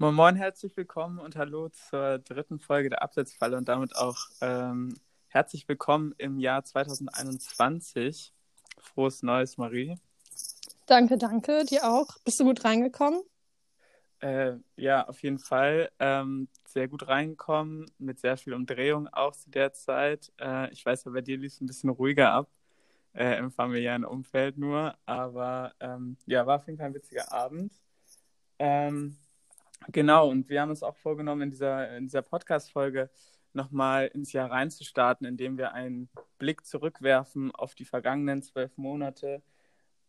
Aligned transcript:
Moin 0.00 0.14
Moin, 0.14 0.36
herzlich 0.36 0.76
willkommen 0.76 1.18
und 1.18 1.34
hallo 1.34 1.70
zur 1.70 2.20
dritten 2.20 2.60
Folge 2.60 2.88
der 2.88 3.02
Absetzfalle 3.02 3.56
und 3.56 3.68
damit 3.68 3.96
auch 3.96 4.16
ähm, 4.40 4.94
herzlich 5.26 5.66
willkommen 5.66 6.14
im 6.18 6.38
Jahr 6.38 6.62
2021. 6.62 8.32
Frohes 8.78 9.24
Neues, 9.24 9.58
Marie. 9.58 9.98
Danke, 10.86 11.18
danke, 11.18 11.64
dir 11.64 11.82
auch. 11.82 12.16
Bist 12.24 12.38
du 12.38 12.44
gut 12.44 12.64
reingekommen? 12.64 13.22
Äh, 14.20 14.52
ja, 14.76 15.08
auf 15.08 15.20
jeden 15.24 15.40
Fall. 15.40 15.90
Ähm, 15.98 16.46
sehr 16.64 16.86
gut 16.86 17.08
reingekommen, 17.08 17.90
mit 17.98 18.20
sehr 18.20 18.36
viel 18.36 18.54
Umdrehung 18.54 19.08
auch 19.08 19.34
zu 19.34 19.50
der 19.50 19.72
Zeit. 19.72 20.32
Äh, 20.40 20.70
ich 20.70 20.86
weiß, 20.86 21.02
bei 21.06 21.22
dir 21.22 21.38
lief 21.38 21.54
es 21.54 21.60
ein 21.60 21.66
bisschen 21.66 21.90
ruhiger 21.90 22.30
ab, 22.30 22.48
äh, 23.14 23.36
im 23.36 23.50
familiären 23.50 24.04
Umfeld 24.04 24.58
nur. 24.58 24.96
Aber 25.06 25.72
ähm, 25.80 26.16
ja, 26.26 26.46
war 26.46 26.60
auf 26.60 26.66
jeden 26.68 26.78
Fall 26.78 26.86
ein 26.86 26.94
witziger 26.94 27.32
Abend. 27.32 27.72
Ähm, 28.60 29.16
genau, 29.88 30.28
und 30.28 30.48
wir 30.48 30.60
haben 30.60 30.70
uns 30.70 30.82
auch 30.82 30.96
vorgenommen, 30.96 31.42
in 31.42 31.50
dieser, 31.50 31.96
in 31.96 32.04
dieser 32.04 32.22
Podcast-Folge 32.22 33.10
nochmal 33.52 34.06
ins 34.08 34.32
Jahr 34.32 34.50
reinzustarten, 34.50 35.26
indem 35.26 35.58
wir 35.58 35.72
einen 35.72 36.08
Blick 36.38 36.66
zurückwerfen 36.66 37.54
auf 37.54 37.74
die 37.74 37.84
vergangenen 37.84 38.42
zwölf 38.42 38.76
Monate 38.76 39.42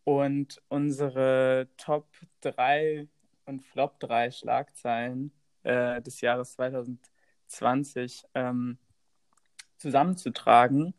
und 0.04 0.60
unsere 0.68 1.68
Top 1.76 2.08
3 2.42 3.08
und 3.46 3.62
Flop 3.62 3.98
3 4.00 4.30
Schlagzeilen 4.30 5.32
äh, 5.62 6.00
des 6.02 6.20
Jahres 6.20 6.52
2020 6.52 8.24
ähm, 8.34 8.78
zusammenzutragen. 9.76 10.94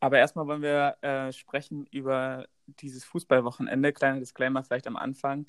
Aber 0.00 0.18
erstmal 0.18 0.46
wollen 0.46 0.62
wir 0.62 0.96
äh, 1.00 1.32
sprechen 1.32 1.86
über 1.90 2.46
dieses 2.66 3.04
Fußballwochenende. 3.04 3.92
Kleiner 3.92 4.20
Disclaimer 4.20 4.62
vielleicht 4.62 4.86
am 4.86 4.96
Anfang. 4.96 5.46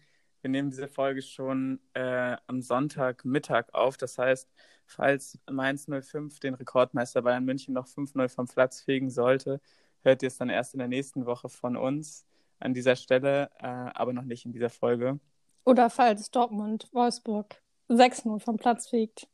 Wir 0.47 0.51
nehmen 0.51 0.69
diese 0.69 0.87
Folge 0.87 1.21
schon 1.21 1.81
äh, 1.93 2.37
am 2.47 2.61
Sonntagmittag 2.61 3.65
auf. 3.73 3.97
Das 3.97 4.17
heißt, 4.17 4.49
falls 4.85 5.37
Mainz 5.51 5.87
05 5.89 6.39
den 6.39 6.53
Rekordmeister 6.53 7.21
Bayern 7.21 7.43
München 7.43 7.73
noch 7.73 7.85
5-0 7.85 8.29
vom 8.29 8.47
Platz 8.47 8.79
fegen 8.79 9.09
sollte, 9.09 9.59
hört 10.03 10.23
ihr 10.23 10.27
es 10.27 10.37
dann 10.37 10.47
erst 10.47 10.73
in 10.73 10.77
der 10.77 10.87
nächsten 10.87 11.25
Woche 11.25 11.49
von 11.49 11.75
uns 11.75 12.25
an 12.59 12.73
dieser 12.73 12.95
Stelle, 12.95 13.49
äh, 13.59 13.65
aber 13.67 14.13
noch 14.13 14.23
nicht 14.23 14.45
in 14.45 14.53
dieser 14.53 14.69
Folge. 14.69 15.19
Oder 15.65 15.89
falls 15.89 16.31
Dortmund 16.31 16.87
Wolfsburg 16.93 17.61
6-0 17.89 18.39
vom 18.39 18.55
Platz 18.55 18.87
fegt. 18.87 19.27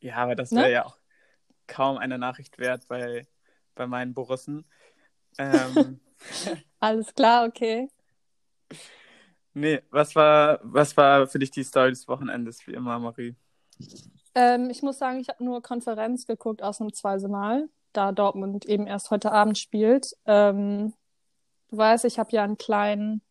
Ja, 0.00 0.16
aber 0.16 0.34
das 0.34 0.52
wäre 0.52 0.64
ne? 0.64 0.72
ja 0.72 0.84
auch 0.84 0.98
kaum 1.66 1.96
eine 1.96 2.18
Nachricht 2.18 2.58
wert 2.58 2.86
bei, 2.86 3.26
bei 3.74 3.86
meinen 3.86 4.12
Borussen. 4.12 4.66
Ähm, 5.38 6.00
Alles 6.80 7.14
klar, 7.14 7.46
okay. 7.46 7.88
Nee, 9.54 9.80
was 9.90 10.16
war, 10.16 10.58
was 10.62 10.96
war 10.96 11.28
für 11.28 11.38
dich 11.38 11.52
die 11.52 11.62
Story 11.62 11.90
des 11.90 12.08
Wochenendes, 12.08 12.66
wie 12.66 12.74
immer, 12.74 12.98
Marie? 12.98 13.36
Ähm, 14.34 14.68
ich 14.68 14.82
muss 14.82 14.98
sagen, 14.98 15.20
ich 15.20 15.28
habe 15.28 15.44
nur 15.44 15.62
Konferenz 15.62 16.26
geguckt, 16.26 16.62
ausnahmsweise 16.62 17.28
mal, 17.28 17.68
da 17.92 18.10
Dortmund 18.10 18.64
eben 18.64 18.88
erst 18.88 19.12
heute 19.12 19.30
Abend 19.30 19.56
spielt. 19.56 20.16
Ähm, 20.26 20.92
du 21.70 21.76
weißt, 21.76 22.04
ich 22.04 22.18
habe 22.18 22.32
ja 22.32 22.42
ein 22.42 22.58
klein, 22.58 23.22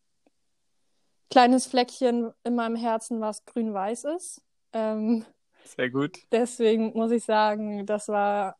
kleines 1.30 1.66
Fleckchen 1.66 2.32
in 2.42 2.54
meinem 2.54 2.76
Herzen, 2.76 3.20
was 3.20 3.44
grün-weiß 3.44 4.04
ist. 4.04 4.40
Ähm, 4.72 5.26
Sehr 5.64 5.90
gut. 5.90 6.20
Deswegen 6.32 6.94
muss 6.94 7.10
ich 7.10 7.24
sagen, 7.24 7.84
das 7.84 8.08
war 8.08 8.56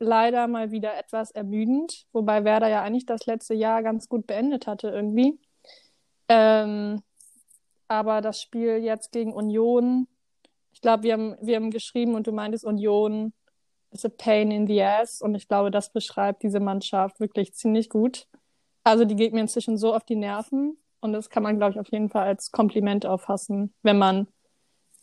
leider 0.00 0.48
mal 0.48 0.72
wieder 0.72 0.98
etwas 0.98 1.30
ermüdend, 1.30 2.08
wobei 2.12 2.42
Werder 2.42 2.68
ja 2.68 2.82
eigentlich 2.82 3.06
das 3.06 3.26
letzte 3.26 3.54
Jahr 3.54 3.84
ganz 3.84 4.08
gut 4.08 4.26
beendet 4.26 4.66
hatte 4.66 4.88
irgendwie. 4.88 5.38
Ähm, 6.30 7.02
aber 7.88 8.20
das 8.20 8.40
Spiel 8.40 8.76
jetzt 8.76 9.10
gegen 9.10 9.32
Union, 9.32 10.06
ich 10.72 10.80
glaube, 10.80 11.02
wir 11.02 11.14
haben, 11.14 11.36
wir 11.42 11.56
haben 11.56 11.72
geschrieben 11.72 12.14
und 12.14 12.28
du 12.28 12.32
meintest, 12.32 12.64
Union 12.64 13.32
ist 13.90 14.06
a 14.06 14.08
pain 14.08 14.52
in 14.52 14.68
the 14.68 14.80
ass 14.80 15.20
und 15.20 15.34
ich 15.34 15.48
glaube, 15.48 15.72
das 15.72 15.92
beschreibt 15.92 16.44
diese 16.44 16.60
Mannschaft 16.60 17.18
wirklich 17.18 17.52
ziemlich 17.54 17.88
gut. 17.88 18.28
Also 18.84 19.04
die 19.04 19.16
geht 19.16 19.32
mir 19.32 19.40
inzwischen 19.40 19.76
so 19.76 19.92
auf 19.92 20.04
die 20.04 20.14
Nerven 20.14 20.78
und 21.00 21.12
das 21.12 21.30
kann 21.30 21.42
man, 21.42 21.56
glaube 21.56 21.72
ich, 21.72 21.80
auf 21.80 21.90
jeden 21.90 22.08
Fall 22.08 22.28
als 22.28 22.52
Kompliment 22.52 23.06
auffassen, 23.06 23.74
wenn 23.82 23.98
man 23.98 24.28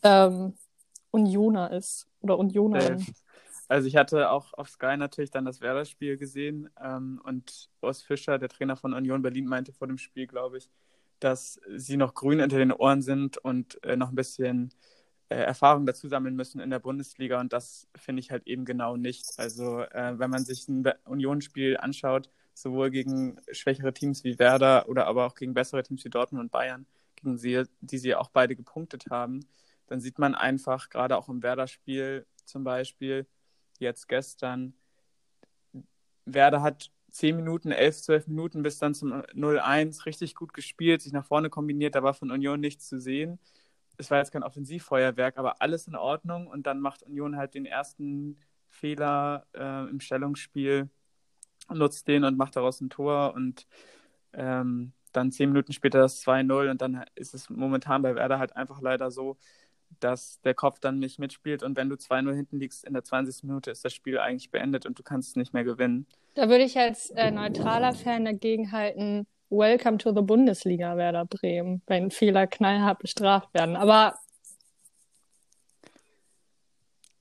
ähm, 0.02 0.54
Unioner 1.10 1.72
ist 1.72 2.08
oder 2.22 2.38
Unionerin. 2.38 3.04
Also 3.68 3.86
ich 3.86 3.96
hatte 3.96 4.30
auch 4.30 4.54
auf 4.54 4.70
Sky 4.70 4.96
natürlich 4.96 5.30
dann 5.30 5.44
das 5.44 5.60
Werder-Spiel 5.60 6.16
gesehen 6.16 6.70
ähm, 6.82 7.20
und 7.22 7.68
Urs 7.82 8.02
Fischer, 8.02 8.38
der 8.38 8.48
Trainer 8.48 8.76
von 8.76 8.94
Union 8.94 9.20
Berlin, 9.20 9.44
meinte 9.44 9.74
vor 9.74 9.86
dem 9.86 9.98
Spiel, 9.98 10.26
glaube 10.26 10.56
ich, 10.56 10.70
dass 11.20 11.60
sie 11.76 11.96
noch 11.96 12.14
grün 12.14 12.40
unter 12.40 12.58
den 12.58 12.72
Ohren 12.72 13.02
sind 13.02 13.38
und 13.38 13.82
äh, 13.84 13.96
noch 13.96 14.10
ein 14.10 14.14
bisschen 14.14 14.70
äh, 15.28 15.36
Erfahrung 15.36 15.86
dazu 15.86 16.08
sammeln 16.08 16.36
müssen 16.36 16.60
in 16.60 16.70
der 16.70 16.78
Bundesliga. 16.78 17.40
Und 17.40 17.52
das 17.52 17.88
finde 17.96 18.20
ich 18.20 18.30
halt 18.30 18.46
eben 18.46 18.64
genau 18.64 18.96
nicht. 18.96 19.26
Also 19.36 19.82
äh, 19.82 20.18
wenn 20.18 20.30
man 20.30 20.44
sich 20.44 20.68
ein 20.68 20.84
Unionsspiel 21.04 21.76
anschaut, 21.76 22.30
sowohl 22.54 22.90
gegen 22.90 23.38
schwächere 23.52 23.92
Teams 23.92 24.24
wie 24.24 24.38
Werder 24.38 24.88
oder 24.88 25.06
aber 25.06 25.26
auch 25.26 25.34
gegen 25.34 25.54
bessere 25.54 25.82
Teams 25.82 26.04
wie 26.04 26.10
Dortmund 26.10 26.42
und 26.44 26.50
Bayern, 26.52 26.86
gegen 27.16 27.36
sie, 27.38 27.64
die 27.80 27.98
sie 27.98 28.14
auch 28.14 28.30
beide 28.30 28.56
gepunktet 28.56 29.06
haben, 29.10 29.40
dann 29.86 30.00
sieht 30.00 30.18
man 30.18 30.34
einfach, 30.34 30.88
gerade 30.90 31.16
auch 31.16 31.28
im 31.28 31.42
Werder-Spiel 31.42 32.26
zum 32.44 32.64
Beispiel, 32.64 33.26
jetzt 33.78 34.08
gestern, 34.08 34.74
Werder 36.24 36.62
hat 36.62 36.90
10 37.18 37.34
Minuten, 37.34 37.72
11, 37.72 38.02
12 38.02 38.28
Minuten 38.28 38.62
bis 38.62 38.78
dann 38.78 38.94
zum 38.94 39.12
0-1 39.12 40.06
richtig 40.06 40.36
gut 40.36 40.54
gespielt, 40.54 41.02
sich 41.02 41.12
nach 41.12 41.26
vorne 41.26 41.50
kombiniert, 41.50 41.96
da 41.96 42.02
war 42.04 42.14
von 42.14 42.30
Union 42.30 42.60
nichts 42.60 42.88
zu 42.88 43.00
sehen. 43.00 43.40
Es 43.96 44.08
war 44.12 44.18
jetzt 44.18 44.30
kein 44.30 44.44
Offensivfeuerwerk, 44.44 45.36
aber 45.36 45.60
alles 45.60 45.88
in 45.88 45.96
Ordnung 45.96 46.46
und 46.46 46.68
dann 46.68 46.80
macht 46.80 47.02
Union 47.02 47.36
halt 47.36 47.54
den 47.54 47.66
ersten 47.66 48.38
Fehler 48.68 49.46
äh, 49.52 49.90
im 49.90 49.98
Stellungsspiel, 49.98 50.88
nutzt 51.74 52.06
den 52.06 52.22
und 52.22 52.38
macht 52.38 52.54
daraus 52.54 52.80
ein 52.80 52.88
Tor 52.88 53.34
und 53.34 53.66
ähm, 54.32 54.92
dann 55.10 55.32
10 55.32 55.50
Minuten 55.50 55.72
später 55.72 55.98
das 55.98 56.24
2-0 56.24 56.70
und 56.70 56.80
dann 56.80 57.04
ist 57.16 57.34
es 57.34 57.50
momentan 57.50 58.02
bei 58.02 58.14
Werder 58.14 58.38
halt 58.38 58.54
einfach 58.54 58.80
leider 58.80 59.10
so, 59.10 59.38
dass 60.00 60.40
der 60.42 60.54
Kopf 60.54 60.78
dann 60.80 60.98
nicht 60.98 61.18
mitspielt 61.18 61.62
und 61.62 61.76
wenn 61.76 61.88
du 61.88 61.96
2-0 61.96 62.34
hinten 62.34 62.58
liegst 62.58 62.84
in 62.84 62.92
der 62.92 63.04
20. 63.04 63.44
Minute, 63.44 63.70
ist 63.70 63.84
das 63.84 63.94
Spiel 63.94 64.18
eigentlich 64.18 64.50
beendet 64.50 64.86
und 64.86 64.98
du 64.98 65.02
kannst 65.02 65.30
es 65.30 65.36
nicht 65.36 65.52
mehr 65.52 65.64
gewinnen. 65.64 66.06
Da 66.34 66.48
würde 66.48 66.64
ich 66.64 66.78
als 66.78 67.10
äh, 67.10 67.30
neutraler 67.30 67.94
Fan 67.94 68.24
dagegen 68.24 68.72
halten, 68.72 69.26
Welcome 69.50 69.96
to 69.98 70.14
the 70.14 70.20
Bundesliga 70.20 70.96
Werder 70.96 71.24
Bremen, 71.24 71.82
wenn 71.86 72.10
Fehler 72.10 72.46
knallhart 72.46 72.98
bestraft 72.98 73.52
werden. 73.54 73.76
Aber 73.76 74.14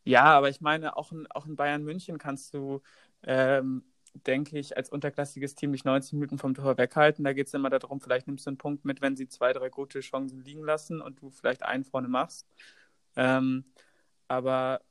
ja, 0.03 0.23
aber 0.23 0.49
ich 0.49 0.61
meine, 0.61 0.95
auch 0.95 1.11
in, 1.11 1.27
auch 1.31 1.45
in 1.45 1.55
Bayern 1.55 1.83
München 1.83 2.17
kannst 2.17 2.53
du 2.53 2.81
ähm, 3.23 3.83
denke 4.13 4.57
ich, 4.59 4.77
als 4.77 4.89
unterklassiges 4.89 5.55
Team 5.55 5.71
nicht 5.71 5.85
90 5.85 6.13
Minuten 6.13 6.37
vom 6.37 6.53
Tor 6.53 6.77
weghalten. 6.77 7.23
Da 7.23 7.33
geht 7.33 7.47
es 7.47 7.53
immer 7.53 7.69
darum, 7.69 8.01
vielleicht 8.01 8.27
nimmst 8.27 8.45
du 8.45 8.51
einen 8.51 8.57
Punkt 8.57 8.85
mit, 8.85 9.01
wenn 9.01 9.15
sie 9.15 9.27
zwei, 9.27 9.53
drei 9.53 9.69
gute 9.69 9.99
Chancen 10.01 10.43
liegen 10.43 10.63
lassen 10.63 11.01
und 11.01 11.21
du 11.21 11.29
vielleicht 11.29 11.63
einen 11.63 11.83
vorne 11.83 12.07
machst. 12.07 12.47
Ähm, 13.15 13.65
aber 14.27 14.81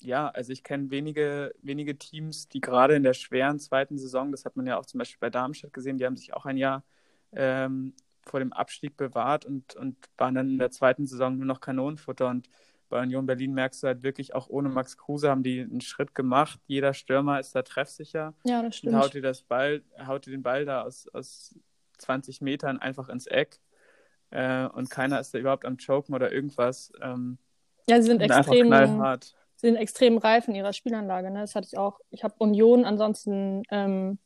ja, 0.00 0.28
also 0.28 0.52
ich 0.52 0.62
kenne 0.62 0.90
wenige, 0.90 1.52
wenige 1.62 1.98
Teams, 1.98 2.48
die 2.48 2.60
gerade 2.60 2.94
in 2.94 3.02
der 3.02 3.14
schweren 3.14 3.58
zweiten 3.58 3.98
Saison, 3.98 4.30
das 4.32 4.44
hat 4.44 4.56
man 4.56 4.66
ja 4.66 4.78
auch 4.78 4.86
zum 4.86 4.98
Beispiel 4.98 5.18
bei 5.20 5.30
Darmstadt 5.30 5.72
gesehen, 5.72 5.98
die 5.98 6.06
haben 6.06 6.16
sich 6.16 6.34
auch 6.34 6.46
ein 6.46 6.56
Jahr 6.56 6.84
ähm, 7.32 7.94
vor 8.22 8.40
dem 8.40 8.52
Abstieg 8.52 8.96
bewahrt 8.96 9.44
und, 9.44 9.74
und 9.74 9.96
waren 10.16 10.34
dann 10.34 10.50
in 10.50 10.58
der 10.58 10.70
zweiten 10.70 11.06
Saison 11.06 11.36
nur 11.36 11.46
noch 11.46 11.60
Kanonenfutter. 11.60 12.28
Und 12.28 12.48
bei 12.88 13.02
Union 13.02 13.26
Berlin 13.26 13.52
merkst 13.52 13.82
du 13.82 13.86
halt 13.88 14.02
wirklich, 14.02 14.34
auch 14.34 14.48
ohne 14.48 14.68
Max 14.68 14.96
Kruse 14.96 15.28
haben 15.28 15.42
die 15.42 15.60
einen 15.60 15.80
Schritt 15.80 16.14
gemacht. 16.14 16.58
Jeder 16.66 16.94
Stürmer 16.94 17.40
ist 17.40 17.54
da 17.54 17.62
treffsicher. 17.62 18.34
Ja, 18.44 18.62
das 18.62 18.76
stimmt. 18.76 18.94
Und 18.94 19.00
haut 19.00 19.14
dir, 19.14 19.22
das 19.22 19.42
Ball, 19.42 19.82
haut 20.06 20.26
dir 20.26 20.30
den 20.30 20.42
Ball 20.42 20.64
da 20.64 20.82
aus, 20.82 21.08
aus 21.12 21.54
20 21.98 22.40
Metern 22.40 22.78
einfach 22.78 23.08
ins 23.08 23.26
Eck. 23.26 23.60
Äh, 24.30 24.66
und 24.68 24.90
keiner 24.90 25.20
ist 25.20 25.34
da 25.34 25.38
überhaupt 25.38 25.64
am 25.64 25.76
Choken 25.76 26.14
oder 26.14 26.32
irgendwas. 26.32 26.92
Ähm, 27.02 27.38
ja, 27.88 28.00
sie 28.00 28.08
sind 28.08 28.20
extrem, 28.20 28.70
sie 28.70 29.66
sind 29.66 29.76
extrem 29.76 30.18
reif 30.18 30.48
in 30.48 30.54
ihrer 30.54 30.72
Spielanlage. 30.72 31.30
Ne? 31.30 31.40
Das 31.40 31.54
hatte 31.54 31.68
ich 31.70 31.78
auch. 31.78 32.00
Ich 32.10 32.24
habe 32.24 32.34
Union 32.38 32.84
ansonsten 32.84 33.62
ähm, 33.70 34.18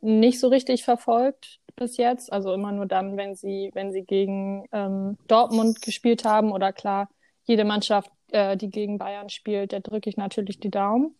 nicht 0.00 0.40
so 0.40 0.48
richtig 0.48 0.84
verfolgt 0.84 1.60
bis 1.76 1.96
jetzt. 1.98 2.32
Also 2.32 2.52
immer 2.52 2.72
nur 2.72 2.86
dann, 2.86 3.16
wenn 3.16 3.34
sie, 3.34 3.70
wenn 3.74 3.92
sie 3.92 4.02
gegen 4.02 4.66
ähm, 4.72 5.18
Dortmund 5.28 5.82
gespielt 5.82 6.24
haben 6.24 6.52
oder 6.52 6.72
klar 6.72 7.08
jede 7.46 7.64
Mannschaft, 7.64 8.10
äh, 8.30 8.56
die 8.56 8.70
gegen 8.70 8.98
Bayern 8.98 9.30
spielt, 9.30 9.72
der 9.72 9.80
drücke 9.80 10.10
ich 10.10 10.16
natürlich 10.16 10.60
die 10.60 10.70
Daumen. 10.70 11.16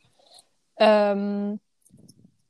Ähm, 0.79 1.61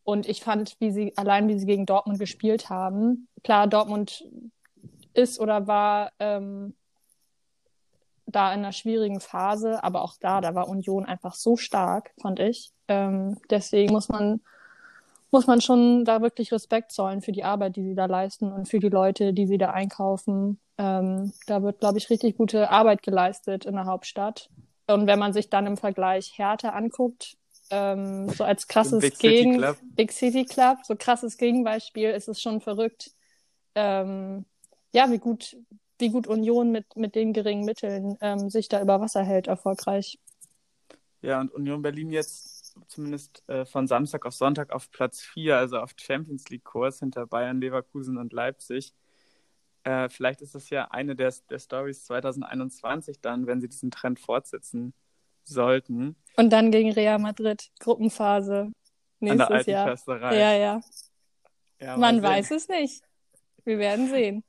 und 0.03 0.29
ich 0.29 0.43
fand, 0.43 0.77
wie 0.81 0.91
sie, 0.91 1.13
allein 1.17 1.49
wie 1.49 1.59
sie 1.59 1.67
gegen 1.67 1.87
Dortmund 1.87 2.19
gespielt 2.19 2.71
haben, 2.71 3.29
klar, 3.45 3.67
Dortmund 3.67 4.25
ist 5.15 5.41
oder 5.41 5.67
war 5.67 6.13
ähm, 6.19 6.75
da 8.27 8.53
in 8.53 8.61
einer 8.61 8.73
schwierigen 8.73 9.21
Phase, 9.21 9.83
aber 9.83 10.03
auch 10.03 10.15
da, 10.21 10.41
da 10.41 10.55
war 10.55 10.69
Union 10.69 11.07
einfach 11.07 11.35
so 11.35 11.57
stark, 11.57 12.13
fand 12.21 12.41
ich. 12.41 12.73
Ähm, 12.89 13.39
deswegen 13.51 13.93
muss 13.93 14.09
man, 14.09 14.41
muss 15.31 15.47
man 15.47 15.61
schon 15.61 16.05
da 16.05 16.23
wirklich 16.23 16.53
Respekt 16.53 16.93
zollen 16.93 17.21
für 17.21 17.33
die 17.33 17.45
Arbeit, 17.45 17.77
die 17.77 17.83
sie 17.83 17.95
da 17.95 18.07
leisten 18.07 18.53
und 18.53 18.69
für 18.69 18.79
die 18.79 18.89
Leute, 18.89 19.33
die 19.33 19.47
sie 19.47 19.59
da 19.59 19.71
einkaufen 19.71 20.61
Ähm, 20.79 21.33
da 21.47 21.63
wird, 21.63 21.81
glaube 21.81 21.99
ich, 21.99 22.11
richtig 22.11 22.37
gute 22.37 22.71
Arbeit 22.71 23.03
geleistet 23.03 23.65
in 23.65 23.75
der 23.75 23.87
Hauptstadt. 23.87 24.51
Und 24.87 25.07
wenn 25.07 25.19
man 25.19 25.33
sich 25.33 25.49
dann 25.49 25.67
im 25.67 25.77
Vergleich 25.77 26.35
Hertha 26.37 26.71
anguckt, 26.71 27.37
ähm, 27.71 28.29
so 28.29 28.45
als 28.45 28.69
krasses 28.69 29.01
Big 29.01 29.19
Gegen 29.19 29.55
City 29.55 29.59
Club. 29.59 29.77
Big 29.97 30.13
City 30.13 30.45
Club, 30.45 30.79
so 30.85 30.95
krasses 30.97 31.37
Gegenbeispiel, 31.39 32.11
ist 32.11 32.29
es 32.29 32.41
schon 32.41 32.61
verrückt. 32.61 33.11
Ähm, 33.75 34.45
ja, 34.93 35.11
wie 35.11 35.19
gut, 35.19 35.57
wie 35.99 36.11
gut 36.11 36.27
Union 36.27 36.71
mit, 36.71 36.97
mit 36.97 37.15
den 37.15 37.33
geringen 37.33 37.65
Mitteln 37.65 38.17
ähm, 38.21 38.51
sich 38.51 38.69
da 38.69 38.81
über 38.81 39.01
Wasser 39.01 39.23
hält, 39.23 39.49
erfolgreich. 39.49 40.19
Ja, 41.23 41.41
und 41.41 41.53
Union 41.53 41.83
Berlin 41.83 42.11
jetzt 42.11 42.56
zumindest 42.87 43.43
äh, 43.49 43.65
von 43.65 43.87
Samstag 43.87 44.27
auf 44.27 44.35
Sonntag 44.35 44.73
auf 44.73 44.91
Platz 44.91 45.21
4, 45.21 45.57
also 45.57 45.79
auf 45.79 45.95
Champions 45.97 46.49
League-Kurs 46.49 47.01
hinter 47.01 47.27
Bayern, 47.27 47.61
Leverkusen 47.61 48.19
und 48.19 48.33
Leipzig. 48.33 48.95
Äh, 49.85 50.09
vielleicht 50.09 50.41
ist 50.43 50.55
das 50.55 50.71
ja 50.71 50.91
eine 50.91 51.15
der, 51.15 51.33
der 51.49 51.59
Stories 51.59 52.05
2021 52.05 53.21
dann, 53.21 53.47
wenn 53.47 53.61
sie 53.61 53.69
diesen 53.69 53.91
Trend 53.91 54.19
fortsetzen 54.19 54.95
sollten. 55.45 56.17
Und 56.37 56.51
dann 56.51 56.71
gegen 56.71 56.93
Real 56.93 57.19
Madrid, 57.19 57.71
Gruppenphase. 57.79 58.73
Nächstes 59.21 59.47
An 59.47 59.65
der 59.65 59.73
Jahr. 59.73 59.89
Försterei. 59.89 60.39
Ja, 60.39 60.53
ja. 60.55 60.81
ja 61.81 61.97
Man 61.97 62.23
weiß 62.23 62.51
es 62.51 62.69
nicht. 62.69 63.03
Wir 63.65 63.79
werden 63.79 64.09
sehen. 64.09 64.45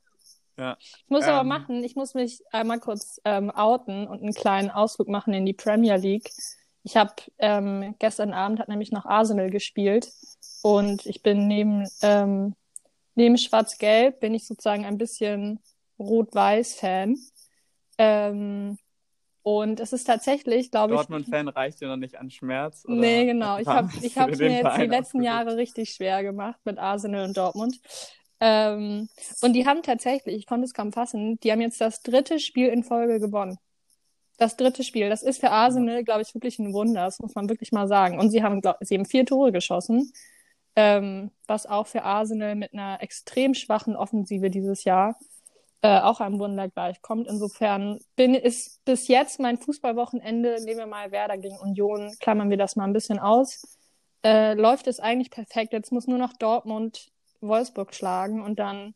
Ja. 0.56 0.76
Ich 0.80 1.04
muss 1.08 1.24
ähm, 1.24 1.30
aber 1.30 1.44
machen, 1.44 1.84
ich 1.84 1.94
muss 1.94 2.14
mich 2.14 2.42
einmal 2.50 2.80
kurz 2.80 3.20
ähm, 3.24 3.50
outen 3.50 4.08
und 4.08 4.22
einen 4.22 4.34
kleinen 4.34 4.70
Ausflug 4.70 5.08
machen 5.08 5.32
in 5.32 5.46
die 5.46 5.52
Premier 5.52 5.96
League. 5.96 6.30
Ich 6.82 6.96
habe 6.96 7.12
ähm, 7.38 7.94
gestern 7.98 8.32
Abend 8.32 8.60
hat 8.60 8.68
nämlich 8.68 8.92
noch 8.92 9.04
Arsenal 9.04 9.50
gespielt 9.50 10.10
und 10.62 11.04
ich 11.06 11.22
bin 11.22 11.46
neben 11.46 11.86
ähm, 12.02 12.54
neben 13.18 13.36
Schwarz-Gelb 13.36 14.20
bin 14.20 14.32
ich 14.32 14.46
sozusagen 14.46 14.86
ein 14.86 14.96
bisschen 14.96 15.60
Rot-Weiß-Fan. 15.98 17.16
Ähm, 17.98 18.78
und 19.42 19.80
es 19.80 19.92
ist 19.92 20.04
tatsächlich, 20.04 20.70
glaube 20.70 20.94
ich. 20.94 20.98
Dortmund-Fan 21.00 21.48
reicht 21.48 21.80
dir 21.80 21.88
noch 21.88 21.96
nicht 21.96 22.16
an 22.16 22.30
Schmerz? 22.30 22.84
Oder 22.84 22.94
nee, 22.94 23.26
genau. 23.26 23.58
Ich 23.58 23.66
habe 23.66 23.90
ich 24.00 24.16
hab 24.16 24.30
mir 24.30 24.50
jetzt 24.50 24.60
Verein 24.60 24.80
die 24.80 24.86
letzten 24.86 25.22
Jahre 25.22 25.56
richtig 25.56 25.90
schwer 25.90 26.22
gemacht 26.22 26.60
mit 26.64 26.78
Arsenal 26.78 27.24
und 27.24 27.36
Dortmund. 27.36 27.80
Ähm, 28.40 29.08
und 29.40 29.52
die 29.54 29.66
haben 29.66 29.82
tatsächlich, 29.82 30.36
ich 30.36 30.46
konnte 30.46 30.64
es 30.64 30.74
kaum 30.74 30.92
fassen, 30.92 31.40
die 31.40 31.50
haben 31.50 31.60
jetzt 31.60 31.80
das 31.80 32.02
dritte 32.02 32.38
Spiel 32.38 32.68
in 32.68 32.84
Folge 32.84 33.18
gewonnen. 33.18 33.58
Das 34.38 34.56
dritte 34.56 34.82
Spiel. 34.84 35.10
Das 35.10 35.22
ist 35.22 35.40
für 35.40 35.50
Arsenal, 35.50 36.04
glaube 36.04 36.22
ich, 36.22 36.34
wirklich 36.34 36.58
ein 36.58 36.72
Wunder. 36.72 37.04
Das 37.04 37.18
muss 37.18 37.34
man 37.34 37.48
wirklich 37.48 37.72
mal 37.72 37.88
sagen. 37.88 38.18
Und 38.18 38.30
sie 38.30 38.42
haben, 38.42 38.60
glaub, 38.60 38.76
sie 38.80 38.96
haben 38.96 39.04
vier 39.04 39.26
Tore 39.26 39.52
geschossen 39.52 40.12
ähm, 40.78 41.32
was 41.48 41.66
auch 41.66 41.88
für 41.88 42.04
Arsenal 42.04 42.54
mit 42.54 42.72
einer 42.72 43.02
extrem 43.02 43.54
schwachen 43.54 43.96
Offensive 43.96 44.48
dieses 44.48 44.84
Jahr 44.84 45.18
äh, 45.82 45.98
auch 45.98 46.20
einem 46.20 46.38
Wunder 46.38 46.68
gleichkommt. 46.68 47.26
Insofern 47.26 47.98
bin, 48.14 48.36
ist 48.36 48.84
bis 48.84 49.08
jetzt 49.08 49.40
mein 49.40 49.58
Fußballwochenende, 49.58 50.62
nehmen 50.62 50.78
wir 50.78 50.86
mal 50.86 51.10
Werder 51.10 51.36
gegen 51.36 51.58
Union, 51.58 52.14
klammern 52.20 52.48
wir 52.48 52.58
das 52.58 52.76
mal 52.76 52.84
ein 52.84 52.92
bisschen 52.92 53.18
aus, 53.18 53.76
äh, 54.24 54.54
läuft 54.54 54.86
es 54.86 55.00
eigentlich 55.00 55.32
perfekt. 55.32 55.72
Jetzt 55.72 55.90
muss 55.90 56.06
nur 56.06 56.18
noch 56.18 56.32
Dortmund 56.34 57.10
Wolfsburg 57.40 57.92
schlagen 57.92 58.40
und 58.40 58.60
dann 58.60 58.94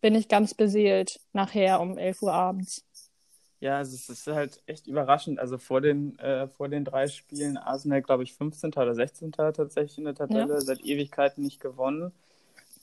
bin 0.00 0.14
ich 0.14 0.28
ganz 0.28 0.54
beseelt 0.54 1.20
nachher 1.34 1.80
um 1.80 1.98
11 1.98 2.22
Uhr 2.22 2.32
abends. 2.32 2.86
Ja, 3.60 3.78
also 3.78 3.94
es 3.94 4.08
ist 4.08 4.26
halt 4.28 4.62
echt 4.66 4.86
überraschend. 4.86 5.40
Also 5.40 5.58
vor 5.58 5.80
den, 5.80 6.18
äh, 6.18 6.46
vor 6.48 6.68
den 6.68 6.84
drei 6.84 7.08
Spielen 7.08 7.56
Arsenal, 7.56 8.02
glaube 8.02 8.22
ich, 8.22 8.34
15. 8.34 8.72
oder 8.74 8.94
16. 8.94 9.32
tatsächlich 9.32 9.98
in 9.98 10.04
der 10.04 10.14
Tabelle, 10.14 10.54
ja. 10.54 10.60
seit 10.60 10.80
Ewigkeiten 10.84 11.42
nicht 11.42 11.60
gewonnen. 11.60 12.12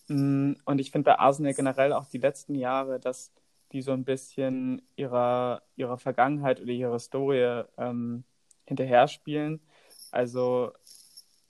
Mm, 0.08 0.54
und 0.66 0.80
ich 0.80 0.92
finde 0.92 1.06
bei 1.12 1.20
Arsenal 1.20 1.54
generell 1.54 1.94
auch 1.94 2.08
die 2.08 2.18
letzten 2.18 2.56
Jahre, 2.56 3.00
dass 3.00 3.32
die 3.72 3.82
so 3.82 3.94
ein 3.94 4.04
bisschen 4.04 4.82
ihrer, 4.98 5.62
ihrer 5.78 5.98
Vergangenheit 5.98 6.62
oder 6.62 6.72
ihrer 6.72 6.94
Historie 6.94 7.64
ähm, 7.78 8.26
hinterher 8.66 9.08
spielen. 9.08 9.62
Also 10.12 10.72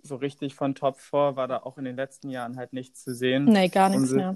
so 0.04 0.18
richtig 0.18 0.54
von 0.54 0.76
Top 0.76 1.00
4 1.00 1.36
war 1.36 1.48
da 1.48 1.58
auch 1.58 1.80
in 1.80 1.86
den 1.86 1.96
letzten 1.96 2.30
Jahren 2.30 2.58
halt 2.58 2.74
nichts 2.74 3.04
zu 3.04 3.16
sehen. 3.16 3.46
Nee, 3.46 3.70
gar 3.70 3.90
nichts 3.90 4.12
mehr 4.12 4.36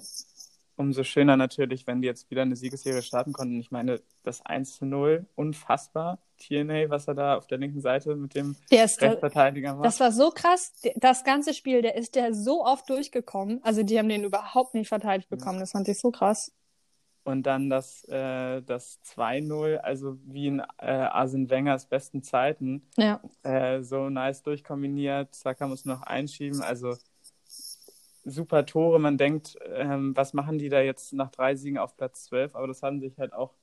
umso 0.79 1.03
schöner 1.03 1.35
natürlich, 1.35 1.85
wenn 1.87 2.01
die 2.01 2.07
jetzt 2.07 2.31
wieder 2.31 2.43
eine 2.43 2.55
Siegesserie 2.55 3.01
starten 3.01 3.33
konnten. 3.33 3.59
Ich 3.59 3.69
meine, 3.69 4.01
das 4.23 4.45
1 4.45 4.77
zu 4.77 4.85
0, 4.85 5.25
unfassbar. 5.35 6.19
TNA, 6.37 6.89
was 6.89 7.05
er 7.05 7.15
da 7.15 7.35
auf 7.35 7.47
der 7.47 7.57
linken 7.57 7.81
Seite 7.81 8.15
mit 8.15 8.33
dem 8.33 8.55
Rechtsverteidiger 8.71 9.75
macht. 9.75 9.85
Das 9.85 9.99
war 9.99 10.13
so 10.13 10.31
krass. 10.31 10.71
Das 10.95 11.25
ganze 11.25 11.53
Spiel, 11.53 11.81
der 11.81 11.95
ist 11.95 12.15
der 12.15 12.33
so 12.33 12.65
oft 12.65 12.89
durchgekommen. 12.89 13.59
Also 13.61 13.83
die 13.83 13.99
haben 13.99 14.07
den 14.07 14.23
überhaupt 14.23 14.73
nicht 14.73 14.87
verteidigt 14.87 15.29
bekommen. 15.29 15.59
Das 15.59 15.71
fand 15.71 15.89
ich 15.89 15.99
so 15.99 16.11
krass. 16.11 16.53
Und 17.25 17.43
dann 17.43 17.69
das, 17.69 18.05
äh, 18.05 18.61
das 18.61 19.01
2-0, 19.03 19.75
also 19.79 20.17
wie 20.23 20.47
in 20.47 20.59
äh, 20.77 20.85
Arsene 20.85 21.49
Wengers 21.49 21.87
besten 21.87 22.23
Zeiten. 22.23 22.87
Ja. 22.95 23.19
Äh, 23.43 23.83
so 23.83 24.09
nice 24.09 24.43
durchkombiniert. 24.43 25.35
Saka 25.35 25.67
muss 25.67 25.83
noch 25.83 26.03
einschieben. 26.03 26.61
Also 26.61 26.95
super 28.23 28.65
Tore. 28.65 28.99
Man 28.99 29.17
denkt, 29.17 29.57
ähm, 29.65 30.15
was 30.15 30.33
machen 30.33 30.57
die 30.57 30.69
da 30.69 30.81
jetzt 30.81 31.13
nach 31.13 31.31
drei 31.31 31.55
Siegen 31.55 31.77
auf 31.77 31.95
Platz 31.95 32.25
12? 32.25 32.55
Aber 32.55 32.67
das 32.67 32.83
haben 32.83 32.99
sich 32.99 33.17
halt 33.17 33.33
auch 33.33 33.53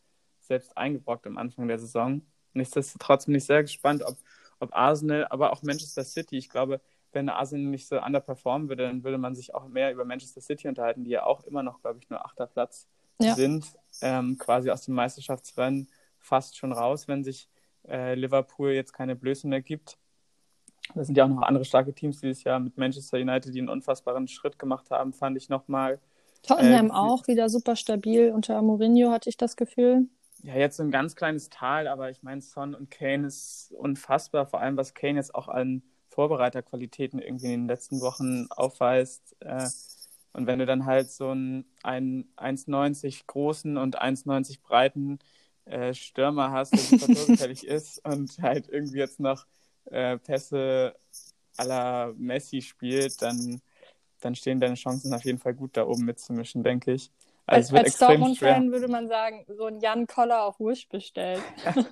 selbst 0.40 0.76
eingebrockt 0.76 1.26
am 1.26 1.38
Anfang 1.38 1.68
der 1.68 1.78
Saison. 1.78 2.22
Nichtsdestotrotz 2.52 3.26
bin 3.26 3.34
ich 3.34 3.44
sehr 3.44 3.62
gespannt, 3.62 4.02
ob, 4.02 4.16
ob 4.60 4.74
Arsenal, 4.74 5.26
aber 5.28 5.52
auch 5.52 5.62
Manchester 5.62 6.04
City, 6.04 6.38
ich 6.38 6.48
glaube, 6.48 6.80
wenn 7.12 7.28
Arsenal 7.28 7.70
nicht 7.70 7.86
so 7.86 8.00
underperformen 8.00 8.68
würde, 8.68 8.84
dann 8.84 9.04
würde 9.04 9.18
man 9.18 9.34
sich 9.34 9.54
auch 9.54 9.68
mehr 9.68 9.92
über 9.92 10.04
Manchester 10.04 10.40
City 10.40 10.68
unterhalten, 10.68 11.04
die 11.04 11.10
ja 11.10 11.24
auch 11.24 11.44
immer 11.44 11.62
noch, 11.62 11.80
glaube 11.80 11.98
ich, 12.00 12.10
nur 12.10 12.24
achter 12.24 12.46
Platz 12.46 12.88
ja. 13.20 13.34
sind, 13.34 13.66
ähm, 14.02 14.36
quasi 14.38 14.70
aus 14.70 14.82
dem 14.82 14.94
Meisterschaftsrennen 14.94 15.88
fast 16.18 16.56
schon 16.56 16.72
raus, 16.72 17.08
wenn 17.08 17.24
sich 17.24 17.48
äh, 17.88 18.14
Liverpool 18.14 18.72
jetzt 18.72 18.92
keine 18.92 19.16
Blöße 19.16 19.46
mehr 19.48 19.62
gibt. 19.62 19.98
Da 20.94 21.04
sind 21.04 21.16
ja 21.16 21.24
auch 21.24 21.28
noch 21.28 21.42
andere 21.42 21.64
starke 21.64 21.92
Teams 21.92 22.20
dieses 22.20 22.44
Jahr 22.44 22.60
mit 22.60 22.76
Manchester 22.76 23.18
United, 23.18 23.54
die 23.54 23.58
einen 23.58 23.68
unfassbaren 23.68 24.28
Schritt 24.28 24.58
gemacht 24.58 24.90
haben, 24.90 25.12
fand 25.12 25.36
ich 25.36 25.48
nochmal. 25.48 25.98
Tottenham 26.42 26.88
äh, 26.88 26.92
auch 26.92 27.26
wieder 27.26 27.48
super 27.48 27.76
stabil. 27.76 28.30
Unter 28.32 28.60
Mourinho 28.62 29.10
hatte 29.10 29.28
ich 29.28 29.36
das 29.36 29.56
Gefühl. 29.56 30.06
Ja, 30.42 30.54
jetzt 30.54 30.76
so 30.76 30.82
ein 30.82 30.90
ganz 30.90 31.16
kleines 31.16 31.48
Tal, 31.50 31.88
aber 31.88 32.10
ich 32.10 32.22
meine, 32.22 32.40
Son 32.40 32.74
und 32.74 32.90
Kane 32.90 33.26
ist 33.26 33.72
unfassbar, 33.76 34.46
vor 34.46 34.60
allem 34.60 34.76
was 34.76 34.94
Kane 34.94 35.16
jetzt 35.16 35.34
auch 35.34 35.48
an 35.48 35.82
Vorbereiterqualitäten 36.08 37.20
irgendwie 37.20 37.52
in 37.52 37.62
den 37.62 37.68
letzten 37.68 38.00
Wochen 38.00 38.46
aufweist. 38.50 39.36
Äh, 39.40 39.68
und 40.32 40.46
wenn 40.46 40.58
du 40.58 40.66
dann 40.66 40.84
halt 40.84 41.10
so 41.10 41.30
einen, 41.30 41.64
einen 41.82 42.30
1,90 42.36 43.26
großen 43.26 43.76
und 43.76 44.00
1,90 44.00 44.60
breiten 44.62 45.18
äh, 45.64 45.94
Stürmer 45.94 46.52
hast, 46.52 46.74
der 46.74 46.80
super 46.80 47.06
torgefällig 47.12 47.66
ist 47.66 48.04
und 48.06 48.38
halt 48.40 48.68
irgendwie 48.68 48.98
jetzt 48.98 49.18
noch 49.18 49.46
äh, 49.90 50.18
Pässe 50.18 50.94
la 51.58 52.12
Messi 52.16 52.60
spielt, 52.60 53.22
dann, 53.22 53.60
dann 54.20 54.34
stehen 54.34 54.60
deine 54.60 54.74
Chancen 54.74 55.14
auf 55.14 55.24
jeden 55.24 55.38
Fall 55.38 55.54
gut 55.54 55.76
da 55.76 55.86
oben 55.86 56.04
mitzumischen, 56.04 56.62
denke 56.62 56.92
ich. 56.92 57.10
Also 57.46 57.76
als 57.76 57.84
als 57.84 57.98
Dortmund-Fan 57.98 58.72
würde 58.72 58.88
man 58.88 59.08
sagen, 59.08 59.44
so 59.56 59.66
ein 59.66 59.80
Jan 59.80 60.06
Koller 60.06 60.44
auf 60.44 60.58
Wish 60.58 60.88
bestellt. 60.88 61.42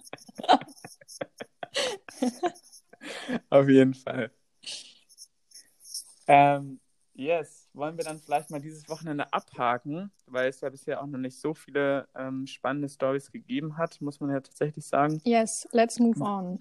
auf 3.50 3.68
jeden 3.68 3.94
Fall. 3.94 4.32
Ähm, 6.26 6.80
yes, 7.12 7.68
wollen 7.72 7.96
wir 7.96 8.04
dann 8.04 8.18
vielleicht 8.18 8.50
mal 8.50 8.60
dieses 8.60 8.88
Wochenende 8.88 9.32
abhaken, 9.32 10.10
weil 10.26 10.48
es 10.48 10.60
ja 10.60 10.70
bisher 10.70 11.00
auch 11.00 11.06
noch 11.06 11.18
nicht 11.18 11.38
so 11.38 11.54
viele 11.54 12.08
ähm, 12.16 12.48
spannende 12.48 12.88
Stories 12.88 13.30
gegeben 13.30 13.76
hat, 13.76 14.00
muss 14.00 14.18
man 14.18 14.30
ja 14.30 14.40
tatsächlich 14.40 14.86
sagen. 14.86 15.20
Yes, 15.24 15.68
let's 15.70 16.00
move 16.00 16.20
on. 16.20 16.58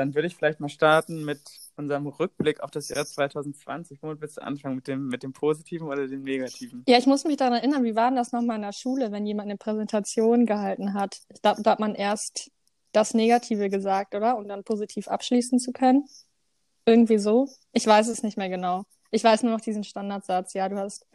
Dann 0.00 0.14
würde 0.14 0.28
ich 0.28 0.36
vielleicht 0.36 0.60
mal 0.60 0.70
starten 0.70 1.26
mit 1.26 1.40
unserem 1.76 2.06
Rückblick 2.06 2.60
auf 2.60 2.70
das 2.70 2.88
Jahr 2.88 3.04
2020. 3.04 4.02
Womit 4.02 4.22
willst 4.22 4.38
du 4.38 4.42
anfangen? 4.42 4.76
Mit 4.76 4.88
dem, 4.88 5.08
mit 5.08 5.22
dem 5.22 5.34
Positiven 5.34 5.88
oder 5.88 6.08
dem 6.08 6.22
Negativen? 6.22 6.84
Ja, 6.88 6.96
ich 6.96 7.06
muss 7.06 7.24
mich 7.24 7.36
daran 7.36 7.52
erinnern, 7.52 7.84
wie 7.84 7.94
war 7.94 8.10
das 8.10 8.32
nochmal 8.32 8.56
in 8.56 8.62
der 8.62 8.72
Schule, 8.72 9.12
wenn 9.12 9.26
jemand 9.26 9.48
eine 9.48 9.58
Präsentation 9.58 10.46
gehalten 10.46 10.94
hat? 10.94 11.18
Da, 11.42 11.54
da 11.54 11.72
hat 11.72 11.80
man 11.80 11.94
erst 11.94 12.50
das 12.92 13.12
Negative 13.12 13.68
gesagt, 13.68 14.14
oder? 14.14 14.38
Um 14.38 14.48
dann 14.48 14.64
positiv 14.64 15.06
abschließen 15.06 15.58
zu 15.58 15.72
können. 15.72 16.06
Irgendwie 16.86 17.18
so. 17.18 17.48
Ich 17.72 17.86
weiß 17.86 18.08
es 18.08 18.22
nicht 18.22 18.38
mehr 18.38 18.48
genau. 18.48 18.84
Ich 19.10 19.22
weiß 19.22 19.42
nur 19.42 19.52
noch 19.52 19.60
diesen 19.60 19.84
Standardsatz. 19.84 20.54
Ja, 20.54 20.68
du 20.68 20.76
hast 20.76 21.06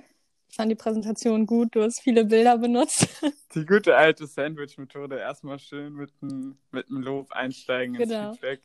ich 0.49 0.55
fand 0.55 0.71
die 0.71 0.75
Präsentation 0.75 1.45
gut, 1.45 1.75
du 1.75 1.83
hast 1.83 2.01
viele 2.01 2.25
Bilder 2.25 2.57
benutzt. 2.57 3.07
Die 3.55 3.65
gute 3.65 3.95
alte 3.95 4.27
Sandwich-Methode, 4.27 5.17
erstmal 5.17 5.59
schön 5.59 5.93
mit 5.93 6.11
einem 6.21 6.57
mit 6.71 6.89
Lob 6.89 7.31
einsteigen 7.31 7.95
genau. 7.95 8.29
ins 8.29 8.39
Feedback. 8.39 8.61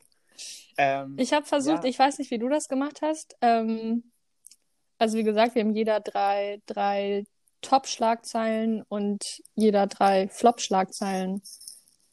Ähm, 0.77 1.15
ich 1.17 1.33
habe 1.33 1.45
versucht, 1.45 1.83
ja. 1.83 1.89
ich 1.89 1.97
weiß 1.97 2.19
nicht, 2.19 2.31
wie 2.31 2.39
du 2.39 2.49
das 2.49 2.67
gemacht 2.67 3.01
hast. 3.01 3.37
Ähm, 3.41 4.03
also 4.97 5.17
wie 5.17 5.23
gesagt, 5.23 5.55
wir 5.55 5.63
haben 5.63 5.75
jeder 5.75 5.99
drei, 5.99 6.61
drei 6.65 7.25
Top-Schlagzeilen 7.61 8.83
und 8.87 9.41
jeder 9.55 9.87
drei 9.87 10.27
Flop-Schlagzeilen 10.27 11.41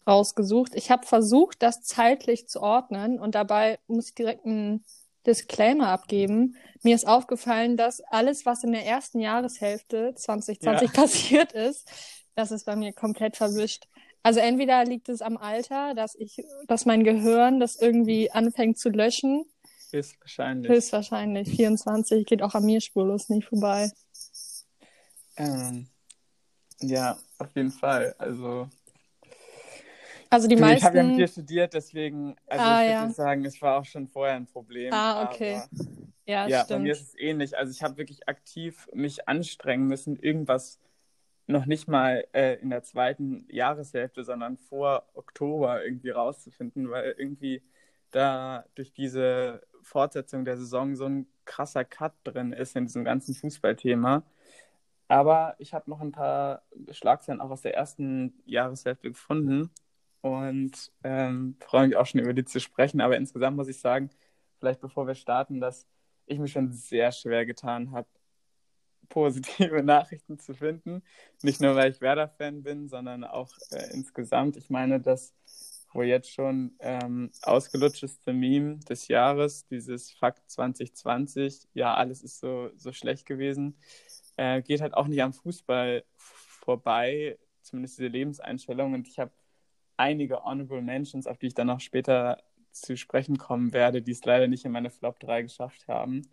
rausgesucht. 0.07 0.75
Ich 0.75 0.91
habe 0.91 1.07
versucht, 1.07 1.63
das 1.63 1.83
zeitlich 1.83 2.49
zu 2.49 2.61
ordnen 2.63 3.19
und 3.19 3.35
dabei 3.35 3.79
muss 3.87 4.09
ich 4.09 4.15
direkt 4.15 4.47
einen 4.47 4.85
Disclaimer 5.29 5.89
abgeben. 5.89 6.57
Mir 6.83 6.95
ist 6.95 7.07
aufgefallen, 7.07 7.77
dass 7.77 8.01
alles, 8.01 8.47
was 8.47 8.65
in 8.65 8.73
der 8.73 8.87
ersten 8.87 9.21
Jahreshälfte 9.21 10.15
2020 10.17 10.89
ja. 10.89 10.95
passiert 11.03 11.53
ist, 11.53 11.89
das 12.35 12.51
ist 12.51 12.65
bei 12.65 12.75
mir 12.75 12.93
komplett 12.93 13.37
verwischt. 13.37 13.87
Also 14.23 14.41
entweder 14.41 14.85
liegt 14.85 15.09
es 15.09 15.23
am 15.23 15.37
Alter, 15.37 15.95
dass 15.95 16.15
ich, 16.15 16.43
dass 16.67 16.87
mein 16.87 17.05
Gehirn 17.05 17.61
das 17.61 17.77
irgendwie 17.77 18.31
anfängt 18.31 18.79
zu 18.79 18.89
löschen. 18.89 19.45
Höchstwahrscheinlich. 19.91 20.71
Höchstwahrscheinlich. 20.71 21.49
24 21.49 22.27
geht 22.27 22.43
auch 22.43 22.55
an 22.55 22.65
mir 22.65 22.81
spurlos 22.81 23.29
nicht 23.29 23.49
vorbei. 23.49 23.91
Ähm, 25.37 25.89
ja, 26.81 27.19
auf 27.39 27.55
jeden 27.55 27.71
Fall. 27.71 28.15
Also 28.19 28.69
also 30.31 30.49
die 30.49 30.57
du, 30.57 30.61
meisten. 30.61 30.79
Ich 30.79 30.85
habe 30.85 30.97
ja 30.99 31.03
mit 31.05 31.19
dir 31.19 31.29
studiert, 31.29 31.75
deswegen, 31.75 32.37
also 32.47 32.65
ah, 32.65 32.83
ich 32.83 32.89
würde 32.89 32.93
ja. 32.93 33.11
sagen, 33.11 33.45
es 33.45 33.61
war 33.63 33.79
auch 33.79 33.85
schon 33.85 34.09
vorher 34.09 34.37
ein 34.37 34.47
Problem. 34.47 34.93
Ah, 34.93 35.25
okay. 35.25 35.63
ja, 36.27 36.47
ja 36.47 36.65
stimmt. 36.65 36.69
bei 36.69 36.79
mir 36.81 36.93
ist 36.93 37.03
es 37.03 37.19
ähnlich. 37.19 37.57
Also 37.57 37.73
ich 37.73 37.83
habe 37.83 37.97
wirklich 37.97 38.29
aktiv 38.29 38.89
mich 38.93 39.29
anstrengen 39.29 39.87
müssen, 39.87 40.17
irgendwas 40.17 40.79
noch 41.47 41.65
nicht 41.65 41.89
mal 41.89 42.27
äh, 42.33 42.57
in 42.61 42.71
der 42.71 42.83
zweiten 42.83 43.47
Jahreshälfte, 43.49 44.23
sondern 44.23 44.59
vor 44.59 45.09
Oktober 45.15 45.83
irgendwie 45.83 46.11
rauszufinden, 46.11 46.91
weil 46.91 47.15
irgendwie 47.17 47.63
da 48.11 48.65
durch 48.75 48.93
diese 48.93 49.63
Fortsetzung 49.83 50.45
der 50.45 50.59
Saison 50.59 50.95
so 50.95 51.07
ein 51.07 51.27
krasser 51.47 51.85
Cut 51.85 52.13
drin 52.25 52.53
ist 52.53 52.77
in 52.77 52.85
diesem 52.85 53.05
ganzen 53.05 53.35
Fußballthema. 53.35 54.25
Aber 55.09 55.55
ich 55.59 55.73
habe 55.73 55.89
noch 55.89 56.03
ein 56.03 56.13
paar 56.13 56.63
Schlagzeilen 56.91 57.41
auch 57.41 57.51
aus 57.51 57.63
der 57.63 57.75
ersten 57.75 58.35
Jahreshälfte 58.45 59.09
gefunden 59.09 59.71
und 60.21 60.93
ähm, 61.05 61.57
freue 61.61 61.89
mich 61.89 61.97
auch 61.97 62.07
schon 62.07 62.21
über 62.21 62.35
die 62.35 62.45
zu 62.45 62.61
sprechen. 62.61 63.01
Aber 63.01 63.17
insgesamt 63.17 63.57
muss 63.57 63.69
ich 63.69 63.81
sagen, 63.81 64.11
vielleicht 64.59 64.81
bevor 64.81 65.07
wir 65.07 65.15
starten, 65.15 65.61
dass 65.61 65.87
ich 66.27 66.39
mich 66.39 66.53
schon 66.53 66.73
sehr 66.73 67.13
schwer 67.13 67.47
getan 67.47 67.93
habe, 67.93 68.09
positive 69.09 69.83
Nachrichten 69.83 70.39
zu 70.39 70.55
finden. 70.55 71.03
Nicht 71.43 71.61
nur, 71.61 71.75
weil 71.75 71.91
ich 71.91 72.01
Werder-Fan 72.01 72.63
bin, 72.63 72.89
sondern 72.89 73.25
auch 73.25 73.51
äh, 73.71 73.93
insgesamt. 73.95 74.57
Ich 74.57 74.69
meine, 74.69 75.01
das 75.01 75.35
wo 75.93 76.03
jetzt 76.03 76.33
schon 76.33 76.73
ähm, 76.81 77.31
ausgelutscheste 77.43 78.33
Meme 78.33 78.79
des 78.81 79.09
Jahres, 79.09 79.67
dieses 79.67 80.11
Fakt 80.11 80.51
2020, 80.51 81.69
ja, 81.75 81.95
alles 81.95 82.23
ist 82.23 82.41
so, 82.41 82.71
so 82.77 82.93
schlecht 82.93 83.27
gewesen, 83.27 83.77
äh, 84.37 84.63
geht 84.63 84.81
halt 84.81 84.95
auch 84.95 85.07
nicht 85.09 85.23
am 85.23 85.33
Fußball 85.33 86.05
vorbei, 86.17 87.39
zumindest 87.63 87.99
diese 87.99 88.09
Lebenseinstellung. 88.09 88.95
Und 88.95 89.09
ich 89.09 89.19
habe 89.19 89.33
einige 89.99 90.43
Honorable 90.45 90.83
Mentions, 90.83 91.27
auf 91.27 91.39
die 91.39 91.49
ich 91.49 91.55
dann 91.55 91.67
noch 91.67 91.81
später 91.81 92.39
zu 92.73 92.97
sprechen 92.97 93.39
kommen 93.39 93.73
werde, 93.73 94.03
die 94.03 94.13
es 94.13 94.25
leider 94.25 94.49
nicht 94.49 94.65
in 94.65 94.73
meine 94.73 94.91
Flop 94.91 95.19
3 95.21 95.43
geschafft 95.43 95.89
haben. 95.89 96.29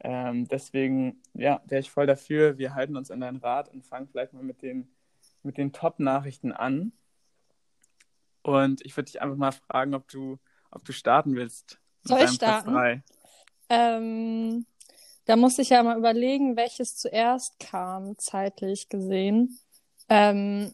Ähm, 0.00 0.48
deswegen, 0.48 1.22
ja, 1.34 1.62
wäre 1.66 1.80
ich 1.80 1.90
voll 1.90 2.06
dafür. 2.06 2.58
Wir 2.58 2.74
halten 2.74 2.96
uns 2.96 3.10
an 3.10 3.20
deinen 3.20 3.36
Rat 3.36 3.68
und 3.68 3.86
fangen 3.86 4.08
vielleicht 4.08 4.32
mal 4.32 4.42
mit 4.42 4.62
den, 4.62 4.88
mit 5.42 5.56
den 5.58 5.72
Top-Nachrichten 5.72 6.52
an. 6.52 6.92
Und 8.42 8.84
ich 8.84 8.96
würde 8.96 9.10
dich 9.10 9.22
einfach 9.22 9.36
mal 9.36 9.52
fragen, 9.52 9.94
ob 9.94 10.08
du, 10.08 10.38
ob 10.70 10.84
du 10.84 10.92
starten 10.92 11.34
willst. 11.34 11.80
Soll 12.02 12.20
ich 12.22 12.30
starten? 12.30 13.02
Ähm, 13.70 14.66
da 15.24 15.36
musste 15.36 15.62
ich 15.62 15.70
ja 15.70 15.82
mal 15.82 15.96
überlegen, 15.96 16.56
welches 16.56 16.96
zuerst 16.96 17.58
kam, 17.58 18.18
zeitlich 18.18 18.90
gesehen. 18.90 19.58
Ähm, 20.10 20.72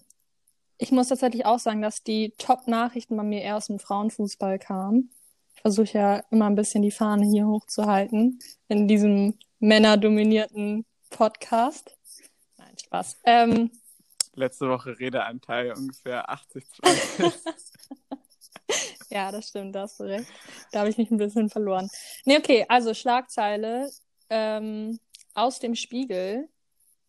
ich 0.80 0.92
muss 0.92 1.08
tatsächlich 1.08 1.44
auch 1.44 1.58
sagen, 1.58 1.82
dass 1.82 2.02
die 2.02 2.32
Top-Nachrichten 2.38 3.14
bei 3.16 3.22
mir 3.22 3.42
eher 3.42 3.56
aus 3.56 3.66
dem 3.66 3.78
Frauenfußball 3.78 4.58
kamen. 4.58 5.12
Ich 5.54 5.60
versuche 5.60 5.92
ja 5.92 6.22
immer 6.30 6.46
ein 6.46 6.54
bisschen 6.54 6.80
die 6.80 6.90
Fahne 6.90 7.26
hier 7.26 7.46
hochzuhalten 7.46 8.38
in 8.68 8.88
diesem 8.88 9.38
männerdominierten 9.58 10.86
Podcast. 11.10 11.94
Nein, 12.56 12.78
Spaß. 12.82 13.18
Ähm, 13.24 13.70
Letzte 14.34 14.70
Woche 14.70 14.98
Redeanteil 14.98 15.72
ungefähr 15.72 16.30
80, 16.30 16.64
20. 16.70 17.34
ja, 19.10 19.30
das 19.30 19.48
stimmt, 19.48 19.74
da 19.74 19.82
hast 19.82 20.00
du 20.00 20.04
recht. 20.04 20.30
Da 20.72 20.78
habe 20.80 20.88
ich 20.88 20.96
mich 20.96 21.10
ein 21.10 21.18
bisschen 21.18 21.50
verloren. 21.50 21.90
Nee, 22.24 22.38
okay, 22.38 22.64
also 22.68 22.94
Schlagzeile 22.94 23.90
ähm, 24.30 24.98
aus 25.34 25.58
dem 25.58 25.74
Spiegel 25.74 26.48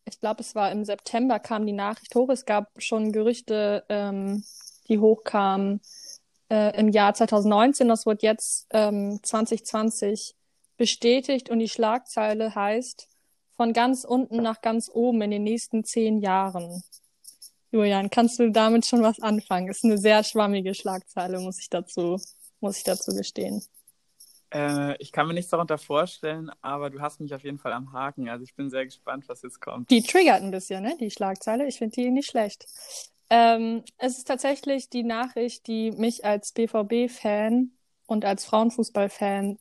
ich 0.05 0.19
glaube, 0.19 0.41
es 0.41 0.55
war 0.55 0.71
im 0.71 0.83
September 0.85 1.39
kam 1.39 1.65
die 1.65 1.73
Nachricht 1.73 2.15
hoch. 2.15 2.29
Es 2.29 2.45
gab 2.45 2.69
schon 2.77 3.11
Gerüchte, 3.11 3.83
ähm, 3.89 4.43
die 4.87 4.99
hochkamen 4.99 5.81
äh, 6.49 6.77
im 6.79 6.89
Jahr 6.89 7.13
2019. 7.13 7.87
Das 7.87 8.05
wird 8.05 8.23
jetzt 8.23 8.67
ähm, 8.71 9.19
2020 9.23 10.35
bestätigt 10.77 11.49
und 11.49 11.59
die 11.59 11.69
Schlagzeile 11.69 12.55
heißt 12.55 13.07
von 13.55 13.73
ganz 13.73 14.03
unten 14.03 14.37
nach 14.37 14.61
ganz 14.61 14.89
oben 14.91 15.21
in 15.21 15.31
den 15.31 15.43
nächsten 15.43 15.83
zehn 15.83 16.19
Jahren. 16.19 16.83
Julian, 17.71 18.09
kannst 18.09 18.39
du 18.39 18.51
damit 18.51 18.85
schon 18.85 19.01
was 19.01 19.19
anfangen? 19.21 19.69
Ist 19.69 19.85
eine 19.85 19.97
sehr 19.97 20.23
schwammige 20.23 20.73
Schlagzeile, 20.73 21.39
muss 21.39 21.59
ich 21.59 21.69
dazu, 21.69 22.19
muss 22.59 22.77
ich 22.77 22.83
dazu 22.83 23.13
gestehen. 23.13 23.63
Äh, 24.53 24.95
ich 24.97 25.11
kann 25.11 25.27
mir 25.27 25.33
nichts 25.33 25.51
darunter 25.51 25.77
vorstellen, 25.77 26.51
aber 26.61 26.89
du 26.89 26.99
hast 26.99 27.19
mich 27.19 27.33
auf 27.33 27.43
jeden 27.43 27.57
Fall 27.57 27.73
am 27.73 27.93
Haken. 27.93 28.29
Also 28.29 28.43
ich 28.43 28.55
bin 28.55 28.69
sehr 28.69 28.85
gespannt, 28.85 29.25
was 29.27 29.41
jetzt 29.41 29.61
kommt. 29.61 29.89
Die 29.89 30.01
triggert 30.01 30.41
ein 30.41 30.51
bisschen, 30.51 30.83
ne? 30.83 30.95
Die 30.99 31.11
Schlagzeile. 31.11 31.65
Ich 31.67 31.77
finde 31.77 31.95
die 31.95 32.11
nicht 32.11 32.29
schlecht. 32.29 32.67
Ähm, 33.29 33.83
es 33.97 34.17
ist 34.17 34.27
tatsächlich 34.27 34.89
die 34.89 35.03
Nachricht, 35.03 35.67
die 35.67 35.91
mich 35.91 36.25
als 36.25 36.51
BVB-Fan 36.51 37.71
und 38.05 38.25
als 38.25 38.43
Frauenfußball-Fan 38.45 39.57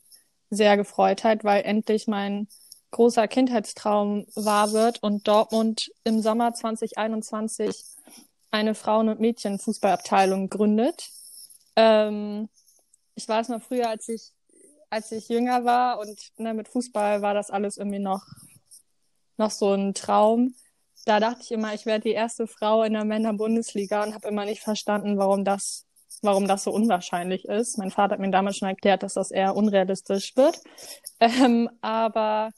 sehr 0.51 0.77
gefreut 0.77 1.23
hat, 1.23 1.45
weil 1.45 1.63
endlich 1.63 2.09
mein 2.09 2.49
großer 2.91 3.29
Kindheitstraum 3.29 4.27
wahr 4.35 4.73
wird 4.73 5.01
und 5.05 5.29
Dortmund 5.29 5.93
im 6.03 6.21
Sommer 6.21 6.53
2021 6.53 7.85
eine 8.51 8.75
Frauen- 8.75 9.09
und 9.09 9.21
Mädchenfußballabteilung 9.21 10.49
gründet. 10.49 11.09
Ähm, 11.77 12.49
ich 13.15 13.29
weiß 13.29 13.51
noch 13.51 13.63
früher, 13.63 13.89
als 13.89 14.09
ich 14.09 14.33
als 14.91 15.13
ich 15.13 15.29
jünger 15.29 15.65
war 15.65 16.01
und 16.01 16.19
ne, 16.37 16.53
mit 16.53 16.69
Fußball 16.69 17.23
war 17.23 17.33
das 17.33 17.51
alles 17.51 17.77
irgendwie 17.77 18.01
noch, 18.01 18.25
noch 19.37 19.51
so 19.51 19.73
ein 19.73 19.95
Traum. 19.95 20.55
Da 21.07 21.21
dachte 21.21 21.41
ich 21.43 21.53
immer, 21.53 21.73
ich 21.73 21.87
werde 21.87 22.03
die 22.03 22.13
erste 22.15 22.47
Frau 22.47 22.83
in 22.83 22.93
der 22.93 23.05
Männer-Bundesliga 23.05 24.03
und 24.03 24.15
habe 24.15 24.29
immer 24.29 24.45
nicht 24.45 24.63
verstanden, 24.63 25.17
warum 25.17 25.45
das, 25.45 25.87
warum 26.23 26.47
das 26.47 26.65
so 26.65 26.73
unwahrscheinlich 26.73 27.47
ist. 27.47 27.79
Mein 27.79 27.91
Vater 27.91 28.15
hat 28.15 28.21
mir 28.21 28.31
damals 28.31 28.59
schon 28.59 28.69
erklärt, 28.69 29.03
dass 29.03 29.15
das 29.15 29.31
eher 29.31 29.57
unrealistisch 29.57 30.37
wird. 30.37 30.61
Ähm, 31.23 31.69
aber 31.83 32.49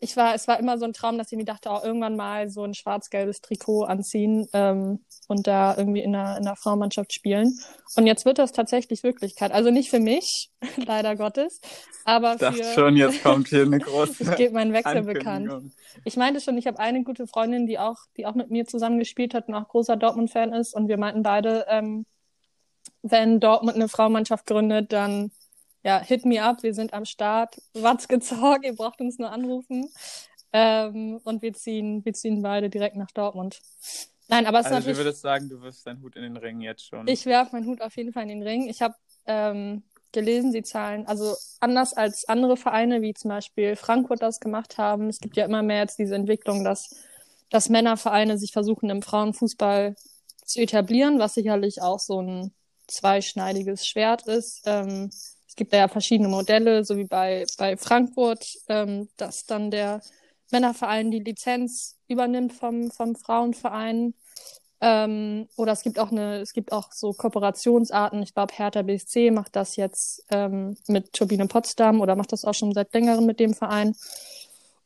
ich 0.00 0.16
war, 0.16 0.34
es 0.34 0.46
war 0.46 0.60
immer 0.60 0.78
so 0.78 0.84
ein 0.84 0.92
Traum, 0.92 1.18
dass 1.18 1.32
ich 1.32 1.38
mir 1.38 1.44
dachte, 1.44 1.70
auch 1.70 1.82
irgendwann 1.82 2.16
mal 2.16 2.48
so 2.50 2.62
ein 2.62 2.74
schwarz-gelbes 2.74 3.40
Trikot 3.40 3.84
anziehen 3.84 4.46
ähm, 4.52 5.00
und 5.26 5.46
da 5.46 5.76
irgendwie 5.76 6.02
in 6.02 6.12
der, 6.12 6.36
in 6.36 6.44
der 6.44 6.54
Frauenmannschaft 6.54 7.12
spielen. 7.12 7.58
Und 7.96 8.06
jetzt 8.06 8.24
wird 8.24 8.38
das 8.38 8.52
tatsächlich 8.52 9.02
Wirklichkeit. 9.02 9.50
Also 9.50 9.70
nicht 9.70 9.90
für 9.90 9.98
mich, 9.98 10.50
leider 10.76 11.16
Gottes, 11.16 11.60
aber 12.04 12.34
ich 12.34 12.38
dachte 12.38 12.62
für... 12.62 12.74
schon, 12.74 12.96
jetzt 12.96 13.22
kommt 13.24 13.48
hier 13.48 13.62
eine 13.62 13.80
große 13.80 14.22
Es 14.22 14.36
geht 14.36 14.52
mein 14.52 14.72
Wechsel 14.72 15.02
bekannt. 15.02 15.72
Ich 16.04 16.16
meinte 16.16 16.40
schon, 16.40 16.56
ich 16.58 16.68
habe 16.68 16.78
eine 16.78 17.02
gute 17.02 17.26
Freundin, 17.26 17.66
die 17.66 17.78
auch, 17.78 17.96
die 18.16 18.26
auch 18.26 18.34
mit 18.34 18.50
mir 18.50 18.66
zusammen 18.66 19.00
gespielt 19.00 19.34
hat 19.34 19.48
und 19.48 19.54
auch 19.54 19.66
großer 19.66 19.96
Dortmund-Fan 19.96 20.52
ist. 20.52 20.74
Und 20.74 20.88
wir 20.88 20.96
meinten 20.96 21.24
beide, 21.24 21.66
ähm, 21.68 22.06
wenn 23.02 23.40
Dortmund 23.40 23.74
eine 23.74 23.88
Frauenmannschaft 23.88 24.46
gründet, 24.46 24.92
dann 24.92 25.32
ja, 25.82 26.00
hit 26.00 26.24
me 26.24 26.42
up, 26.42 26.62
wir 26.62 26.74
sind 26.74 26.92
am 26.92 27.04
Start. 27.04 27.60
Watzke 27.74 28.20
Zorg, 28.20 28.64
ihr 28.64 28.74
braucht 28.74 29.00
uns 29.00 29.18
nur 29.18 29.30
anrufen. 29.30 29.90
Ähm, 30.52 31.20
und 31.24 31.42
wir 31.42 31.52
ziehen, 31.52 32.04
wir 32.04 32.14
ziehen 32.14 32.42
beide 32.42 32.70
direkt 32.70 32.96
nach 32.96 33.10
Dortmund. 33.10 33.60
Nein, 34.28 34.46
aber 34.46 34.60
es 34.60 34.66
also 34.66 34.76
ist 34.76 34.80
natürlich... 34.80 34.98
du 34.98 35.04
würdest 35.04 35.22
sagen, 35.22 35.48
du 35.48 35.60
wirfst 35.62 35.86
deinen 35.86 36.02
Hut 36.02 36.16
in 36.16 36.22
den 36.22 36.36
Ring 36.36 36.60
jetzt 36.60 36.86
schon. 36.86 37.06
Ich 37.06 37.26
werfe 37.26 37.56
meinen 37.56 37.66
Hut 37.66 37.80
auf 37.80 37.96
jeden 37.96 38.12
Fall 38.12 38.24
in 38.24 38.28
den 38.28 38.42
Ring. 38.42 38.68
Ich 38.68 38.82
habe 38.82 38.94
ähm, 39.26 39.82
gelesen, 40.12 40.52
sie 40.52 40.62
zahlen, 40.62 41.06
also 41.06 41.36
anders 41.60 41.92
als 41.92 42.26
andere 42.28 42.56
Vereine, 42.56 43.02
wie 43.02 43.14
zum 43.14 43.28
Beispiel 43.30 43.76
Frankfurt 43.76 44.22
das 44.22 44.40
gemacht 44.40 44.78
haben. 44.78 45.08
Es 45.08 45.20
gibt 45.20 45.36
ja 45.36 45.44
immer 45.44 45.62
mehr 45.62 45.80
jetzt 45.80 45.98
diese 45.98 46.14
Entwicklung, 46.14 46.64
dass, 46.64 46.94
dass 47.50 47.68
Männervereine 47.68 48.38
sich 48.38 48.52
versuchen, 48.52 48.90
im 48.90 49.02
Frauenfußball 49.02 49.96
zu 50.44 50.60
etablieren, 50.60 51.18
was 51.18 51.34
sicherlich 51.34 51.82
auch 51.82 51.98
so 51.98 52.20
ein 52.20 52.52
zweischneidiges 52.86 53.86
Schwert 53.86 54.26
ist. 54.26 54.62
Ähm, 54.64 55.10
gibt 55.58 55.74
ja 55.74 55.88
verschiedene 55.88 56.28
Modelle, 56.28 56.84
so 56.84 56.96
wie 56.96 57.04
bei, 57.04 57.44
bei 57.58 57.76
Frankfurt, 57.76 58.46
ähm, 58.68 59.08
dass 59.18 59.44
dann 59.44 59.70
der 59.70 60.00
Männerverein 60.50 61.10
die 61.10 61.18
Lizenz 61.18 61.98
übernimmt 62.06 62.54
vom, 62.54 62.90
vom 62.90 63.14
Frauenverein. 63.14 64.14
Ähm, 64.80 65.48
oder 65.56 65.72
es 65.72 65.82
gibt 65.82 65.98
auch 65.98 66.12
eine, 66.12 66.36
es 66.38 66.52
gibt 66.54 66.72
auch 66.72 66.92
so 66.92 67.12
Kooperationsarten. 67.12 68.22
Ich 68.22 68.32
glaube, 68.32 68.54
Hertha 68.54 68.82
BSC 68.82 69.30
macht 69.32 69.56
das 69.56 69.76
jetzt 69.76 70.24
ähm, 70.30 70.76
mit 70.86 71.12
Turbine 71.12 71.48
Potsdam 71.48 72.00
oder 72.00 72.16
macht 72.16 72.32
das 72.32 72.44
auch 72.44 72.54
schon 72.54 72.72
seit 72.72 72.94
längerem 72.94 73.26
mit 73.26 73.40
dem 73.40 73.52
Verein. 73.52 73.94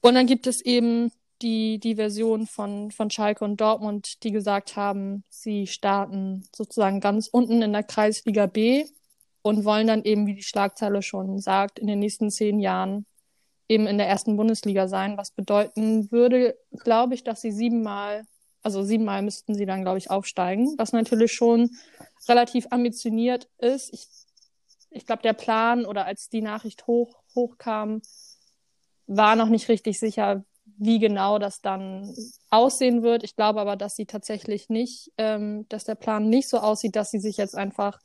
Und 0.00 0.14
dann 0.14 0.26
gibt 0.26 0.46
es 0.46 0.62
eben 0.62 1.12
die, 1.42 1.78
die 1.78 1.96
Version 1.96 2.46
von, 2.46 2.90
von 2.90 3.10
Schalke 3.10 3.44
und 3.44 3.60
Dortmund, 3.60 4.22
die 4.24 4.32
gesagt 4.32 4.76
haben, 4.76 5.24
sie 5.28 5.66
starten 5.66 6.48
sozusagen 6.54 7.00
ganz 7.00 7.28
unten 7.28 7.62
in 7.62 7.72
der 7.72 7.82
Kreisliga 7.82 8.46
B 8.46 8.86
und 9.42 9.64
wollen 9.64 9.86
dann 9.86 10.04
eben, 10.04 10.26
wie 10.26 10.34
die 10.34 10.42
Schlagzeile 10.42 11.02
schon 11.02 11.38
sagt, 11.38 11.78
in 11.78 11.86
den 11.86 11.98
nächsten 11.98 12.30
zehn 12.30 12.60
Jahren 12.60 13.06
eben 13.68 13.86
in 13.86 13.98
der 13.98 14.08
ersten 14.08 14.36
Bundesliga 14.36 14.88
sein, 14.88 15.16
was 15.16 15.30
bedeuten 15.30 16.10
würde, 16.10 16.56
glaube 16.84 17.14
ich, 17.14 17.24
dass 17.24 17.40
sie 17.40 17.52
siebenmal, 17.52 18.24
also 18.62 18.82
siebenmal 18.82 19.22
müssten 19.22 19.54
sie 19.54 19.66
dann, 19.66 19.82
glaube 19.82 19.98
ich, 19.98 20.10
aufsteigen, 20.10 20.74
was 20.78 20.92
natürlich 20.92 21.32
schon 21.32 21.70
relativ 22.28 22.66
ambitioniert 22.70 23.48
ist. 23.58 23.92
Ich, 23.92 24.08
ich 24.90 25.06
glaube, 25.06 25.22
der 25.22 25.32
Plan 25.32 25.86
oder 25.86 26.06
als 26.06 26.28
die 26.28 26.42
Nachricht 26.42 26.86
hoch, 26.86 27.22
hochkam, 27.34 28.02
war 29.06 29.36
noch 29.36 29.48
nicht 29.48 29.68
richtig 29.68 29.98
sicher, 29.98 30.44
wie 30.64 30.98
genau 30.98 31.38
das 31.38 31.60
dann 31.60 32.14
aussehen 32.50 33.02
wird. 33.02 33.24
Ich 33.24 33.36
glaube 33.36 33.60
aber, 33.60 33.76
dass 33.76 33.96
sie 33.96 34.06
tatsächlich 34.06 34.68
nicht, 34.68 35.12
ähm, 35.18 35.66
dass 35.68 35.84
der 35.84 35.96
Plan 35.96 36.28
nicht 36.28 36.48
so 36.48 36.58
aussieht, 36.58 36.94
dass 36.96 37.10
sie 37.10 37.18
sich 37.18 37.36
jetzt 37.36 37.56
einfach 37.56 38.00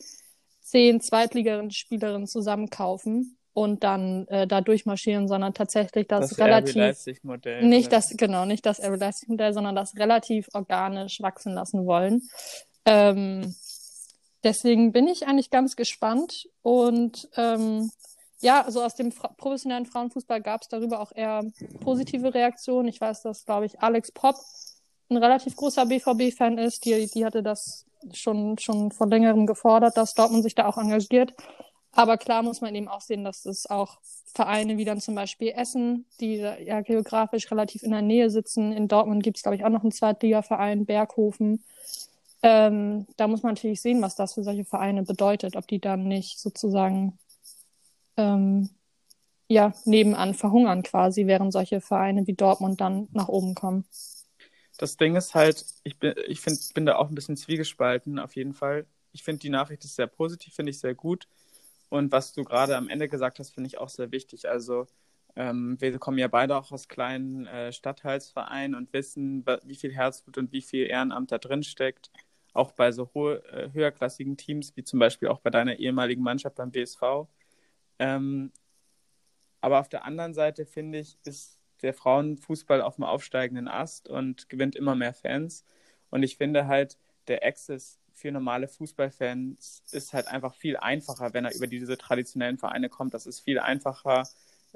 zehn 0.67 1.01
Zweitligerinnen-Spielerinnen 1.01 2.27
zusammenkaufen 2.27 3.37
und 3.53 3.83
dann 3.83 4.27
äh, 4.27 4.45
da 4.45 4.61
durchmarschieren, 4.61 5.27
sondern 5.27 5.53
tatsächlich 5.53 6.07
das, 6.07 6.29
das 6.29 6.39
relativ 6.39 6.75
nicht 7.61 7.91
das 7.91 8.15
genau 8.15 8.45
nicht 8.45 8.65
das 8.65 8.79
Modell, 9.27 9.53
sondern 9.53 9.75
das 9.75 9.95
relativ 9.95 10.47
organisch 10.53 11.21
wachsen 11.21 11.53
lassen 11.53 11.85
wollen. 11.85 12.21
Ähm, 12.85 13.55
deswegen 14.43 14.91
bin 14.91 15.07
ich 15.07 15.25
eigentlich 15.25 15.49
ganz 15.49 15.75
gespannt 15.75 16.47
und 16.61 17.27
ähm, 17.35 17.89
ja, 18.41 18.63
also 18.63 18.83
aus 18.83 18.93
dem 18.93 19.11
fra 19.11 19.29
professionellen 19.29 19.87
Frauenfußball 19.87 20.41
gab 20.41 20.61
es 20.61 20.67
darüber 20.67 20.99
auch 20.99 21.11
eher 21.15 21.43
positive 21.79 22.35
Reaktionen. 22.35 22.87
Ich 22.87 23.01
weiß, 23.01 23.23
dass, 23.23 23.45
glaube 23.45 23.65
ich, 23.65 23.79
Alex 23.79 24.11
Popp 24.11 24.35
ein 25.09 25.17
relativ 25.17 25.55
großer 25.55 25.87
BVB-Fan 25.87 26.59
ist. 26.59 26.85
Die, 26.85 27.09
die 27.11 27.25
hatte 27.25 27.41
das 27.41 27.86
schon, 28.13 28.57
schon 28.57 28.91
vor 28.91 29.07
längerem 29.07 29.45
gefordert, 29.45 29.97
dass 29.97 30.13
Dortmund 30.13 30.43
sich 30.43 30.55
da 30.55 30.67
auch 30.67 30.77
engagiert. 30.77 31.33
Aber 31.91 32.17
klar 32.17 32.43
muss 32.43 32.61
man 32.61 32.75
eben 32.75 32.87
auch 32.87 33.01
sehen, 33.01 33.23
dass 33.23 33.45
es 33.45 33.69
auch 33.69 33.97
Vereine 34.33 34.77
wie 34.77 34.85
dann 34.85 35.01
zum 35.01 35.15
Beispiel 35.15 35.53
Essen, 35.55 36.05
die 36.19 36.35
ja 36.35 36.81
geografisch 36.81 37.49
relativ 37.49 37.81
in 37.81 37.91
der 37.91 38.03
Nähe 38.03 38.29
sitzen. 38.29 38.71
In 38.71 38.87
Dortmund 38.87 39.23
gibt 39.23 39.37
es, 39.37 39.43
glaube 39.43 39.55
ich, 39.55 39.65
auch 39.65 39.69
noch 39.69 39.81
einen 39.81 39.91
Zweitligaverein, 39.91 40.85
Berghofen. 40.85 41.63
Ähm, 42.43 43.07
da 43.17 43.27
muss 43.27 43.41
man 43.41 43.55
natürlich 43.55 43.81
sehen, 43.81 44.01
was 44.01 44.15
das 44.15 44.35
für 44.35 44.43
solche 44.43 44.63
Vereine 44.63 45.03
bedeutet, 45.03 45.55
ob 45.55 45.67
die 45.67 45.79
dann 45.79 46.07
nicht 46.07 46.39
sozusagen 46.39 47.17
ähm, 48.15 48.69
ja, 49.47 49.73
nebenan 49.85 50.33
verhungern 50.33 50.83
quasi, 50.83 51.25
während 51.25 51.53
solche 51.53 51.81
Vereine 51.81 52.27
wie 52.27 52.33
Dortmund 52.33 52.79
dann 52.81 53.07
nach 53.13 53.29
oben 53.29 53.55
kommen. 53.55 53.85
Das 54.77 54.97
Ding 54.97 55.15
ist 55.15 55.35
halt, 55.35 55.65
ich 55.83 55.97
bin, 55.97 56.13
ich 56.27 56.41
find, 56.41 56.73
bin 56.73 56.85
da 56.85 56.95
auch 56.97 57.09
ein 57.09 57.15
bisschen 57.15 57.37
zwiegespalten, 57.37 58.19
auf 58.19 58.35
jeden 58.35 58.53
Fall. 58.53 58.85
Ich 59.11 59.23
finde 59.23 59.39
die 59.39 59.49
Nachricht 59.49 59.83
ist 59.85 59.95
sehr 59.95 60.07
positiv, 60.07 60.53
finde 60.53 60.69
ich 60.71 60.79
sehr 60.79 60.93
gut. 60.95 61.27
Und 61.89 62.11
was 62.11 62.33
du 62.33 62.43
gerade 62.43 62.75
am 62.77 62.89
Ende 62.89 63.09
gesagt 63.09 63.39
hast, 63.39 63.51
finde 63.51 63.67
ich 63.67 63.77
auch 63.79 63.89
sehr 63.89 64.11
wichtig. 64.11 64.47
Also 64.49 64.87
ähm, 65.35 65.77
wir 65.79 65.97
kommen 65.99 66.17
ja 66.17 66.27
beide 66.27 66.55
auch 66.57 66.71
aus 66.71 66.87
kleinen 66.87 67.47
äh, 67.47 67.71
Stadtteilsvereinen 67.71 68.75
und 68.75 68.91
wissen, 68.93 69.45
wie 69.63 69.75
viel 69.75 69.93
Herzblut 69.93 70.37
und 70.37 70.51
wie 70.51 70.61
viel 70.61 70.87
Ehrenamt 70.87 71.31
da 71.31 71.37
drin 71.37 71.63
steckt. 71.63 72.11
Auch 72.53 72.71
bei 72.73 72.91
so 72.91 73.09
hohe, 73.13 73.43
äh, 73.51 73.71
höherklassigen 73.71 74.37
Teams, 74.37 74.75
wie 74.75 74.83
zum 74.83 74.99
Beispiel 74.99 75.29
auch 75.29 75.39
bei 75.39 75.49
deiner 75.51 75.77
ehemaligen 75.79 76.23
Mannschaft 76.23 76.55
beim 76.55 76.71
BSV. 76.71 77.27
Ähm, 77.99 78.51
aber 79.61 79.79
auf 79.79 79.89
der 79.89 80.05
anderen 80.05 80.33
Seite 80.33 80.65
finde 80.65 80.99
ich, 80.99 81.17
ist 81.25 81.56
der 81.81 81.93
Frauenfußball 81.93 82.81
auf 82.81 82.95
dem 82.95 83.03
aufsteigenden 83.03 83.67
Ast 83.67 84.07
und 84.07 84.49
gewinnt 84.49 84.75
immer 84.75 84.95
mehr 84.95 85.13
Fans. 85.13 85.65
Und 86.09 86.23
ich 86.23 86.37
finde 86.37 86.67
halt, 86.67 86.97
der 87.27 87.45
Access 87.45 87.99
für 88.13 88.31
normale 88.31 88.67
Fußballfans 88.67 89.83
ist 89.91 90.13
halt 90.13 90.27
einfach 90.27 90.55
viel 90.55 90.77
einfacher, 90.77 91.33
wenn 91.33 91.45
er 91.45 91.55
über 91.55 91.67
diese 91.67 91.97
traditionellen 91.97 92.57
Vereine 92.57 92.89
kommt. 92.89 93.13
Das 93.13 93.27
ist 93.27 93.41
viel 93.41 93.59
einfacher 93.59 94.23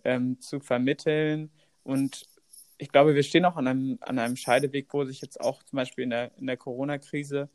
ähm, 0.03 0.39
zu 0.39 0.59
vermitteln. 0.59 1.49
Und 1.83 2.27
ich 2.77 2.91
glaube, 2.91 3.15
wir 3.15 3.23
stehen 3.23 3.45
auch 3.45 3.57
an 3.57 3.67
einem, 3.67 3.97
an 4.01 4.19
einem 4.19 4.35
Scheideweg, 4.35 4.93
wo 4.93 5.05
sich 5.05 5.21
jetzt 5.21 5.41
auch 5.41 5.63
zum 5.63 5.77
Beispiel 5.77 6.03
in 6.03 6.09
der, 6.11 6.31
in 6.37 6.47
der 6.47 6.57
Corona-Krise 6.57 7.49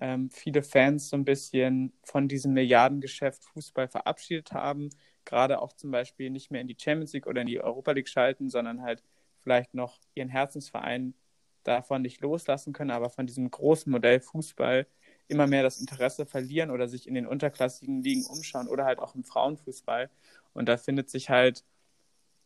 ähm, 0.00 0.30
viele 0.30 0.62
Fans 0.62 1.08
so 1.08 1.16
ein 1.16 1.24
bisschen 1.24 1.92
von 2.02 2.28
diesem 2.28 2.52
Milliardengeschäft 2.54 3.44
Fußball 3.44 3.88
verabschiedet 3.88 4.52
haben. 4.52 4.90
Gerade 5.24 5.60
auch 5.60 5.72
zum 5.72 5.90
Beispiel 5.90 6.30
nicht 6.30 6.50
mehr 6.50 6.60
in 6.60 6.68
die 6.68 6.76
Champions 6.78 7.12
League 7.12 7.26
oder 7.26 7.42
in 7.42 7.46
die 7.46 7.60
Europa 7.60 7.92
League 7.92 8.08
schalten, 8.08 8.50
sondern 8.50 8.82
halt 8.82 9.02
vielleicht 9.38 9.74
noch 9.74 9.98
ihren 10.14 10.28
Herzensverein 10.28 11.14
davon 11.64 12.02
nicht 12.02 12.20
loslassen 12.20 12.72
können, 12.72 12.90
aber 12.90 13.08
von 13.10 13.26
diesem 13.26 13.50
großen 13.50 13.90
Modell 13.90 14.20
Fußball 14.20 14.86
immer 15.28 15.46
mehr 15.46 15.62
das 15.62 15.80
Interesse 15.80 16.26
verlieren 16.26 16.70
oder 16.70 16.88
sich 16.88 17.06
in 17.06 17.14
den 17.14 17.26
unterklassigen 17.26 18.02
Ligen 18.02 18.24
umschauen 18.26 18.68
oder 18.68 18.84
halt 18.84 18.98
auch 18.98 19.14
im 19.14 19.24
Frauenfußball. 19.24 20.10
Und 20.54 20.68
da 20.68 20.76
findet 20.76 21.08
sich 21.08 21.30
halt, 21.30 21.64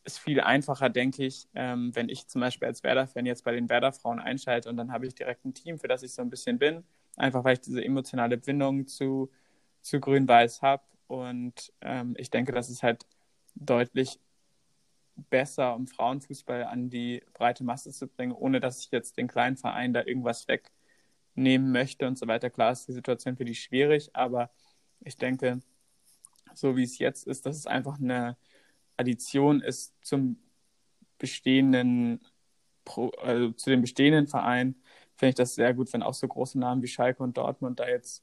ist 0.04 0.18
viel 0.18 0.40
einfacher, 0.40 0.90
denke 0.90 1.24
ich, 1.24 1.48
ähm, 1.54 1.94
wenn 1.94 2.08
ich 2.08 2.28
zum 2.28 2.40
Beispiel 2.42 2.68
als 2.68 2.82
Werder-Fan 2.84 3.26
jetzt 3.26 3.44
bei 3.44 3.52
den 3.52 3.68
Werder-Frauen 3.68 4.20
einschalte 4.20 4.68
und 4.68 4.76
dann 4.76 4.92
habe 4.92 5.06
ich 5.06 5.14
direkt 5.14 5.44
ein 5.44 5.54
Team, 5.54 5.78
für 5.78 5.88
das 5.88 6.02
ich 6.02 6.12
so 6.12 6.22
ein 6.22 6.30
bisschen 6.30 6.58
bin 6.58 6.84
einfach 7.16 7.44
weil 7.44 7.54
ich 7.54 7.60
diese 7.60 7.84
emotionale 7.84 8.36
Bindung 8.36 8.86
zu, 8.86 9.30
zu 9.82 10.00
Grün-Weiß 10.00 10.62
habe. 10.62 10.82
Und 11.07 11.73
ähm, 11.81 12.14
ich 12.19 12.31
denke, 12.31 12.53
das 12.53 12.71
ist 12.71 12.83
halt 12.83 13.07
deutlich 13.55 14.19
besser, 15.31 15.75
um 15.75 15.87
Frauenfußball 15.87 16.64
an 16.64 16.90
die 16.90 17.23
breite 17.33 17.64
Masse 17.64 17.90
zu 17.92 18.07
bringen, 18.07 18.33
ohne 18.33 18.61
dass 18.61 18.81
ich 18.81 18.90
jetzt 18.90 19.16
den 19.16 19.29
kleinen 19.29 19.57
Verein 19.57 19.95
da 19.95 20.05
irgendwas 20.05 20.47
wegnehmen 20.49 21.73
möchte 21.73 22.07
und 22.07 22.19
so 22.19 22.27
weiter. 22.27 22.51
Klar 22.51 22.73
ist 22.73 22.87
die 22.88 22.92
Situation 22.92 23.37
für 23.37 23.45
die 23.45 23.55
schwierig, 23.55 24.11
aber 24.14 24.51
ich 25.01 25.16
denke, 25.16 25.61
so 26.55 26.77
wie 26.77 26.85
es 26.85 26.99
jetzt 26.99 27.27
ist, 27.27 27.47
dass 27.47 27.57
es 27.57 27.66
einfach 27.66 27.99
eine 27.99 28.37
Addition 28.97 29.61
ist 29.62 29.95
zum 30.03 30.38
bestehenden, 31.19 32.21
also 33.23 33.53
zu 33.53 33.71
dem 33.71 33.83
bestehenden 33.83 34.27
Verein 34.27 34.77
finde 35.16 35.31
ich 35.31 35.35
das 35.35 35.55
sehr 35.55 35.75
gut, 35.75 35.92
wenn 35.92 36.03
auch 36.03 36.14
so 36.14 36.29
große 36.29 36.59
Namen 36.59 36.83
wie 36.83 36.88
Schalke 36.88 37.23
und 37.23 37.37
Dortmund 37.37 37.81
da 37.81 37.88
jetzt 37.88 38.23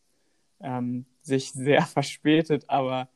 ähm, 0.64 1.06
sich 1.22 1.52
sehr 1.52 1.82
verspätet, 1.86 2.66
aber 2.68 3.10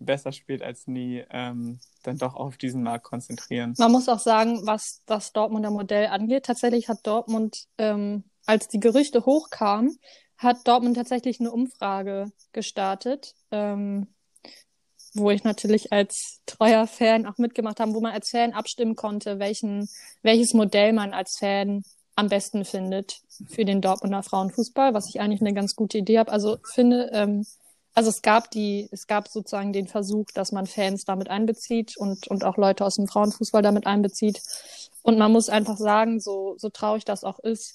besser 0.00 0.32
spät 0.32 0.62
als 0.62 0.86
nie 0.86 1.24
ähm, 1.30 1.80
dann 2.02 2.18
doch 2.18 2.34
auf 2.34 2.56
diesen 2.56 2.82
Markt 2.82 3.04
konzentrieren. 3.04 3.74
Man 3.78 3.92
muss 3.92 4.08
auch 4.08 4.20
sagen, 4.20 4.60
was 4.64 5.02
das 5.06 5.32
Dortmunder 5.32 5.70
Modell 5.70 6.06
angeht, 6.06 6.46
tatsächlich 6.46 6.88
hat 6.88 7.06
Dortmund, 7.06 7.66
ähm, 7.78 8.24
als 8.46 8.68
die 8.68 8.80
Gerüchte 8.80 9.26
hochkamen, 9.26 9.98
hat 10.36 10.66
Dortmund 10.68 10.96
tatsächlich 10.96 11.40
eine 11.40 11.50
Umfrage 11.50 12.30
gestartet, 12.52 13.34
ähm, 13.50 14.06
wo 15.14 15.30
ich 15.30 15.42
natürlich 15.42 15.92
als 15.92 16.42
treuer 16.46 16.86
Fan 16.86 17.26
auch 17.26 17.38
mitgemacht 17.38 17.80
habe, 17.80 17.94
wo 17.94 18.00
man 18.00 18.12
als 18.12 18.30
Fan 18.30 18.52
abstimmen 18.52 18.94
konnte, 18.94 19.40
welchen, 19.40 19.88
welches 20.22 20.54
Modell 20.54 20.92
man 20.92 21.12
als 21.12 21.38
Fan 21.38 21.82
am 22.18 22.28
besten 22.28 22.64
findet 22.64 23.20
für 23.46 23.64
den 23.64 23.80
Dortmunder 23.80 24.24
Frauenfußball, 24.24 24.92
was 24.92 25.08
ich 25.08 25.20
eigentlich 25.20 25.40
eine 25.40 25.54
ganz 25.54 25.76
gute 25.76 25.98
Idee 25.98 26.18
habe. 26.18 26.32
Also 26.32 26.58
finde, 26.64 27.10
ähm, 27.12 27.46
also 27.94 28.10
es 28.10 28.22
gab 28.22 28.50
die, 28.50 28.88
es 28.90 29.06
gab 29.06 29.28
sozusagen 29.28 29.72
den 29.72 29.86
Versuch, 29.86 30.26
dass 30.34 30.50
man 30.50 30.66
Fans 30.66 31.04
damit 31.04 31.30
einbezieht 31.30 31.96
und, 31.96 32.26
und 32.26 32.42
auch 32.42 32.56
Leute 32.56 32.84
aus 32.84 32.96
dem 32.96 33.06
Frauenfußball 33.06 33.62
damit 33.62 33.86
einbezieht. 33.86 34.42
Und 35.02 35.16
man 35.16 35.30
muss 35.30 35.48
einfach 35.48 35.76
sagen, 35.76 36.18
so, 36.18 36.56
so 36.58 36.70
traurig 36.70 37.04
das 37.04 37.22
auch 37.22 37.38
ist, 37.38 37.72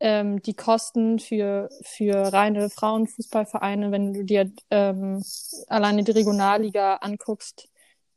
ähm, 0.00 0.42
die 0.42 0.54
Kosten 0.54 1.18
für, 1.18 1.70
für 1.80 2.30
reine 2.30 2.68
Frauenfußballvereine, 2.68 3.90
wenn 3.90 4.12
du 4.12 4.22
dir 4.22 4.52
ähm, 4.70 5.24
alleine 5.66 6.04
die 6.04 6.12
Regionalliga 6.12 6.96
anguckst, 6.96 7.70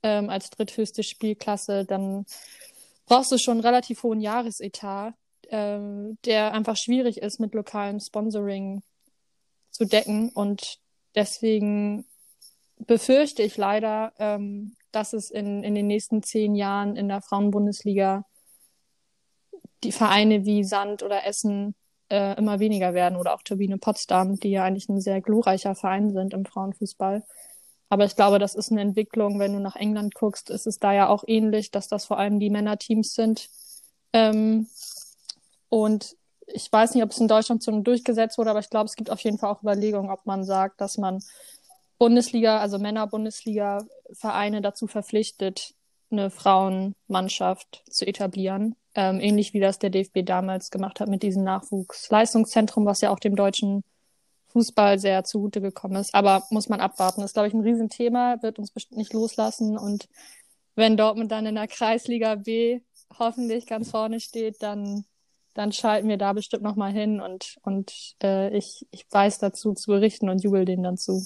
ähm, 0.04 0.30
als 0.30 0.50
dritthöchste 0.50 1.04
Spielklasse, 1.04 1.86
dann 1.86 2.26
brauchst 3.06 3.32
du 3.32 3.38
schon 3.38 3.54
einen 3.54 3.66
relativ 3.66 4.04
hohen 4.04 4.20
Jahresetat 4.20 5.14
ähm, 5.52 6.18
der 6.26 6.54
einfach 6.54 6.78
schwierig 6.78 7.18
ist, 7.18 7.40
mit 7.40 7.54
lokalem 7.54 8.00
Sponsoring 8.00 8.82
zu 9.70 9.86
decken. 9.86 10.30
Und 10.30 10.80
deswegen 11.14 12.06
befürchte 12.80 13.44
ich 13.44 13.58
leider, 13.58 14.14
ähm, 14.18 14.76
dass 14.92 15.14
es 15.14 15.30
in, 15.30 15.64
in 15.64 15.76
den 15.76 15.88
nächsten 15.88 16.24
zehn 16.24 16.56
Jahren 16.56 16.96
in 16.96 17.08
der 17.08 17.22
Frauenbundesliga 17.22 18.26
die 19.84 19.92
Vereine 19.92 20.46
wie 20.46 20.64
Sand 20.64 21.04
oder 21.04 21.26
Essen 21.26 21.76
äh, 22.10 22.38
immer 22.38 22.60
weniger 22.60 22.94
werden 22.94 23.18
oder 23.18 23.34
auch 23.34 23.42
Turbine 23.42 23.78
Potsdam, 23.78 24.40
die 24.40 24.52
ja 24.52 24.64
eigentlich 24.64 24.90
ein 24.90 25.02
sehr 25.02 25.22
glorreicher 25.22 25.76
Verein 25.76 26.12
sind 26.12 26.34
im 26.34 26.46
Frauenfußball. 26.46 27.24
Aber 27.90 28.06
ich 28.06 28.16
glaube, 28.16 28.40
das 28.40 28.56
ist 28.56 28.72
eine 28.72 28.82
Entwicklung, 28.82 29.40
wenn 29.40 29.54
du 29.54 29.60
nach 29.60 29.76
England 29.76 30.16
guckst, 30.16 30.50
ist 30.50 30.66
es 30.66 30.80
da 30.80 30.94
ja 30.94 31.10
auch 31.10 31.24
ähnlich, 31.28 31.72
dass 31.72 31.90
das 31.90 32.06
vor 32.06 32.18
allem 32.18 32.40
die 32.40 32.50
Männerteams 32.50 33.14
sind, 33.14 33.50
ähm, 34.14 34.68
und 35.72 36.18
ich 36.48 36.70
weiß 36.70 36.94
nicht, 36.94 37.04
ob 37.04 37.12
es 37.12 37.20
in 37.20 37.30
Deutschland 37.30 37.64
so 37.64 37.72
durchgesetzt 37.80 38.38
wurde, 38.38 38.50
aber 38.50 38.60
ich 38.60 38.70
glaube, 38.70 38.88
es 38.88 38.96
gibt 38.96 39.10
auf 39.10 39.22
jeden 39.22 39.38
Fall 39.38 39.50
auch 39.50 39.64
Überlegungen, 39.64 40.12
ob 40.12 40.26
man 40.26 40.44
sagt, 40.44 40.82
dass 40.82 40.98
man 40.98 41.24
Bundesliga, 41.98 42.60
also 42.60 42.78
Männer-Bundesliga-Vereine 42.78 44.62
dazu 44.62 44.88
verpflichtet, 44.88 45.74
eine 46.12 46.30
Frauenmannschaft 46.30 47.84
zu 47.90 48.06
etablieren. 48.06 48.76
Ähm, 48.96 49.22
ähnlich 49.22 49.54
wie 49.54 49.62
das 49.62 49.80
der 49.80 49.92
DFB 49.92 50.26
damals 50.26 50.72
gemacht 50.72 51.00
hat 51.00 51.08
mit 51.08 51.24
diesem 51.24 51.46
Nachwuchsleistungszentrum, 51.46 52.86
was 52.86 53.00
ja 53.00 53.12
auch 53.12 53.20
dem 53.20 53.38
deutschen 53.38 53.86
Fußball 54.48 55.00
sehr 55.00 55.24
zugute 55.24 55.62
gekommen 55.62 55.96
ist. 55.96 56.14
Aber 56.14 56.44
muss 56.50 56.68
man 56.68 56.82
abwarten. 56.82 57.22
Das 57.22 57.30
ist, 57.30 57.34
glaube 57.36 57.48
ich, 57.48 57.54
ein 57.54 57.62
Riesenthema, 57.62 58.42
wird 58.42 58.60
uns 58.60 58.72
bestimmt 58.72 58.98
nicht 58.98 59.14
loslassen. 59.14 59.78
Und 59.78 60.10
wenn 60.76 60.98
Dortmund 60.98 61.32
dann 61.32 61.46
in 61.46 61.56
der 61.56 61.70
Kreisliga 61.70 62.36
B 62.36 62.82
hoffentlich 63.18 63.66
ganz 63.68 63.92
vorne 63.92 64.20
steht, 64.20 64.62
dann, 64.62 65.06
dann 65.54 65.72
schalten 65.72 66.08
wir 66.08 66.18
da 66.18 66.34
bestimmt 66.34 66.64
nochmal 66.64 66.92
hin 66.92 67.20
und, 67.22 67.58
und 67.64 68.16
äh, 68.24 68.56
ich, 68.56 68.88
ich 68.92 69.06
weiß 69.10 69.40
dazu 69.40 69.74
zu 69.74 69.92
berichten 69.92 70.30
und 70.30 70.44
jubel 70.44 70.66
denen 70.66 70.84
dann 70.84 70.98
zu. 70.98 71.26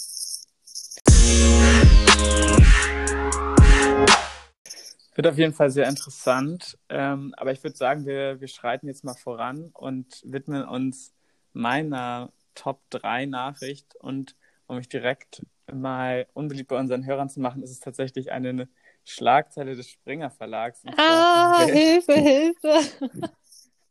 Wird 5.15 5.27
auf 5.27 5.37
jeden 5.37 5.53
Fall 5.53 5.69
sehr 5.69 5.87
interessant. 5.87 6.77
Ähm, 6.89 7.33
aber 7.37 7.53
ich 7.53 7.63
würde 7.63 7.77
sagen, 7.77 8.05
wir, 8.05 8.41
wir 8.41 8.49
schreiten 8.49 8.87
jetzt 8.87 9.05
mal 9.05 9.13
voran 9.13 9.69
und 9.73 10.21
widmen 10.25 10.65
uns 10.65 11.13
meiner 11.53 12.33
Top 12.53 12.81
3 12.89 13.25
Nachricht. 13.25 13.95
Und 13.95 14.35
um 14.67 14.75
mich 14.75 14.89
direkt 14.89 15.45
mal 15.71 16.27
unbeliebt 16.33 16.69
bei 16.69 16.77
unseren 16.77 17.05
Hörern 17.05 17.29
zu 17.29 17.39
machen, 17.39 17.63
ist 17.63 17.71
es 17.71 17.79
tatsächlich 17.79 18.31
eine 18.31 18.67
Schlagzeile 19.05 19.75
des 19.75 19.89
Springer 19.89 20.31
Verlags. 20.31 20.81
Ah, 20.97 21.63
Hilfe, 21.65 22.13
Hilfe. 22.13 23.31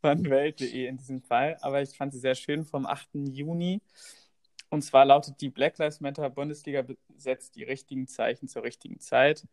Von 0.05 0.29
Welt.de 0.29 0.85
in 0.85 0.97
diesem 0.97 1.19
Fall. 1.19 1.57
Aber 1.61 1.81
ich 1.81 1.97
fand 1.97 2.13
sie 2.13 2.19
sehr 2.19 2.35
schön 2.35 2.63
vom 2.63 2.85
8. 2.85 3.09
Juni. 3.31 3.81
Und 4.69 4.83
zwar 4.83 5.03
lautet 5.03 5.41
die 5.41 5.49
Black 5.49 5.79
Lives 5.79 5.99
Matter 5.99 6.29
Bundesliga 6.29 6.83
setzt 7.17 7.55
die 7.55 7.63
richtigen 7.63 8.07
Zeichen 8.07 8.47
zur 8.47 8.61
richtigen 8.61 8.99
Zeit. 8.99 9.47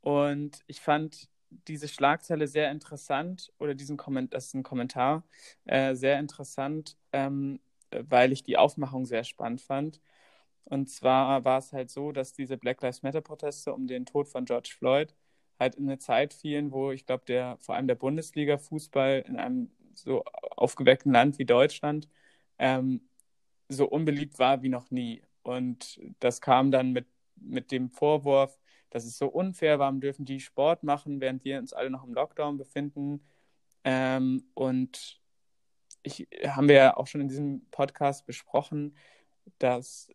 Und 0.00 0.64
ich 0.66 0.80
fand 0.80 1.28
diese 1.68 1.86
Schlagzeile 1.86 2.48
sehr 2.48 2.72
interessant 2.72 3.52
oder 3.60 3.76
diesen 3.76 3.96
Kommentar, 3.96 4.36
das 4.36 4.46
ist 4.46 4.54
ein 4.54 4.64
Kommentar, 4.64 5.22
äh, 5.66 5.94
sehr 5.94 6.18
interessant, 6.18 6.96
ähm, 7.12 7.60
weil 7.92 8.32
ich 8.32 8.42
die 8.42 8.56
Aufmachung 8.56 9.06
sehr 9.06 9.22
spannend 9.22 9.60
fand. 9.60 10.00
Und 10.64 10.90
zwar 10.90 11.44
war 11.44 11.58
es 11.58 11.72
halt 11.72 11.88
so, 11.88 12.10
dass 12.10 12.32
diese 12.32 12.56
Black 12.56 12.82
Lives 12.82 13.04
Matter-Proteste 13.04 13.72
um 13.72 13.86
den 13.86 14.06
Tod 14.06 14.26
von 14.28 14.44
George 14.44 14.74
Floyd 14.76 15.14
halt 15.60 15.76
in 15.76 15.84
eine 15.88 15.98
Zeit 15.98 16.34
fielen, 16.34 16.72
wo 16.72 16.90
ich 16.90 17.06
glaube, 17.06 17.24
der 17.28 17.58
vor 17.60 17.76
allem 17.76 17.86
der 17.86 17.94
Bundesliga-Fußball 17.94 19.24
in 19.28 19.36
einem 19.36 19.70
so 19.98 20.24
aufgeweckten 20.56 21.12
Land 21.12 21.38
wie 21.38 21.44
Deutschland 21.44 22.08
ähm, 22.58 23.08
so 23.68 23.86
unbeliebt 23.88 24.38
war 24.38 24.62
wie 24.62 24.68
noch 24.68 24.90
nie. 24.90 25.22
Und 25.42 26.00
das 26.20 26.40
kam 26.40 26.70
dann 26.70 26.92
mit, 26.92 27.06
mit 27.36 27.70
dem 27.72 27.90
Vorwurf, 27.90 28.58
dass 28.90 29.04
es 29.04 29.18
so 29.18 29.26
unfair 29.28 29.78
war, 29.78 29.92
dürfen 29.92 30.24
die 30.24 30.40
Sport 30.40 30.82
machen, 30.84 31.20
während 31.20 31.44
wir 31.44 31.58
uns 31.58 31.72
alle 31.72 31.90
noch 31.90 32.04
im 32.04 32.14
Lockdown 32.14 32.56
befinden. 32.56 33.26
Ähm, 33.84 34.44
und 34.54 35.20
ich, 36.02 36.28
haben 36.46 36.68
wir 36.68 36.76
ja 36.76 36.96
auch 36.96 37.06
schon 37.06 37.20
in 37.20 37.28
diesem 37.28 37.66
Podcast 37.70 38.26
besprochen, 38.26 38.96
dass 39.58 40.08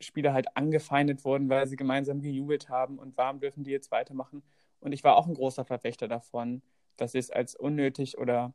Spieler 0.00 0.32
halt 0.32 0.56
angefeindet 0.56 1.24
wurden, 1.24 1.48
weil 1.48 1.66
sie 1.66 1.76
gemeinsam 1.76 2.20
gejubelt 2.20 2.68
haben 2.68 2.98
und 2.98 3.16
warum 3.16 3.40
dürfen 3.40 3.64
die 3.64 3.70
jetzt 3.70 3.90
weitermachen. 3.90 4.42
Und 4.80 4.92
ich 4.92 5.04
war 5.04 5.16
auch 5.16 5.26
ein 5.26 5.34
großer 5.34 5.64
Verfechter 5.64 6.08
davon, 6.08 6.62
dass 6.96 7.14
ich 7.14 7.20
es 7.20 7.30
als 7.30 7.54
unnötig 7.54 8.18
oder 8.18 8.54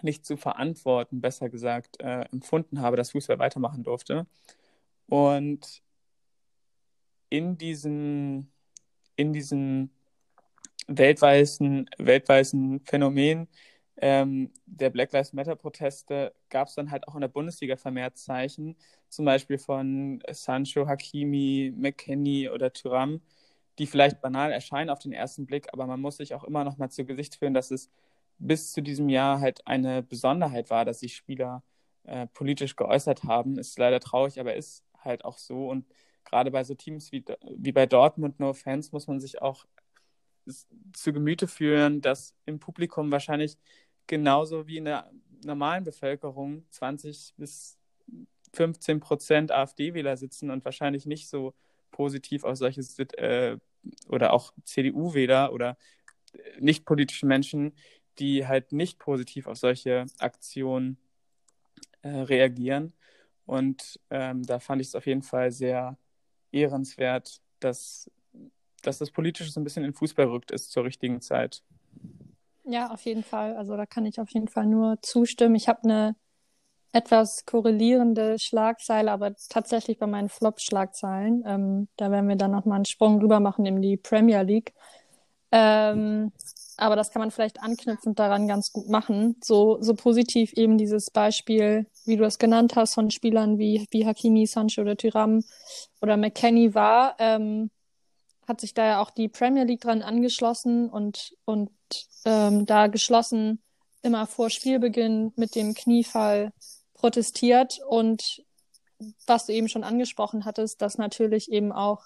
nicht 0.00 0.24
zu 0.24 0.36
verantworten, 0.36 1.20
besser 1.20 1.48
gesagt, 1.50 2.00
äh, 2.00 2.22
empfunden 2.32 2.80
habe, 2.80 2.96
dass 2.96 3.12
Fußball 3.12 3.38
weitermachen 3.38 3.82
durfte. 3.82 4.26
Und 5.06 5.82
in 7.28 7.58
diesem, 7.58 8.48
in 9.16 9.32
diesem 9.32 9.90
weltweiten, 10.86 11.88
weltweiten 11.98 12.80
Phänomen 12.80 13.48
ähm, 13.96 14.50
der 14.66 14.90
Black 14.90 15.12
Lives 15.12 15.32
Matter 15.32 15.56
Proteste 15.56 16.34
gab 16.48 16.68
es 16.68 16.74
dann 16.74 16.90
halt 16.90 17.06
auch 17.08 17.14
in 17.14 17.20
der 17.20 17.28
Bundesliga 17.28 17.76
vermehrt 17.76 18.16
Zeichen, 18.18 18.76
zum 19.08 19.24
Beispiel 19.24 19.58
von 19.58 20.22
Sancho, 20.30 20.86
Hakimi, 20.86 21.72
McKenny 21.76 22.48
oder 22.48 22.72
Thuram, 22.72 23.20
die 23.78 23.86
vielleicht 23.86 24.20
banal 24.20 24.52
erscheinen 24.52 24.90
auf 24.90 24.98
den 24.98 25.12
ersten 25.12 25.46
Blick, 25.46 25.68
aber 25.72 25.86
man 25.86 26.00
muss 26.00 26.16
sich 26.16 26.34
auch 26.34 26.44
immer 26.44 26.64
noch 26.64 26.78
mal 26.78 26.90
zu 26.90 27.04
Gesicht 27.04 27.36
führen, 27.36 27.54
dass 27.54 27.70
es 27.70 27.90
bis 28.42 28.72
zu 28.72 28.82
diesem 28.82 29.08
Jahr 29.08 29.40
halt 29.40 29.66
eine 29.66 30.02
Besonderheit 30.02 30.70
war, 30.70 30.84
dass 30.84 31.00
sich 31.00 31.16
Spieler 31.16 31.62
äh, 32.04 32.26
politisch 32.28 32.76
geäußert 32.76 33.24
haben. 33.24 33.58
Ist 33.58 33.78
leider 33.78 34.00
traurig, 34.00 34.40
aber 34.40 34.54
ist 34.54 34.84
halt 34.98 35.24
auch 35.24 35.38
so. 35.38 35.68
Und 35.68 35.86
gerade 36.24 36.50
bei 36.50 36.64
so 36.64 36.74
Teams 36.74 37.12
wie, 37.12 37.24
wie 37.56 37.72
bei 37.72 37.86
Dortmund 37.86 38.40
No 38.40 38.52
Fans 38.52 38.92
muss 38.92 39.06
man 39.06 39.20
sich 39.20 39.40
auch 39.40 39.64
zu 40.92 41.12
Gemüte 41.12 41.46
führen, 41.46 42.00
dass 42.00 42.34
im 42.46 42.58
Publikum 42.58 43.12
wahrscheinlich 43.12 43.58
genauso 44.08 44.66
wie 44.66 44.78
in 44.78 44.86
der 44.86 45.10
normalen 45.44 45.84
Bevölkerung 45.84 46.64
20 46.70 47.34
bis 47.36 47.78
15 48.54 48.98
Prozent 48.98 49.52
AfD-Wähler 49.52 50.16
sitzen 50.16 50.50
und 50.50 50.64
wahrscheinlich 50.64 51.06
nicht 51.06 51.28
so 51.28 51.54
positiv 51.92 52.42
auf 52.44 52.56
solche 52.56 52.80
äh, 53.18 53.56
oder 54.08 54.32
auch 54.32 54.52
CDU-Wähler 54.64 55.52
oder 55.52 55.76
äh, 56.32 56.60
nicht 56.60 56.84
politische 56.84 57.26
Menschen, 57.26 57.74
die 58.18 58.46
halt 58.46 58.72
nicht 58.72 58.98
positiv 58.98 59.46
auf 59.46 59.56
solche 59.56 60.06
Aktionen 60.18 60.98
äh, 62.02 62.08
reagieren. 62.08 62.92
Und 63.46 64.00
ähm, 64.10 64.44
da 64.44 64.58
fand 64.58 64.80
ich 64.80 64.88
es 64.88 64.94
auf 64.94 65.06
jeden 65.06 65.22
Fall 65.22 65.50
sehr 65.50 65.96
ehrenswert, 66.52 67.40
dass, 67.60 68.10
dass 68.82 68.98
das 68.98 69.10
Politische 69.10 69.50
so 69.50 69.60
ein 69.60 69.64
bisschen 69.64 69.84
in 69.84 69.94
Fußball 69.94 70.26
rückt 70.26 70.50
ist 70.50 70.70
zur 70.70 70.84
richtigen 70.84 71.20
Zeit. 71.20 71.62
Ja, 72.64 72.90
auf 72.90 73.04
jeden 73.04 73.24
Fall. 73.24 73.56
Also 73.56 73.76
da 73.76 73.86
kann 73.86 74.06
ich 74.06 74.20
auf 74.20 74.30
jeden 74.30 74.48
Fall 74.48 74.66
nur 74.66 75.00
zustimmen. 75.02 75.54
Ich 75.54 75.68
habe 75.68 75.82
eine 75.82 76.16
etwas 76.92 77.46
korrelierende 77.46 78.38
Schlagzeile, 78.38 79.10
aber 79.10 79.34
tatsächlich 79.48 79.98
bei 79.98 80.06
meinen 80.06 80.28
Flop-Schlagzeilen. 80.28 81.42
Ähm, 81.46 81.88
da 81.96 82.10
werden 82.10 82.28
wir 82.28 82.36
dann 82.36 82.50
nochmal 82.50 82.76
einen 82.76 82.84
Sprung 82.84 83.20
rüber 83.20 83.40
machen 83.40 83.64
in 83.66 83.80
die 83.80 83.96
Premier 83.96 84.42
League. 84.42 84.74
Ähm, 85.50 86.32
aber 86.76 86.96
das 86.96 87.10
kann 87.10 87.20
man 87.20 87.30
vielleicht 87.30 87.62
anknüpfend 87.62 88.18
daran 88.18 88.48
ganz 88.48 88.72
gut 88.72 88.88
machen. 88.88 89.36
So, 89.42 89.78
so 89.80 89.94
positiv 89.94 90.52
eben 90.54 90.78
dieses 90.78 91.10
Beispiel, 91.10 91.86
wie 92.04 92.16
du 92.16 92.24
es 92.24 92.38
genannt 92.38 92.76
hast, 92.76 92.94
von 92.94 93.10
Spielern 93.10 93.58
wie, 93.58 93.86
wie 93.90 94.06
Hakimi, 94.06 94.46
Sancho 94.46 94.82
oder 94.82 94.96
Tyram 94.96 95.44
oder 96.00 96.16
McKenny 96.16 96.74
war, 96.74 97.16
ähm, 97.18 97.70
hat 98.46 98.60
sich 98.60 98.74
da 98.74 98.84
ja 98.84 99.00
auch 99.00 99.10
die 99.10 99.28
Premier 99.28 99.64
League 99.64 99.80
dran 99.80 100.02
angeschlossen 100.02 100.88
und, 100.88 101.34
und 101.44 101.70
ähm, 102.24 102.66
da 102.66 102.88
geschlossen 102.88 103.62
immer 104.02 104.26
vor 104.26 104.50
Spielbeginn 104.50 105.32
mit 105.36 105.54
dem 105.54 105.74
Kniefall 105.74 106.52
protestiert. 106.94 107.78
Und 107.88 108.42
was 109.26 109.46
du 109.46 109.52
eben 109.52 109.68
schon 109.68 109.84
angesprochen 109.84 110.44
hattest, 110.44 110.82
dass 110.82 110.98
natürlich 110.98 111.50
eben 111.50 111.72
auch 111.72 112.04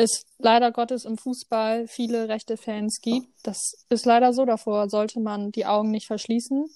es 0.00 0.24
leider 0.38 0.72
Gottes 0.72 1.04
im 1.04 1.18
Fußball 1.18 1.86
viele 1.86 2.28
rechte 2.28 2.56
Fans 2.56 3.00
gibt. 3.00 3.28
Das 3.42 3.84
ist 3.88 4.06
leider 4.06 4.32
so. 4.32 4.44
Davor 4.44 4.88
sollte 4.88 5.20
man 5.20 5.52
die 5.52 5.66
Augen 5.66 5.90
nicht 5.90 6.06
verschließen. 6.06 6.66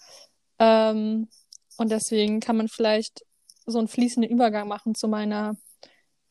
Ähm, 0.59 1.29
und 1.77 1.91
deswegen 1.91 2.41
kann 2.41 2.57
man 2.57 2.69
vielleicht 2.69 3.25
so 3.67 3.79
einen 3.79 3.89
fließenden 3.89 4.31
Übergang 4.31 4.69
machen 4.69 4.95
zu 4.95 5.09
meiner 5.09 5.57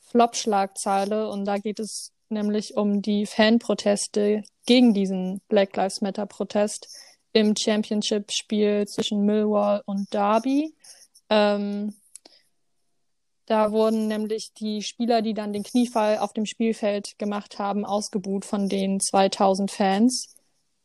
Flop-Schlagzeile. 0.01 1.29
Und 1.29 1.45
da 1.45 1.57
geht 1.57 1.79
es 1.79 2.11
nämlich 2.29 2.77
um 2.77 3.01
die 3.01 3.25
Fanproteste 3.25 4.43
gegen 4.65 4.93
diesen 4.93 5.41
Black 5.47 5.75
Lives 5.75 6.01
Matter 6.01 6.25
Protest 6.25 6.87
im 7.33 7.55
Championship-Spiel 7.57 8.85
zwischen 8.87 9.25
Millwall 9.25 9.81
und 9.85 10.13
Derby. 10.13 10.75
Ähm, 11.29 11.95
da 13.45 13.71
wurden 13.71 14.07
nämlich 14.07 14.53
die 14.53 14.81
Spieler, 14.81 15.21
die 15.21 15.33
dann 15.33 15.53
den 15.53 15.63
Kniefall 15.63 16.17
auf 16.19 16.33
dem 16.33 16.45
Spielfeld 16.45 17.17
gemacht 17.19 17.59
haben, 17.59 17.85
ausgebuht 17.85 18.45
von 18.45 18.69
den 18.69 18.99
2000 18.99 19.69
Fans. 19.69 20.35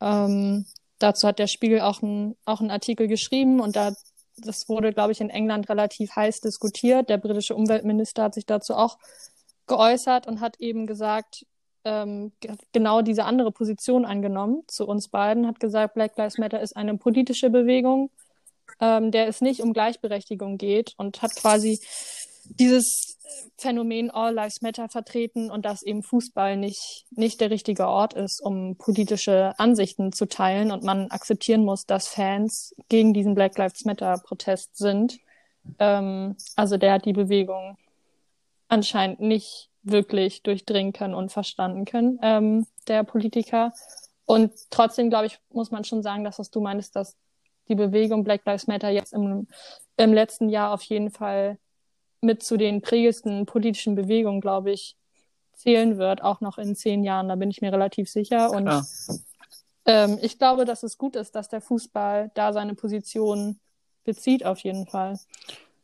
Ähm, 0.01 0.67
dazu 0.99 1.29
hat 1.29 1.39
der 1.39 1.47
Spiegel 1.47 1.81
auch, 1.81 2.03
ein, 2.03 2.37
auch 2.45 2.61
einen 2.61 2.71
Artikel 2.71 3.07
geschrieben 3.07 3.61
und 3.61 3.77
da, 3.77 3.93
das 4.37 4.69
wurde, 4.69 4.93
glaube 4.93 5.13
ich, 5.13 5.21
in 5.21 5.31
England 5.31 5.69
relativ 5.69 6.17
heiß 6.17 6.41
diskutiert. 6.41 7.09
Der 7.09 7.19
britische 7.19 7.55
Umweltminister 7.55 8.25
hat 8.25 8.35
sich 8.35 8.47
dazu 8.47 8.75
auch 8.75 8.99
geäußert 9.67 10.27
und 10.27 10.41
hat 10.41 10.59
eben 10.59 10.87
gesagt, 10.87 11.47
ähm, 11.85 12.33
genau 12.73 13.03
diese 13.03 13.25
andere 13.25 13.53
Position 13.53 14.05
angenommen 14.05 14.65
zu 14.67 14.87
uns 14.87 15.09
beiden, 15.09 15.47
hat 15.47 15.61
gesagt, 15.61 15.95
Black 15.95 16.17
Lives 16.17 16.39
Matter 16.39 16.61
ist 16.61 16.77
eine 16.77 16.97
politische 16.97 17.51
Bewegung, 17.51 18.11
ähm, 18.81 19.11
der 19.13 19.29
es 19.29 19.41
nicht 19.41 19.61
um 19.61 19.73
Gleichberechtigung 19.73 20.59
geht 20.59 20.95
und 20.97 21.23
hat 21.23 21.35
quasi 21.37 21.81
dieses 22.59 23.19
Phänomen 23.57 24.11
All 24.11 24.35
Lives 24.35 24.63
Matter 24.63 24.89
vertreten 24.89 25.51
und 25.51 25.65
dass 25.65 25.83
eben 25.83 26.03
Fußball 26.03 26.57
nicht, 26.57 27.05
nicht 27.11 27.41
der 27.41 27.51
richtige 27.51 27.89
Ort 27.89 28.15
ist, 28.15 28.41
um 28.41 28.77
politische 28.77 29.59
Ansichten 29.59 30.13
zu 30.13 30.27
teilen 30.27 30.71
und 30.71 30.83
man 30.83 31.11
akzeptieren 31.11 31.65
muss, 31.65 31.85
dass 31.85 32.09
Fans 32.09 32.75
gegen 32.89 33.13
diesen 33.13 33.35
Black 33.35 33.59
Lives 33.59 33.85
Matter 33.85 34.19
Protest 34.19 34.77
sind. 34.77 35.19
Ähm, 35.79 36.37
also 36.57 36.77
der 36.77 36.95
hat 36.95 37.05
die 37.05 37.13
Bewegung 37.13 37.77
anscheinend 38.69 39.21
nicht 39.21 39.71
wirklich 39.83 40.43
durchdringen 40.43 40.93
können 40.93 41.15
und 41.15 41.33
verstanden 41.33 41.85
können, 41.85 42.19
ähm, 42.23 42.67
der 42.87 43.05
Politiker. 43.05 43.73
Und 44.27 44.53
trotzdem, 44.71 45.11
glaube 45.11 45.27
ich, 45.27 45.39
muss 45.51 45.71
man 45.71 45.85
schon 45.85 46.03
sagen, 46.03 46.25
dass 46.25 46.39
was 46.39 46.51
du 46.51 46.61
meinst, 46.61 46.95
dass 46.97 47.17
die 47.69 47.75
Bewegung 47.75 48.25
Black 48.25 48.43
Lives 48.45 48.67
Matter 48.67 48.91
jetzt 48.91 49.13
im, 49.13 49.49
im 49.97 50.13
letzten 50.13 50.49
Jahr 50.49 50.73
auf 50.73 50.83
jeden 50.83 51.11
Fall 51.11 51.59
mit 52.21 52.43
zu 52.43 52.57
den 52.57 52.83
prägendsten 52.83 53.47
politischen 53.47 53.95
Bewegungen, 53.95 54.41
glaube 54.41 54.73
ich, 54.73 54.97
zählen 55.55 55.99
wird, 55.99 56.23
auch 56.23 56.41
noch 56.41 56.59
in 56.59 56.77
zehn 56.77 57.03
Jahren. 57.05 57.29
Da 57.29 57.37
bin 57.37 57.51
ich 57.51 57.61
mir 57.61 57.73
relativ 57.73 58.09
sicher. 58.09 58.51
Und 58.51 58.71
ähm, 59.87 60.19
ich 60.23 60.39
glaube, 60.39 60.65
dass 60.65 60.83
es 60.83 60.99
gut 60.99 61.17
ist, 61.17 61.35
dass 61.35 61.49
der 61.49 61.61
Fußball 61.61 62.31
da 62.35 62.53
seine 62.53 62.75
Position 62.75 63.59
bezieht, 64.05 64.45
auf 64.45 64.61
jeden 64.61 64.87
Fall. 64.87 65.19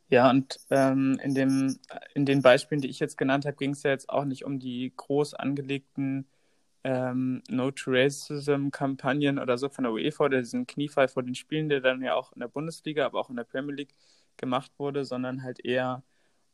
Ja, 0.09 0.29
und 0.29 0.59
ähm, 0.69 1.19
in, 1.23 1.33
dem, 1.33 1.77
in 2.13 2.25
den 2.25 2.41
Beispielen, 2.41 2.81
die 2.81 2.89
ich 2.89 2.99
jetzt 2.99 3.17
genannt 3.17 3.45
habe, 3.45 3.57
ging 3.57 3.71
es 3.71 3.83
ja 3.83 3.91
jetzt 3.91 4.09
auch 4.09 4.25
nicht 4.25 4.45
um 4.45 4.59
die 4.59 4.93
groß 4.95 5.33
angelegten 5.33 6.27
ähm, 6.83 7.41
No 7.49 7.71
to 7.71 7.89
Racism-Kampagnen 7.91 9.39
oder 9.39 9.57
so 9.57 9.69
von 9.69 9.83
der 9.85 9.93
UEFA 9.93 10.25
oder 10.25 10.39
diesen 10.39 10.67
Kniefall 10.67 11.07
vor 11.07 11.23
den 11.23 11.33
Spielen, 11.33 11.67
der 11.67 11.81
dann 11.81 12.03
ja 12.03 12.13
auch 12.13 12.31
in 12.33 12.39
der 12.41 12.47
Bundesliga, 12.47 13.07
aber 13.07 13.19
auch 13.19 13.31
in 13.31 13.35
der 13.35 13.43
Premier 13.43 13.73
League 13.73 13.95
gemacht 14.37 14.71
wurde, 14.77 15.03
sondern 15.03 15.41
halt 15.41 15.65
eher 15.65 16.03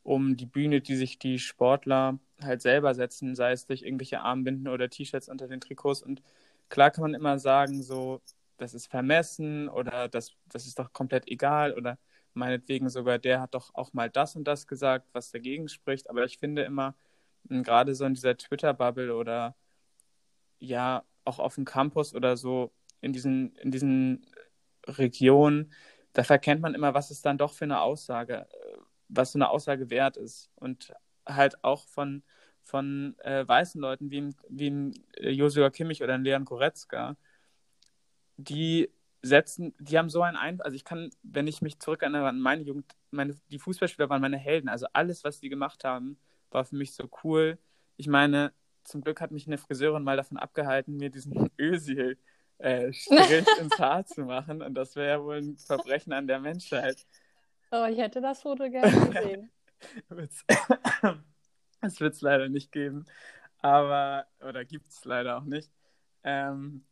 um 0.02 0.36
die 0.36 0.46
Bühne, 0.46 0.80
die 0.80 0.96
sich 0.96 1.18
die 1.18 1.38
Sportler 1.38 2.18
halt 2.40 2.62
selber 2.62 2.94
setzen, 2.94 3.34
sei 3.34 3.52
es 3.52 3.66
durch 3.66 3.82
irgendwelche 3.82 4.20
Armbinden 4.20 4.68
oder 4.68 4.90
T-Shirts 4.90 5.28
unter 5.28 5.48
den 5.48 5.60
Trikots. 5.60 6.02
Und 6.02 6.22
klar 6.68 6.90
kann 6.90 7.02
man 7.02 7.14
immer 7.14 7.38
sagen, 7.38 7.82
so, 7.82 8.20
das 8.58 8.74
ist 8.74 8.86
vermessen 8.88 9.68
oder 9.68 10.08
das, 10.08 10.32
das 10.46 10.66
ist 10.66 10.78
doch 10.78 10.92
komplett 10.92 11.28
egal 11.28 11.74
oder 11.74 11.98
meinetwegen 12.34 12.88
sogar, 12.88 13.18
der 13.18 13.40
hat 13.40 13.54
doch 13.54 13.74
auch 13.74 13.92
mal 13.92 14.10
das 14.10 14.36
und 14.36 14.44
das 14.44 14.66
gesagt, 14.66 15.08
was 15.12 15.30
dagegen 15.30 15.68
spricht. 15.68 16.10
Aber 16.10 16.24
ich 16.24 16.38
finde 16.38 16.62
immer, 16.62 16.94
gerade 17.48 17.94
so 17.94 18.04
in 18.04 18.14
dieser 18.14 18.36
Twitter-Bubble 18.36 19.14
oder 19.14 19.56
ja, 20.58 21.04
auch 21.24 21.38
auf 21.38 21.56
dem 21.56 21.64
Campus 21.64 22.14
oder 22.14 22.36
so, 22.36 22.72
in 23.00 23.12
diesen, 23.12 23.54
in 23.56 23.70
diesen 23.70 24.26
Regionen, 24.86 25.72
da 26.12 26.24
verkennt 26.24 26.60
man 26.60 26.74
immer, 26.74 26.94
was 26.94 27.10
es 27.10 27.22
dann 27.22 27.38
doch 27.38 27.52
für 27.52 27.64
eine 27.64 27.80
Aussage, 27.80 28.46
was 29.12 29.32
so 29.32 29.38
eine 29.38 29.50
Aussage 29.50 29.90
wert 29.90 30.16
ist. 30.16 30.50
Und 30.56 30.92
halt 31.26 31.62
auch 31.64 31.86
von, 31.88 32.22
von 32.62 33.16
äh, 33.20 33.46
weißen 33.46 33.80
Leuten 33.80 34.10
wie, 34.10 34.30
wie 34.48 34.92
äh, 35.16 35.30
Joshua 35.30 35.70
Kimmich 35.70 36.02
oder 36.02 36.18
Leon 36.18 36.44
Goretzka, 36.44 37.16
die 38.36 38.90
setzen, 39.22 39.74
die 39.78 39.98
haben 39.98 40.10
so 40.10 40.22
einen 40.22 40.36
Einfluss, 40.36 40.64
also 40.64 40.74
ich 40.74 40.84
kann, 40.84 41.10
wenn 41.22 41.46
ich 41.46 41.62
mich 41.62 41.78
zurückerinnere 41.78 42.28
an 42.28 42.40
meine 42.40 42.62
Jugend, 42.62 42.92
meine, 43.12 43.36
die 43.50 43.58
Fußballspieler 43.58 44.10
waren 44.10 44.20
meine 44.20 44.38
Helden, 44.38 44.68
also 44.68 44.86
alles, 44.92 45.22
was 45.22 45.38
die 45.38 45.48
gemacht 45.48 45.84
haben, 45.84 46.18
war 46.50 46.64
für 46.64 46.76
mich 46.76 46.92
so 46.94 47.08
cool. 47.22 47.58
Ich 47.96 48.08
meine, 48.08 48.52
zum 48.84 49.00
Glück 49.02 49.20
hat 49.20 49.30
mich 49.30 49.46
eine 49.46 49.58
Friseurin 49.58 50.02
mal 50.02 50.16
davon 50.16 50.38
abgehalten, 50.38 50.96
mir 50.96 51.10
diesen 51.10 51.50
Ösil 51.58 52.18
äh, 52.58 52.92
Strich 52.92 53.46
ins 53.60 53.78
Haar 53.78 54.04
zu 54.06 54.22
machen 54.22 54.62
und 54.62 54.74
das 54.74 54.96
wäre 54.96 55.08
ja 55.08 55.22
wohl 55.22 55.36
ein 55.36 55.56
Verbrechen 55.56 56.12
an 56.12 56.26
der 56.26 56.40
Menschheit. 56.40 57.06
Oh, 57.72 57.86
ich 57.86 57.98
hätte 57.98 58.20
das 58.20 58.42
Foto 58.42 58.70
gerne 58.70 59.10
gesehen. 59.10 59.50
Es 61.84 61.98
wird 61.98 62.14
es 62.14 62.20
leider 62.20 62.48
nicht 62.48 62.70
geben. 62.70 63.06
Aber, 63.58 64.26
oder 64.40 64.64
gibt 64.64 64.88
es 64.88 65.04
leider 65.04 65.38
auch 65.38 65.44
nicht. 65.44 65.72
Ähm, 66.22 66.84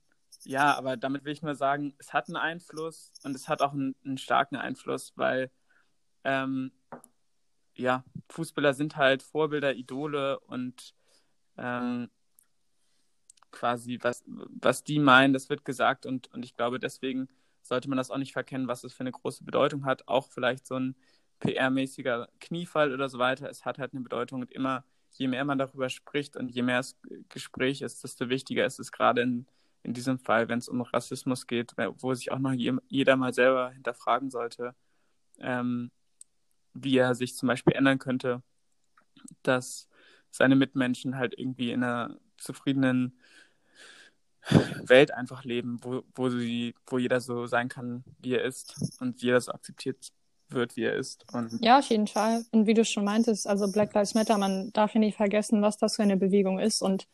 ja, 0.42 0.76
aber 0.76 0.96
damit 0.96 1.24
will 1.24 1.32
ich 1.32 1.42
nur 1.42 1.54
sagen, 1.54 1.94
es 1.98 2.12
hat 2.12 2.26
einen 2.26 2.36
Einfluss 2.36 3.12
und 3.22 3.36
es 3.36 3.48
hat 3.48 3.62
auch 3.62 3.72
einen, 3.72 3.94
einen 4.04 4.18
starken 4.18 4.56
Einfluss, 4.56 5.12
weil 5.14 5.52
ähm, 6.24 6.72
ja, 7.76 8.04
Fußballer 8.30 8.74
sind 8.74 8.96
halt 8.96 9.22
Vorbilder, 9.22 9.74
Idole 9.74 10.40
und 10.40 10.94
ähm, 11.56 12.10
quasi, 13.52 13.98
was, 14.02 14.24
was 14.26 14.82
die 14.82 14.98
meinen, 14.98 15.32
das 15.32 15.50
wird 15.50 15.64
gesagt 15.64 16.06
und, 16.06 16.32
und 16.32 16.44
ich 16.44 16.56
glaube, 16.56 16.80
deswegen 16.80 17.28
sollte 17.62 17.88
man 17.88 17.98
das 17.98 18.10
auch 18.10 18.18
nicht 18.18 18.32
verkennen, 18.32 18.68
was 18.68 18.84
es 18.84 18.92
für 18.92 19.00
eine 19.00 19.12
große 19.12 19.44
Bedeutung 19.44 19.84
hat. 19.84 20.08
Auch 20.08 20.28
vielleicht 20.28 20.66
so 20.66 20.76
ein 20.76 20.96
PR-mäßiger 21.40 22.28
Kniefall 22.40 22.92
oder 22.92 23.08
so 23.08 23.18
weiter. 23.18 23.48
Es 23.48 23.64
hat 23.64 23.78
halt 23.78 23.92
eine 23.92 24.02
Bedeutung 24.02 24.42
und 24.42 24.52
immer, 24.52 24.84
je 25.12 25.28
mehr 25.28 25.44
man 25.44 25.58
darüber 25.58 25.88
spricht 25.88 26.36
und 26.36 26.50
je 26.50 26.62
mehr 26.62 26.80
es 26.80 26.96
Gespräch 27.28 27.82
ist, 27.82 28.04
desto 28.04 28.28
wichtiger 28.28 28.66
ist 28.66 28.78
es 28.78 28.92
gerade 28.92 29.22
in, 29.22 29.46
in 29.82 29.94
diesem 29.94 30.18
Fall, 30.18 30.48
wenn 30.48 30.58
es 30.58 30.68
um 30.68 30.82
Rassismus 30.82 31.46
geht, 31.46 31.74
wo 31.98 32.14
sich 32.14 32.30
auch 32.32 32.38
noch 32.38 32.52
jeder 32.52 33.16
mal 33.16 33.32
selber 33.32 33.70
hinterfragen 33.70 34.30
sollte, 34.30 34.74
ähm, 35.38 35.90
wie 36.74 36.98
er 36.98 37.14
sich 37.14 37.34
zum 37.34 37.48
Beispiel 37.48 37.74
ändern 37.74 37.98
könnte, 37.98 38.42
dass 39.42 39.88
seine 40.30 40.56
Mitmenschen 40.56 41.16
halt 41.16 41.36
irgendwie 41.38 41.72
in 41.72 41.82
einer 41.82 42.18
zufriedenen 42.36 43.18
Welt 44.84 45.12
einfach 45.12 45.44
leben, 45.44 45.78
wo, 45.82 46.02
wo, 46.14 46.28
sie, 46.30 46.74
wo 46.86 46.98
jeder 46.98 47.20
so 47.20 47.46
sein 47.46 47.68
kann, 47.68 48.04
wie 48.18 48.34
er 48.34 48.44
ist 48.44 48.74
und 49.00 49.22
jeder 49.22 49.40
so 49.40 49.52
akzeptiert 49.52 50.12
wird, 50.48 50.76
wie 50.76 50.84
er 50.84 50.94
ist. 50.94 51.24
Und 51.32 51.62
ja, 51.62 51.78
auf 51.78 51.86
jeden 51.86 52.06
Fall. 52.06 52.44
Und 52.50 52.66
wie 52.66 52.74
du 52.74 52.84
schon 52.84 53.04
meintest, 53.04 53.46
also 53.46 53.70
Black 53.70 53.94
Lives 53.94 54.14
Matter, 54.14 54.38
man 54.38 54.72
darf 54.72 54.94
ja 54.94 55.00
nicht 55.00 55.16
vergessen, 55.16 55.62
was 55.62 55.78
das 55.78 55.96
für 55.96 56.02
eine 56.02 56.16
Bewegung 56.16 56.58
ist. 56.58 56.82
Und 56.82 57.06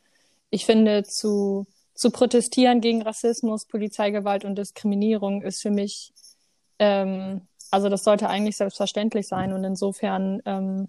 ich 0.51 0.65
finde, 0.65 1.03
zu, 1.03 1.67
zu 1.95 2.11
protestieren 2.11 2.81
gegen 2.81 3.03
Rassismus, 3.03 3.67
Polizeigewalt 3.67 4.45
und 4.45 4.57
Diskriminierung 4.57 5.43
ist 5.43 5.63
für 5.63 5.71
mich, 5.71 6.13
ähm, 6.79 7.43
also 7.71 7.89
das 7.89 8.05
sollte 8.05 8.29
eigentlich 8.29 8.57
selbstverständlich 8.57 9.29
sein. 9.29 9.53
Und 9.53 9.65
insofern 9.65 10.41
ähm, 10.47 10.89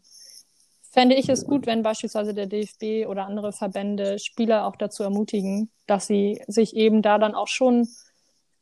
fände 0.91 1.15
ich 1.15 1.29
es 1.29 1.45
gut, 1.45 1.65
wenn 1.65 1.83
beispielsweise 1.83 2.33
der 2.33 2.47
DFB 2.47 3.07
oder 3.07 3.25
andere 3.25 3.51
Verbände 3.51 4.19
Spieler 4.19 4.65
auch 4.65 4.75
dazu 4.75 5.03
ermutigen, 5.03 5.69
dass 5.85 6.07
sie 6.07 6.41
sich 6.47 6.75
eben 6.75 7.01
da 7.01 7.17
dann 7.17 7.35
auch 7.35 7.47
schon 7.47 7.87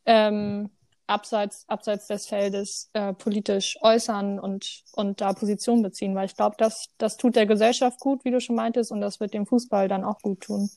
ähm, 0.05 0.69
abseits, 1.07 1.67
abseits 1.67 2.07
des 2.07 2.27
Feldes 2.27 2.89
äh, 2.93 3.13
politisch 3.13 3.77
äußern 3.81 4.39
und, 4.39 4.83
und 4.93 5.21
da 5.21 5.33
Position 5.33 5.81
beziehen, 5.81 6.15
weil 6.15 6.25
ich 6.25 6.35
glaube, 6.35 6.55
das, 6.57 6.89
das 6.97 7.17
tut 7.17 7.35
der 7.35 7.45
Gesellschaft 7.45 7.99
gut, 7.99 8.25
wie 8.25 8.31
du 8.31 8.39
schon 8.39 8.55
meintest, 8.55 8.91
und 8.91 9.01
das 9.01 9.19
wird 9.19 9.33
dem 9.33 9.45
Fußball 9.45 9.87
dann 9.87 10.03
auch 10.03 10.19
gut 10.21 10.41
tun. 10.41 10.69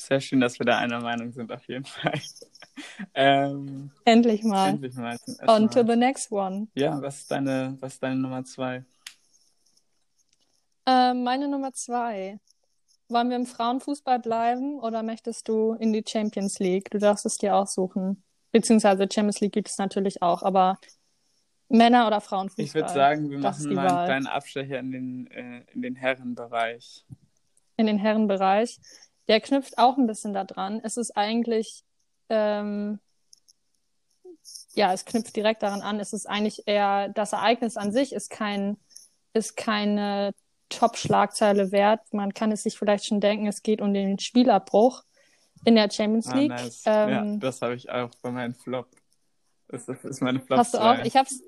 Sehr 0.00 0.20
schön, 0.20 0.40
dass 0.40 0.58
wir 0.60 0.66
da 0.66 0.78
einer 0.78 1.00
Meinung 1.00 1.32
sind, 1.32 1.50
auf 1.50 1.66
jeden 1.66 1.84
Fall. 1.84 2.20
ähm, 3.14 3.90
endlich 4.04 4.44
mal. 4.44 4.70
Endlich 4.70 4.94
mal. 4.94 5.18
On 5.48 5.68
to 5.68 5.84
the 5.84 5.96
next 5.96 6.30
one. 6.30 6.68
Ja, 6.74 7.02
was 7.02 7.18
ist 7.18 7.30
deine, 7.30 7.76
was 7.80 7.94
ist 7.94 8.02
deine 8.02 8.16
Nummer 8.16 8.44
zwei? 8.44 8.84
Äh, 10.88 11.12
meine 11.12 11.48
Nummer 11.48 11.74
zwei. 11.74 12.40
Wollen 13.10 13.28
wir 13.28 13.36
im 13.36 13.46
Frauenfußball 13.46 14.20
bleiben 14.20 14.80
oder 14.80 15.02
möchtest 15.02 15.46
du 15.48 15.74
in 15.74 15.92
die 15.92 16.02
Champions 16.06 16.58
League? 16.60 16.90
Du 16.90 16.98
darfst 16.98 17.26
es 17.26 17.36
dir 17.36 17.56
aussuchen. 17.56 18.22
Beziehungsweise 18.52 19.06
Champions 19.12 19.40
League 19.40 19.52
gibt 19.52 19.68
es 19.68 19.76
natürlich 19.76 20.22
auch, 20.22 20.42
aber 20.42 20.78
Männer- 21.68 22.06
oder 22.06 22.22
Frauenfußball? 22.22 22.64
Ich 22.64 22.74
würde 22.74 22.88
sagen, 22.88 23.28
wir 23.28 23.38
machen 23.38 23.74
mal 23.74 23.86
einen 23.86 24.06
kleinen 24.06 24.26
Abstecher 24.26 24.78
in 24.78 24.92
den, 24.92 25.30
äh, 25.30 25.62
in 25.72 25.82
den 25.82 25.94
Herrenbereich. 25.94 27.04
In 27.76 27.86
den 27.86 27.98
Herrenbereich. 27.98 28.80
Der 29.28 29.40
knüpft 29.40 29.76
auch 29.76 29.98
ein 29.98 30.06
bisschen 30.06 30.32
daran. 30.32 30.80
Es 30.82 30.96
ist 30.96 31.14
eigentlich, 31.14 31.84
ähm, 32.30 32.98
ja, 34.72 34.94
es 34.94 35.04
knüpft 35.04 35.36
direkt 35.36 35.62
daran 35.62 35.82
an. 35.82 36.00
Es 36.00 36.14
ist 36.14 36.24
eigentlich 36.24 36.62
eher, 36.66 37.10
das 37.10 37.34
Ereignis 37.34 37.76
an 37.76 37.92
sich 37.92 38.14
ist 38.14 38.30
kein, 38.30 38.78
ist 39.34 39.54
keine 39.54 40.32
Top-Schlagzeile 40.68 41.72
wert. 41.72 42.00
Man 42.12 42.34
kann 42.34 42.52
es 42.52 42.62
sich 42.62 42.78
vielleicht 42.78 43.06
schon 43.06 43.20
denken, 43.20 43.46
es 43.46 43.62
geht 43.62 43.80
um 43.80 43.94
den 43.94 44.18
Spielabbruch 44.18 45.02
in 45.64 45.74
der 45.74 45.90
Champions 45.90 46.28
ah, 46.28 46.36
League. 46.36 46.52
Ah, 46.52 46.62
nice. 46.62 46.82
ähm, 46.86 47.08
ja, 47.10 47.36
das 47.38 47.62
habe 47.62 47.74
ich 47.74 47.90
auch 47.90 48.10
bei 48.22 48.30
meinem 48.30 48.54
Flop. 48.54 48.88
Das 49.68 49.88
ist 49.88 50.22
meine 50.22 50.40
Flop. 50.40 50.58
Hast 50.58 50.74
du 50.74 50.78
auch? 50.78 50.98
Ich 51.04 51.16
hab's. 51.16 51.42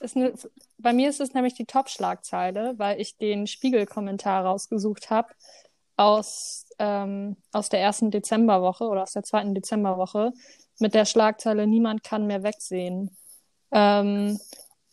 Ist 0.00 0.16
ne, 0.16 0.34
bei 0.78 0.92
mir 0.92 1.08
ist 1.08 1.20
es 1.20 1.34
nämlich 1.34 1.54
die 1.54 1.66
Top-Schlagzeile, 1.66 2.74
weil 2.78 3.00
ich 3.00 3.16
den 3.16 3.46
Spiegel-Kommentar 3.46 4.44
rausgesucht 4.44 5.10
habe 5.10 5.28
aus, 5.96 6.66
ähm, 6.78 7.36
aus 7.52 7.68
der 7.68 7.80
ersten 7.80 8.10
Dezemberwoche 8.10 8.84
oder 8.84 9.04
aus 9.04 9.12
der 9.12 9.22
zweiten 9.22 9.54
Dezemberwoche 9.54 10.32
mit 10.80 10.94
der 10.94 11.04
Schlagzeile 11.04 11.66
Niemand 11.66 12.02
kann 12.02 12.26
mehr 12.26 12.42
wegsehen. 12.42 13.16
Ähm, 13.70 14.38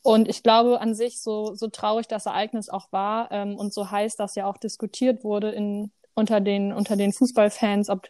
und 0.04 0.28
ich 0.28 0.44
glaube 0.44 0.82
an 0.82 0.96
sich, 0.96 1.22
so, 1.22 1.54
so 1.54 1.68
traurig 1.68 2.08
das 2.08 2.26
Ereignis 2.26 2.70
auch 2.70 2.92
war 2.92 3.32
ähm, 3.32 3.56
und 3.56 3.74
so 3.74 3.92
heiß, 3.92 4.16
dass 4.16 4.36
ja 4.36 4.48
auch 4.48 4.58
diskutiert 4.58 5.24
wurde 5.24 5.52
in, 5.52 5.92
unter, 6.14 6.42
den, 6.42 6.74
unter 6.74 6.96
den 6.96 7.14
Fußballfans, 7.14 7.90
ob 7.90 8.08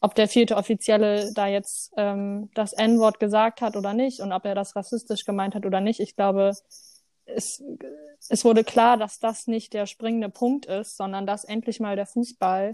ob 0.00 0.14
der 0.14 0.28
vierte 0.28 0.56
Offizielle 0.56 1.32
da 1.32 1.46
jetzt 1.46 1.92
ähm, 1.96 2.50
das 2.54 2.72
N-Wort 2.72 3.18
gesagt 3.18 3.60
hat 3.60 3.76
oder 3.76 3.94
nicht 3.94 4.20
und 4.20 4.32
ob 4.32 4.44
er 4.44 4.54
das 4.54 4.76
rassistisch 4.76 5.24
gemeint 5.24 5.54
hat 5.54 5.64
oder 5.64 5.80
nicht. 5.80 6.00
Ich 6.00 6.16
glaube, 6.16 6.52
es, 7.24 7.62
es 8.28 8.44
wurde 8.44 8.62
klar, 8.62 8.96
dass 8.96 9.18
das 9.18 9.46
nicht 9.46 9.72
der 9.72 9.86
springende 9.86 10.28
Punkt 10.28 10.66
ist, 10.66 10.96
sondern 10.96 11.26
dass 11.26 11.44
endlich 11.44 11.80
mal 11.80 11.96
der 11.96 12.06
Fußball 12.06 12.72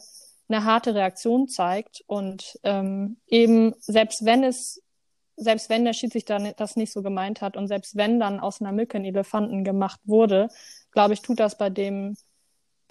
eine 0.48 0.64
harte 0.64 0.94
Reaktion 0.94 1.48
zeigt 1.48 2.02
und 2.06 2.58
ähm, 2.64 3.16
eben 3.26 3.74
selbst 3.78 4.24
wenn 4.24 4.44
es 4.44 4.82
selbst 5.36 5.70
wenn 5.70 5.84
der 5.84 5.92
Schiedsrichter 5.92 6.38
das 6.56 6.76
nicht 6.76 6.92
so 6.92 7.02
gemeint 7.02 7.40
hat 7.40 7.56
und 7.56 7.68
selbst 7.68 7.96
wenn 7.96 8.20
dann 8.20 8.40
aus 8.40 8.60
einer 8.60 8.72
Mücke 8.72 8.98
ein 8.98 9.04
Elefanten 9.04 9.64
gemacht 9.64 10.00
wurde, 10.04 10.48
glaube 10.92 11.14
ich, 11.14 11.22
tut 11.22 11.40
das 11.40 11.56
bei 11.56 11.70
dem 11.70 12.16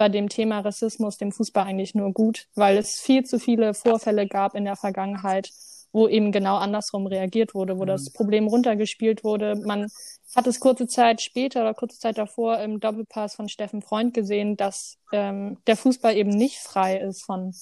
bei 0.02 0.10
dem 0.10 0.30
Thema 0.30 0.62
Rassismus 0.62 1.18
dem 1.18 1.32
Fußball 1.32 1.64
eigentlich 1.64 1.94
nur 1.94 2.12
gut, 2.12 2.48
weil 2.56 2.76
es 2.78 3.00
viel 3.00 3.24
zu 3.24 3.38
viele 3.38 3.76
Vorfälle 3.76 4.26
gab 4.28 4.56
in 4.56 4.66
der 4.66 4.76
Vergangenheit, 4.76 5.52
wo 5.92 6.08
eben 6.08 6.32
genau 6.32 6.56
andersrum 6.56 7.06
reagiert 7.06 7.54
wurde, 7.54 7.78
wo 7.78 7.84
mhm. 7.84 7.90
das 7.90 8.12
Problem 8.12 8.48
runtergespielt 8.48 9.24
wurde. 9.24 9.56
Man 9.64 9.92
hat 10.36 10.48
es 10.48 10.60
kurze 10.60 10.88
Zeit 10.88 11.22
später 11.22 11.62
oder 11.62 11.76
kurze 11.76 12.00
Zeit 12.00 12.18
davor 12.18 12.58
im 12.62 12.80
Doppelpass 12.80 13.36
von 13.36 13.48
Steffen 13.48 13.84
Freund 13.84 14.16
gesehen, 14.16 14.58
dass 14.58 14.98
ähm, 15.12 15.60
der 15.68 15.78
Fußball 15.78 16.16
eben 16.16 16.32
nicht 16.32 16.58
frei 16.58 16.98
ist 16.98 17.22
von, 17.24 17.54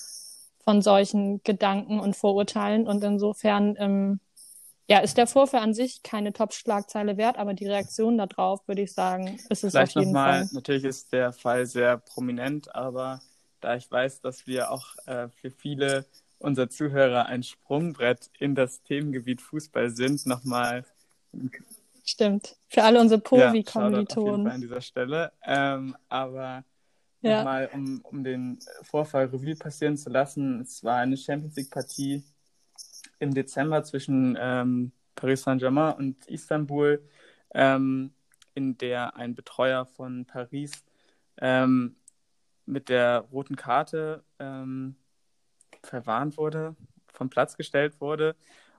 von 0.63 0.81
solchen 0.81 1.43
Gedanken 1.43 1.99
und 1.99 2.15
Vorurteilen. 2.15 2.87
Und 2.87 3.03
insofern 3.03 3.75
ähm, 3.77 4.19
ja, 4.89 4.99
ist 4.99 5.17
der 5.17 5.27
Vorfall 5.27 5.61
an 5.61 5.75
sich 5.75 6.01
keine 6.01 6.33
Top-Schlagzeile 6.33 7.15
wert, 7.15 7.37
aber 7.37 7.53
die 7.53 7.67
Reaktion 7.67 8.17
darauf, 8.17 8.67
würde 8.67 8.81
ich 8.81 8.93
sagen, 8.93 9.39
ist 9.49 9.63
es 9.63 9.71
Vielleicht 9.71 9.95
auf 9.95 10.01
jeden 10.01 10.13
noch 10.13 10.19
mal, 10.19 10.45
Fall. 10.45 10.49
Natürlich 10.53 10.83
ist 10.83 11.13
der 11.13 11.31
Fall 11.31 11.67
sehr 11.67 11.97
prominent, 11.97 12.73
aber 12.73 13.21
da 13.61 13.75
ich 13.75 13.89
weiß, 13.91 14.21
dass 14.21 14.47
wir 14.47 14.71
auch 14.71 14.95
äh, 15.05 15.29
für 15.29 15.51
viele 15.51 16.05
unserer 16.39 16.69
Zuhörer 16.69 17.27
ein 17.27 17.43
Sprungbrett 17.43 18.31
in 18.39 18.55
das 18.55 18.81
Themengebiet 18.81 19.41
Fußball 19.41 19.91
sind, 19.91 20.25
nochmal. 20.25 20.83
Stimmt. 22.03 22.55
Für 22.67 22.83
alle 22.83 22.99
unsere 22.99 23.21
Povi-Kommilitonen. 23.21 24.47
Ja, 24.47 24.53
an 24.53 24.61
dieser 24.61 24.81
Stelle. 24.81 25.31
Ähm, 25.43 25.95
aber 26.07 26.63
ja. 27.21 27.37
nochmal, 27.37 27.69
um, 27.73 28.01
um 28.03 28.23
den 28.23 28.57
Vorfall 28.81 29.25
Revue 29.25 29.55
passieren 29.55 29.97
zu 29.97 30.09
lassen, 30.09 30.61
es 30.61 30.83
war 30.83 30.97
eine 30.97 31.15
Champions 31.15 31.55
League-Partie 31.57 32.23
im 33.19 33.33
Dezember 33.33 33.83
zwischen 33.83 34.37
ähm, 34.39 34.91
Paris 35.15 35.43
Saint-Germain 35.43 35.95
und 35.95 36.27
Istanbul, 36.27 37.03
ähm, 37.53 38.13
in 38.55 38.77
der 38.77 39.15
ein 39.15 39.35
Betreuer 39.35 39.85
von 39.85 40.25
Paris 40.25 40.83
ähm, 41.37 41.95
mit 42.65 42.89
der 42.89 43.19
roten 43.31 43.55
Karte 43.55 44.23
ähm, 44.39 44.95
verwarnt 45.83 46.37
wurde, 46.37 46.75
vom 47.13 47.29
Platz 47.29 47.57
gestellt 47.57 47.99
wurde. 47.99 48.35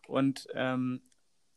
Und 0.06 0.46
ähm, 0.54 1.02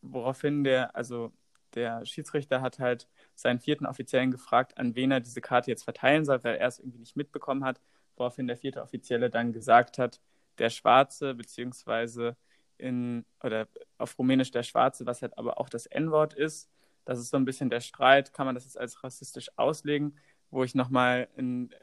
woraufhin 0.02 0.64
der, 0.64 0.96
also 0.96 1.32
der 1.76 2.06
Schiedsrichter 2.06 2.62
hat 2.62 2.80
halt 2.80 3.08
seinen 3.36 3.60
vierten 3.60 3.86
Offiziellen 3.86 4.32
gefragt, 4.32 4.78
an 4.78 4.96
wen 4.96 5.12
er 5.12 5.20
diese 5.20 5.42
Karte 5.42 5.72
jetzt 5.72 5.84
verteilen 5.84 6.26
soll, 6.26 6.44
weil 6.44 6.56
er 6.56 6.68
es 6.68 6.80
irgendwie 6.80 7.00
nicht 7.00 7.16
mitbekommen 7.16 7.64
hat, 7.64 7.82
woraufhin 8.16 8.48
der 8.48 8.58
vierte 8.58 8.82
Offizielle 8.82 9.30
dann 9.30 9.54
gesagt 9.54 9.98
hat, 9.98 10.22
der 10.60 10.70
Schwarze, 10.70 11.34
beziehungsweise 11.34 12.36
in, 12.84 13.26
oder 13.42 13.68
auf 13.98 14.20
Rumänisch 14.20 14.52
der 14.52 14.64
Schwarze, 14.64 15.06
was 15.06 15.22
halt 15.22 15.38
aber 15.38 15.60
auch 15.60 15.70
das 15.70 15.86
N-Wort 15.86 16.34
ist. 16.34 16.70
Das 17.06 17.20
ist 17.20 17.30
so 17.30 17.38
ein 17.38 17.46
bisschen 17.46 17.70
der 17.70 17.80
Streit, 17.80 18.34
kann 18.34 18.46
man 18.46 18.56
das 18.56 18.66
jetzt 18.66 18.78
als 18.78 19.04
rassistisch 19.04 19.50
auslegen, 19.56 20.18
wo 20.52 20.64
ich 20.64 20.76
nochmal 20.76 21.30
in 21.36 21.74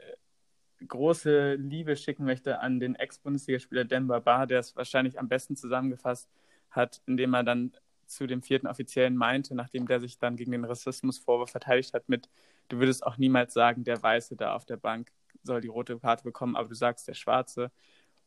große 0.87 1.55
Liebe 1.55 1.97
schicken 1.97 2.25
möchte 2.25 2.61
an 2.61 2.81
den 2.81 2.95
Ex-Bundesligaspieler 2.95 3.85
Demba 3.85 4.21
Ba, 4.21 4.47
der 4.47 4.61
es 4.61 4.77
wahrscheinlich 4.77 5.19
am 5.19 5.29
besten 5.29 5.57
zusammengefasst 5.57 6.29
hat, 6.71 7.03
indem 7.07 7.35
er 7.35 7.45
dann 7.45 7.73
zu 8.07 8.27
dem 8.27 8.43
vierten 8.43 8.67
Offiziellen 8.67 9.17
meinte, 9.17 9.55
nachdem 9.55 9.87
der 9.87 10.01
sich 10.01 10.19
dann 10.19 10.37
gegen 10.37 10.53
den 10.53 10.65
Rassismusvorwurf 10.65 11.51
verteidigt 11.51 11.95
hat, 11.95 12.09
mit, 12.09 12.29
du 12.69 12.79
würdest 12.79 13.07
auch 13.07 13.19
niemals 13.19 13.55
sagen, 13.55 13.85
der 13.85 14.03
Weiße 14.03 14.37
da 14.37 14.55
auf 14.55 14.65
der 14.65 14.77
Bank 14.77 15.13
soll 15.43 15.61
die 15.61 15.69
rote 15.69 15.99
Karte 15.99 16.25
bekommen, 16.25 16.57
aber 16.57 16.69
du 16.69 16.75
sagst 16.75 17.09
der 17.09 17.15
Schwarze. 17.15 17.71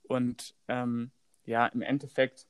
Und 0.03 0.55
ähm, 0.67 1.11
ja, 1.45 1.67
im 1.67 1.81
Endeffekt 1.81 2.47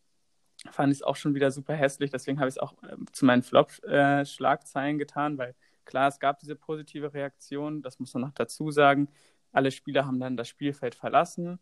fand 0.72 0.92
ich 0.92 1.00
es 1.00 1.04
auch 1.04 1.16
schon 1.16 1.36
wieder 1.36 1.52
super 1.52 1.74
hässlich, 1.76 2.12
deswegen 2.12 2.40
habe 2.40 2.50
ich 2.50 2.56
es 2.56 2.60
auch 2.60 2.74
äh, 2.84 2.96
zu 3.12 3.26
meinen 3.26 3.44
Flop-Schlagzeilen 3.44 4.96
äh, 4.96 5.00
getan, 5.00 5.38
weil 5.38 5.56
klar, 5.86 6.08
es 6.08 6.20
gab 6.20 6.40
diese 6.40 6.56
positive 6.56 7.14
Reaktion, 7.14 7.82
das 7.82 8.00
muss 8.00 8.14
man 8.14 8.22
noch 8.22 8.32
dazu 8.32 8.72
sagen, 8.72 9.10
alle 9.52 9.72
Spieler 9.72 10.06
haben 10.06 10.20
dann 10.20 10.38
das 10.38 10.48
Spielfeld 10.48 10.96
verlassen 10.96 11.60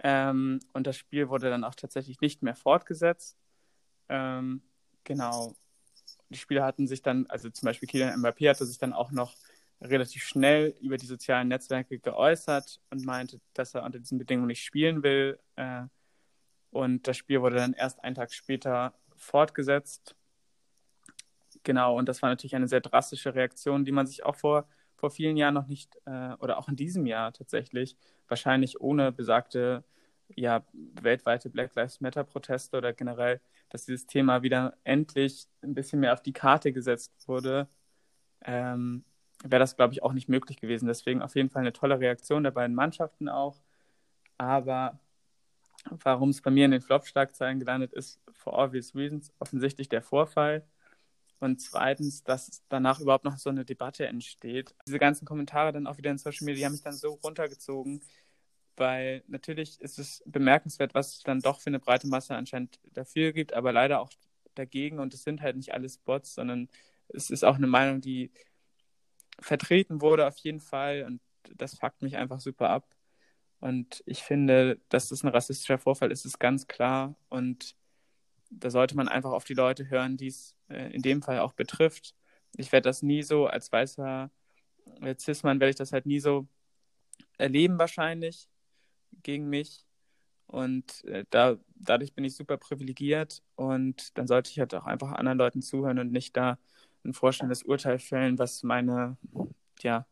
ähm, 0.00 0.60
und 0.72 0.86
das 0.86 0.96
Spiel 0.96 1.28
wurde 1.28 1.50
dann 1.50 1.64
auch 1.64 1.74
tatsächlich 1.74 2.20
nicht 2.20 2.42
mehr 2.42 2.54
fortgesetzt. 2.54 3.36
Ähm, 4.08 4.62
genau. 5.04 5.54
Die 6.30 6.38
Spieler 6.38 6.64
hatten 6.64 6.86
sich 6.86 7.02
dann, 7.02 7.26
also 7.26 7.50
zum 7.50 7.66
Beispiel 7.66 7.88
Kylian 7.88 8.20
Mbappé 8.20 8.48
hatte 8.48 8.66
sich 8.66 8.78
dann 8.78 8.92
auch 8.92 9.10
noch 9.10 9.34
relativ 9.80 10.24
schnell 10.24 10.74
über 10.80 10.96
die 10.96 11.06
sozialen 11.06 11.48
Netzwerke 11.48 11.98
geäußert 11.98 12.80
und 12.90 13.04
meinte, 13.04 13.40
dass 13.54 13.74
er 13.74 13.84
unter 13.84 13.98
diesen 13.98 14.18
Bedingungen 14.18 14.48
nicht 14.48 14.64
spielen 14.64 15.02
will. 15.02 15.38
Äh, 15.56 15.84
und 16.70 17.06
das 17.06 17.16
Spiel 17.16 17.40
wurde 17.42 17.56
dann 17.56 17.72
erst 17.72 18.02
einen 18.04 18.14
Tag 18.14 18.32
später 18.32 18.94
fortgesetzt. 19.16 20.16
Genau, 21.64 21.96
und 21.96 22.08
das 22.08 22.22
war 22.22 22.30
natürlich 22.30 22.54
eine 22.56 22.68
sehr 22.68 22.80
drastische 22.80 23.34
Reaktion, 23.34 23.84
die 23.84 23.92
man 23.92 24.06
sich 24.06 24.24
auch 24.24 24.36
vor 24.36 24.68
vor 24.98 25.10
vielen 25.10 25.36
Jahren 25.36 25.54
noch 25.54 25.68
nicht, 25.68 25.96
äh, 26.06 26.34
oder 26.40 26.58
auch 26.58 26.68
in 26.68 26.76
diesem 26.76 27.06
Jahr 27.06 27.32
tatsächlich, 27.32 27.96
wahrscheinlich 28.26 28.80
ohne 28.80 29.12
besagte 29.12 29.84
ja, 30.36 30.64
weltweite 30.72 31.50
Black 31.50 31.74
Lives 31.74 32.00
Matter-Proteste 32.00 32.76
oder 32.76 32.92
generell, 32.92 33.40
dass 33.70 33.86
dieses 33.86 34.06
Thema 34.06 34.42
wieder 34.42 34.76
endlich 34.84 35.46
ein 35.62 35.74
bisschen 35.74 36.00
mehr 36.00 36.12
auf 36.12 36.22
die 36.22 36.32
Karte 36.32 36.72
gesetzt 36.72 37.28
wurde, 37.28 37.68
ähm, 38.44 39.04
wäre 39.44 39.60
das, 39.60 39.76
glaube 39.76 39.94
ich, 39.94 40.02
auch 40.02 40.12
nicht 40.12 40.28
möglich 40.28 40.58
gewesen. 40.58 40.86
Deswegen 40.88 41.22
auf 41.22 41.36
jeden 41.36 41.50
Fall 41.50 41.60
eine 41.62 41.72
tolle 41.72 42.00
Reaktion 42.00 42.44
der 42.44 42.50
beiden 42.50 42.74
Mannschaften 42.74 43.28
auch. 43.28 43.62
Aber 44.38 45.00
warum 46.04 46.30
es 46.30 46.42
bei 46.42 46.50
mir 46.50 46.64
in 46.64 46.70
den 46.70 46.80
Flop-Schlagzeilen 46.80 47.58
gelandet 47.58 47.92
ist, 47.92 48.20
for 48.32 48.52
obvious 48.58 48.94
reasons, 48.94 49.32
offensichtlich 49.38 49.88
der 49.88 50.02
Vorfall. 50.02 50.66
Und 51.40 51.60
zweitens, 51.60 52.24
dass 52.24 52.62
danach 52.68 53.00
überhaupt 53.00 53.24
noch 53.24 53.38
so 53.38 53.50
eine 53.50 53.64
Debatte 53.64 54.06
entsteht. 54.06 54.74
Diese 54.86 54.98
ganzen 54.98 55.24
Kommentare 55.24 55.72
dann 55.72 55.86
auch 55.86 55.96
wieder 55.96 56.10
in 56.10 56.18
Social 56.18 56.44
Media, 56.44 56.66
haben 56.66 56.72
mich 56.72 56.82
dann 56.82 56.94
so 56.94 57.10
runtergezogen, 57.22 58.02
weil 58.76 59.22
natürlich 59.28 59.80
ist 59.80 59.98
es 59.98 60.22
bemerkenswert, 60.26 60.94
was 60.94 61.14
es 61.14 61.22
dann 61.22 61.40
doch 61.40 61.60
für 61.60 61.68
eine 61.68 61.78
breite 61.78 62.08
Masse 62.08 62.34
anscheinend 62.34 62.80
dafür 62.92 63.32
gibt, 63.32 63.52
aber 63.52 63.72
leider 63.72 64.00
auch 64.00 64.10
dagegen. 64.54 64.98
Und 64.98 65.14
es 65.14 65.22
sind 65.22 65.40
halt 65.40 65.56
nicht 65.56 65.72
alles 65.74 65.98
Bots, 65.98 66.34
sondern 66.34 66.68
es 67.08 67.30
ist 67.30 67.44
auch 67.44 67.56
eine 67.56 67.68
Meinung, 67.68 68.00
die 68.00 68.32
vertreten 69.40 70.00
wurde 70.00 70.26
auf 70.26 70.38
jeden 70.38 70.60
Fall. 70.60 71.04
Und 71.04 71.20
das 71.56 71.78
fuckt 71.78 72.02
mich 72.02 72.16
einfach 72.16 72.40
super 72.40 72.70
ab. 72.70 72.97
Und 73.60 74.02
ich 74.06 74.22
finde, 74.22 74.80
dass 74.88 75.08
das 75.08 75.24
ein 75.24 75.28
rassistischer 75.28 75.78
Vorfall 75.78 76.12
ist, 76.12 76.24
ist 76.24 76.38
ganz 76.38 76.66
klar. 76.68 77.16
Und 77.28 77.76
da 78.50 78.70
sollte 78.70 78.96
man 78.96 79.08
einfach 79.08 79.32
auf 79.32 79.44
die 79.44 79.54
Leute 79.54 79.90
hören, 79.90 80.16
die 80.16 80.28
es 80.28 80.56
äh, 80.68 80.92
in 80.92 81.02
dem 81.02 81.22
Fall 81.22 81.40
auch 81.40 81.52
betrifft. 81.52 82.14
Ich 82.56 82.72
werde 82.72 82.88
das 82.88 83.02
nie 83.02 83.22
so, 83.22 83.46
als 83.46 83.70
weißer 83.72 84.30
äh, 85.00 85.14
Cis-Mann 85.18 85.60
werde 85.60 85.70
ich 85.70 85.76
das 85.76 85.92
halt 85.92 86.06
nie 86.06 86.20
so 86.20 86.46
erleben 87.36 87.78
wahrscheinlich 87.78 88.48
gegen 89.22 89.48
mich. 89.48 89.84
Und 90.46 91.04
äh, 91.04 91.24
da, 91.30 91.58
dadurch 91.74 92.14
bin 92.14 92.24
ich 92.24 92.34
super 92.34 92.56
privilegiert 92.56 93.42
und 93.54 94.16
dann 94.16 94.26
sollte 94.26 94.50
ich 94.50 94.58
halt 94.58 94.74
auch 94.74 94.86
einfach 94.86 95.12
anderen 95.12 95.38
Leuten 95.38 95.62
zuhören 95.62 95.98
und 95.98 96.10
nicht 96.10 96.36
da 96.36 96.58
ein 97.04 97.12
vorstellendes 97.12 97.62
Urteil 97.64 97.98
fällen, 97.98 98.38
was 98.38 98.62
meine 98.62 99.18
ja, 99.82 100.06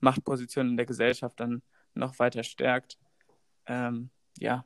Machtposition 0.00 0.68
in 0.70 0.76
der 0.76 0.86
Gesellschaft 0.86 1.40
dann 1.40 1.62
noch 1.94 2.18
weiter 2.18 2.42
stärkt. 2.42 2.98
Ähm, 3.66 4.10
ja, 4.38 4.64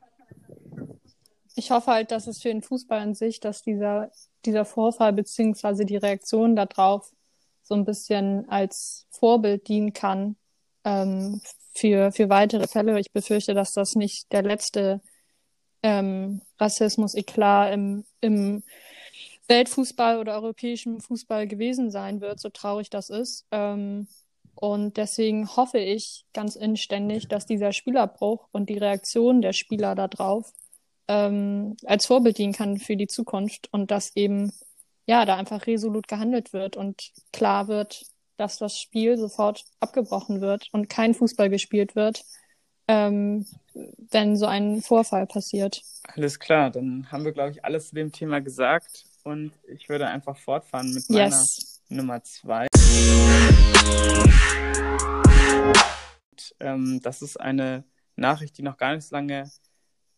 ich 1.57 1.71
hoffe 1.71 1.91
halt, 1.91 2.11
dass 2.11 2.27
es 2.27 2.39
für 2.39 2.49
den 2.49 2.61
Fußball 2.61 2.99
an 2.99 3.15
sich, 3.15 3.39
dass 3.39 3.63
dieser, 3.63 4.11
dieser 4.45 4.63
Vorfall 4.63 5.11
beziehungsweise 5.11 5.85
die 5.85 5.97
Reaktion 5.97 6.55
darauf 6.55 7.11
so 7.63 7.73
ein 7.73 7.83
bisschen 7.83 8.47
als 8.47 9.07
Vorbild 9.09 9.67
dienen 9.67 9.91
kann 9.91 10.35
ähm, 10.83 11.41
für, 11.73 12.11
für 12.11 12.29
weitere 12.29 12.67
Fälle. 12.67 12.99
Ich 12.99 13.11
befürchte, 13.11 13.55
dass 13.55 13.73
das 13.73 13.95
nicht 13.95 14.31
der 14.31 14.43
letzte 14.43 15.01
ähm, 15.81 16.41
Rassismus-Eklat 16.59 17.73
im, 17.73 18.05
im 18.21 18.63
Weltfußball 19.47 20.19
oder 20.19 20.35
europäischen 20.35 21.01
Fußball 21.01 21.47
gewesen 21.47 21.89
sein 21.89 22.21
wird, 22.21 22.39
so 22.39 22.49
traurig 22.49 22.91
das 22.91 23.09
ist. 23.09 23.47
Ähm, 23.49 24.07
und 24.59 24.97
deswegen 24.97 25.55
hoffe 25.55 25.77
ich 25.77 26.25
ganz 26.33 26.55
inständig, 26.55 27.27
dass 27.27 27.45
dieser 27.45 27.73
Spielerbruch 27.73 28.47
und 28.51 28.69
die 28.69 28.77
Reaktion 28.77 29.41
der 29.41 29.53
Spieler 29.53 29.93
darauf 29.93 30.51
ähm, 31.07 31.77
als 31.85 32.07
Vorbild 32.07 32.39
dienen 32.39 32.53
kann 32.53 32.77
für 32.77 32.97
die 32.97 33.07
Zukunft 33.07 33.69
und 33.71 33.91
dass 33.91 34.15
eben 34.15 34.51
ja 35.05 35.25
da 35.25 35.35
einfach 35.35 35.67
resolut 35.67 36.07
gehandelt 36.07 36.53
wird 36.53 36.75
und 36.75 37.11
klar 37.31 37.67
wird, 37.67 38.05
dass 38.37 38.57
das 38.57 38.79
Spiel 38.79 39.17
sofort 39.17 39.63
abgebrochen 39.79 40.41
wird 40.41 40.67
und 40.71 40.89
kein 40.89 41.13
Fußball 41.13 41.49
gespielt 41.49 41.95
wird, 41.95 42.23
ähm, 42.87 43.45
wenn 44.09 44.35
so 44.37 44.47
ein 44.47 44.81
Vorfall 44.81 45.27
passiert. 45.27 45.81
Alles 46.15 46.39
klar, 46.39 46.71
dann 46.71 47.11
haben 47.11 47.25
wir, 47.25 47.31
glaube 47.31 47.51
ich, 47.51 47.63
alles 47.63 47.89
zu 47.89 47.95
dem 47.95 48.11
Thema 48.11 48.41
gesagt 48.41 49.05
und 49.23 49.51
ich 49.67 49.87
würde 49.87 50.07
einfach 50.07 50.37
fortfahren 50.37 50.93
mit 50.93 51.07
meiner 51.09 51.25
yes. 51.25 51.81
Nummer 51.89 52.23
zwei. 52.23 52.66
Ähm, 56.59 56.99
das 57.01 57.21
ist 57.21 57.37
eine 57.37 57.83
Nachricht, 58.15 58.57
die 58.57 58.63
noch 58.63 58.77
gar 58.77 58.95
nicht 58.95 59.05
so 59.05 59.15
lange 59.15 59.49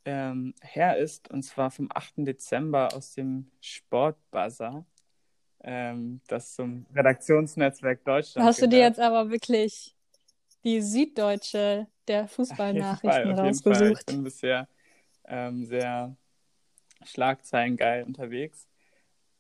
ähm, 0.06 0.54
her 0.62 0.98
ist, 0.98 1.30
und 1.30 1.44
zwar 1.44 1.72
vom 1.72 1.90
8. 1.94 2.14
Dezember 2.20 2.94
aus 2.94 3.14
dem 3.14 3.52
Sportbuzzer, 3.60 4.86
ähm, 5.62 6.22
das 6.28 6.56
zum 6.56 6.86
Redaktionsnetzwerk 6.96 8.04
Deutschland. 8.06 8.48
Hast 8.48 8.58
gehört. 8.58 8.74
du 8.74 8.78
dir 8.78 8.82
jetzt 8.84 9.00
aber 9.00 9.30
wirklich 9.30 9.96
die 10.64 10.82
Süddeutsche 10.82 11.88
der 12.08 12.28
Fußballnachrichten 12.28 13.32
rausgesucht? 13.32 14.00
Ich 14.00 14.06
bin 14.06 14.24
bisher 14.24 14.68
ähm, 15.26 15.66
sehr 15.66 16.16
Schlagzeilen 17.04 17.78
geil 17.78 18.04
unterwegs. 18.04 18.68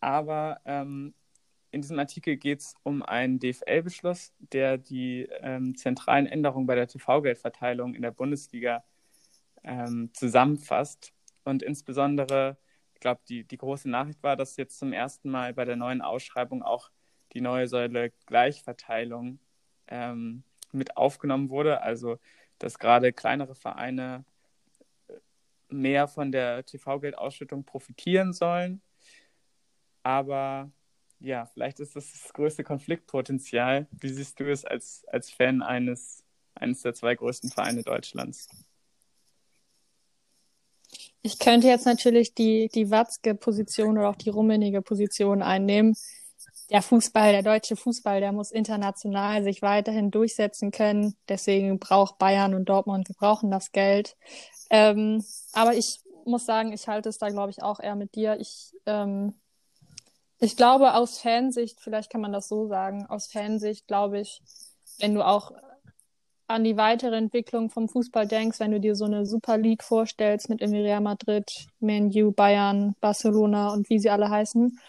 Aber 0.02 0.62
ähm, 0.66 1.14
in 1.72 1.82
diesem 1.82 2.00
Artikel 2.00 2.38
geht 2.38 2.62
es 2.62 2.76
um 2.84 3.04
einen 3.04 3.40
DFL-Beschluss, 3.40 4.34
der 4.40 4.78
die 4.78 5.28
ähm, 5.42 5.76
zentralen 5.76 6.26
Änderungen 6.26 6.66
bei 6.66 6.76
der 6.76 6.88
TV-Geldverteilung 6.88 7.94
in 7.94 8.02
der 8.02 8.12
Bundesliga 8.12 8.84
ähm, 9.64 10.10
zusammenfasst. 10.14 11.14
Und 11.44 11.62
insbesondere, 11.62 12.58
ich 12.96 13.00
glaube, 13.00 13.22
die, 13.30 13.44
die 13.44 13.58
große 13.58 13.90
Nachricht 13.90 14.22
war, 14.24 14.36
dass 14.36 14.58
jetzt 14.58 14.80
zum 14.80 14.94
ersten 14.94 15.30
Mal 15.30 15.54
bei 15.54 15.66
der 15.66 15.76
neuen 15.76 16.02
Ausschreibung 16.02 16.64
auch 16.64 16.90
die 17.34 17.42
neue 17.42 17.68
Säule 17.68 18.12
Gleichverteilung 18.26 19.40
ähm, 19.88 20.44
mit 20.72 20.98
aufgenommen 20.98 21.50
wurde. 21.50 21.82
Also, 21.82 22.20
dass 22.58 22.80
gerade 22.80 23.14
kleinere 23.14 23.56
Vereine 23.56 24.26
äh, 25.08 25.14
mehr 25.70 26.08
von 26.08 26.32
der 26.32 26.66
TV-Geldausschüttung 26.66 27.64
profitieren 27.64 28.34
sollen. 28.34 28.82
Aber 30.02 30.72
ja, 31.20 31.46
vielleicht 31.46 31.80
ist 31.80 31.96
das 31.96 32.12
das 32.12 32.34
größte 32.34 32.64
Konfliktpotenzial. 32.64 33.88
Wie 33.92 34.10
siehst 34.10 34.40
du 34.40 34.50
es 34.50 34.66
als, 34.66 35.04
als 35.08 35.30
Fan 35.30 35.62
eines, 35.62 36.24
eines 36.56 36.82
der 36.82 36.94
zwei 36.94 37.16
größten 37.16 37.52
Vereine 37.52 37.84
Deutschlands? 37.84 38.48
Ich 41.22 41.38
könnte 41.38 41.68
jetzt 41.68 41.86
natürlich 41.86 42.34
die, 42.34 42.70
die 42.74 42.90
Watzke-Position 42.90 43.98
oder 43.98 44.10
auch 44.10 44.16
die 44.16 44.30
rummenige 44.30 44.82
Position 44.82 45.42
einnehmen. 45.42 45.96
Der 46.70 46.82
Fußball, 46.82 47.32
der 47.32 47.44
deutsche 47.44 47.76
Fußball, 47.76 48.22
der 48.22 48.32
muss 48.32 48.52
international 48.52 49.44
sich 49.44 49.62
weiterhin 49.62 50.12
durchsetzen 50.12 50.72
können. 50.72 51.16
Deswegen 51.28 51.80
braucht 51.80 52.20
Bayern 52.20 52.54
und 52.54 52.70
Dortmund, 52.70 53.10
wir 53.10 53.16
brauchen 53.16 53.52
das 53.52 53.72
Geld. 53.72 54.16
Ähm, 54.70 55.26
aber 55.52 55.74
ich 55.74 56.02
muss 56.26 56.46
sagen, 56.46 56.72
ich 56.72 56.88
halte 56.88 57.10
es 57.10 57.18
da, 57.18 57.30
glaube 57.30 57.50
ich, 57.50 57.64
auch 57.64 57.80
eher 57.80 57.96
mit 57.96 58.16
dir. 58.16 58.40
Ich, 58.40 58.74
ähm, 58.86 59.34
ich 60.40 60.56
glaube, 60.56 60.94
aus 60.94 61.20
Fansicht, 61.20 61.80
vielleicht 61.82 62.10
kann 62.10 62.22
man 62.22 62.32
das 62.32 62.48
so 62.48 62.68
sagen, 62.68 63.06
aus 63.08 63.28
Fansicht 63.28 63.88
glaube 63.88 64.20
ich, 64.20 64.42
wenn 65.00 65.14
du 65.14 65.26
auch 65.26 65.52
an 66.48 66.64
die 66.64 66.78
weitere 66.78 67.16
Entwicklung 67.16 67.70
vom 67.70 67.88
Fußball 67.88 68.28
denkst, 68.28 68.60
wenn 68.60 68.72
du 68.72 68.80
dir 68.80 68.96
so 68.96 69.06
eine 69.06 69.26
Super 69.26 69.58
League 69.58 69.84
vorstellst 69.84 70.50
mit 70.50 70.62
Real 70.62 71.02
Madrid, 71.02 71.68
Man 71.80 72.12
U, 72.16 72.32
Bayern, 72.32 72.96
Barcelona 73.02 73.72
und 73.72 73.90
wie 73.90 74.00
sie 74.00 74.10
alle 74.10 74.30
heißen. 74.30 74.80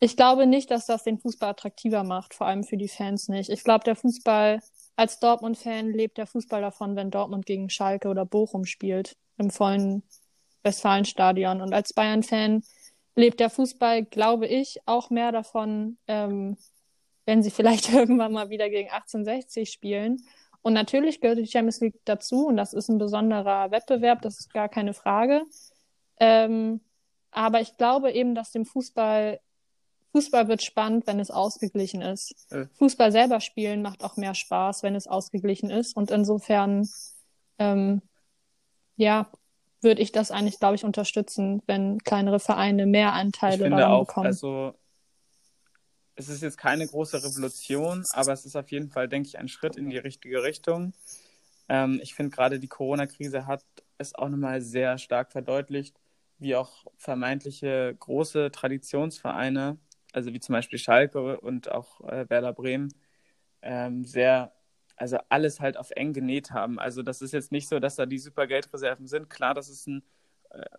Ich 0.00 0.16
glaube 0.16 0.46
nicht, 0.46 0.70
dass 0.70 0.86
das 0.86 1.04
den 1.04 1.18
Fußball 1.18 1.50
attraktiver 1.50 2.02
macht, 2.02 2.34
vor 2.34 2.46
allem 2.46 2.64
für 2.64 2.78
die 2.78 2.88
Fans 2.88 3.28
nicht. 3.28 3.50
Ich 3.50 3.62
glaube, 3.62 3.84
der 3.84 3.94
Fußball, 3.94 4.60
als 4.96 5.20
Dortmund-Fan 5.20 5.92
lebt 5.92 6.16
der 6.16 6.26
Fußball 6.26 6.62
davon, 6.62 6.96
wenn 6.96 7.10
Dortmund 7.10 7.44
gegen 7.44 7.68
Schalke 7.68 8.08
oder 8.08 8.24
Bochum 8.24 8.64
spielt, 8.64 9.14
im 9.36 9.50
vollen 9.50 10.02
Westfalenstadion. 10.62 11.60
Und 11.60 11.74
als 11.74 11.92
Bayern-Fan 11.92 12.62
lebt 13.14 13.40
der 13.40 13.50
Fußball, 13.50 14.04
glaube 14.04 14.46
ich, 14.46 14.80
auch 14.86 15.10
mehr 15.10 15.32
davon, 15.32 15.98
ähm, 16.06 16.56
wenn 17.26 17.42
sie 17.42 17.50
vielleicht 17.50 17.92
irgendwann 17.92 18.32
mal 18.32 18.50
wieder 18.50 18.68
gegen 18.68 18.90
1860 18.90 19.70
spielen 19.70 20.22
und 20.62 20.74
natürlich 20.74 21.20
gehört 21.20 21.38
die 21.38 21.46
Champions 21.46 21.80
League 21.80 22.00
dazu 22.04 22.46
und 22.46 22.56
das 22.56 22.72
ist 22.72 22.88
ein 22.88 22.98
besonderer 22.98 23.70
Wettbewerb, 23.72 24.22
das 24.22 24.38
ist 24.38 24.54
gar 24.54 24.68
keine 24.68 24.94
Frage. 24.94 25.42
Ähm, 26.20 26.80
aber 27.32 27.60
ich 27.60 27.76
glaube 27.76 28.12
eben, 28.12 28.36
dass 28.36 28.52
dem 28.52 28.64
Fußball, 28.64 29.40
Fußball 30.12 30.46
wird 30.46 30.62
spannend, 30.62 31.06
wenn 31.08 31.18
es 31.18 31.32
ausgeglichen 31.32 32.00
ist. 32.00 32.46
Äh. 32.52 32.66
Fußball 32.74 33.10
selber 33.10 33.40
spielen 33.40 33.82
macht 33.82 34.04
auch 34.04 34.16
mehr 34.16 34.34
Spaß, 34.34 34.84
wenn 34.84 34.94
es 34.94 35.08
ausgeglichen 35.08 35.70
ist. 35.70 35.96
Und 35.96 36.12
insofern, 36.12 36.88
ähm, 37.58 38.02
ja, 38.96 39.32
würde 39.82 40.02
ich 40.02 40.12
das 40.12 40.30
eigentlich, 40.30 40.58
glaube 40.58 40.76
ich, 40.76 40.84
unterstützen, 40.84 41.62
wenn 41.66 41.98
kleinere 41.98 42.40
Vereine 42.40 42.86
mehr 42.86 43.12
Anteile 43.12 43.54
ich 43.54 43.62
finde 43.62 43.78
daran 43.78 43.92
auch, 43.92 44.06
bekommen. 44.06 44.26
Also 44.26 44.74
es 46.14 46.28
ist 46.28 46.42
jetzt 46.42 46.58
keine 46.58 46.86
große 46.86 47.22
Revolution, 47.22 48.04
aber 48.12 48.32
es 48.32 48.44
ist 48.44 48.56
auf 48.56 48.70
jeden 48.70 48.90
Fall, 48.90 49.08
denke 49.08 49.28
ich, 49.28 49.38
ein 49.38 49.48
Schritt 49.48 49.76
in 49.76 49.90
die 49.90 49.98
richtige 49.98 50.42
Richtung. 50.42 50.92
Ähm, 51.68 52.00
ich 52.02 52.14
finde 52.14 52.34
gerade 52.34 52.58
die 52.58 52.68
Corona-Krise 52.68 53.46
hat 53.46 53.64
es 53.98 54.14
auch 54.14 54.28
nochmal 54.28 54.60
sehr 54.60 54.98
stark 54.98 55.32
verdeutlicht, 55.32 55.98
wie 56.38 56.56
auch 56.56 56.84
vermeintliche 56.96 57.94
große 57.98 58.50
Traditionsvereine, 58.50 59.78
also 60.12 60.32
wie 60.32 60.40
zum 60.40 60.54
Beispiel 60.54 60.78
Schalke 60.78 61.40
und 61.40 61.70
auch 61.70 62.00
äh, 62.02 62.28
Werder 62.28 62.52
Bremen, 62.52 62.92
ähm, 63.62 64.04
sehr, 64.04 64.52
also 65.02 65.18
alles 65.28 65.60
halt 65.60 65.76
auf 65.76 65.90
eng 65.92 66.12
genäht 66.14 66.52
haben. 66.52 66.78
Also 66.78 67.02
das 67.02 67.22
ist 67.22 67.32
jetzt 67.32 67.52
nicht 67.52 67.68
so, 67.68 67.80
dass 67.80 67.96
da 67.96 68.06
die 68.06 68.18
super 68.18 68.46
Geldreserven 68.46 69.06
sind. 69.08 69.28
Klar, 69.30 69.54
das 69.54 69.68
ist 69.68 69.86
ein 69.88 70.02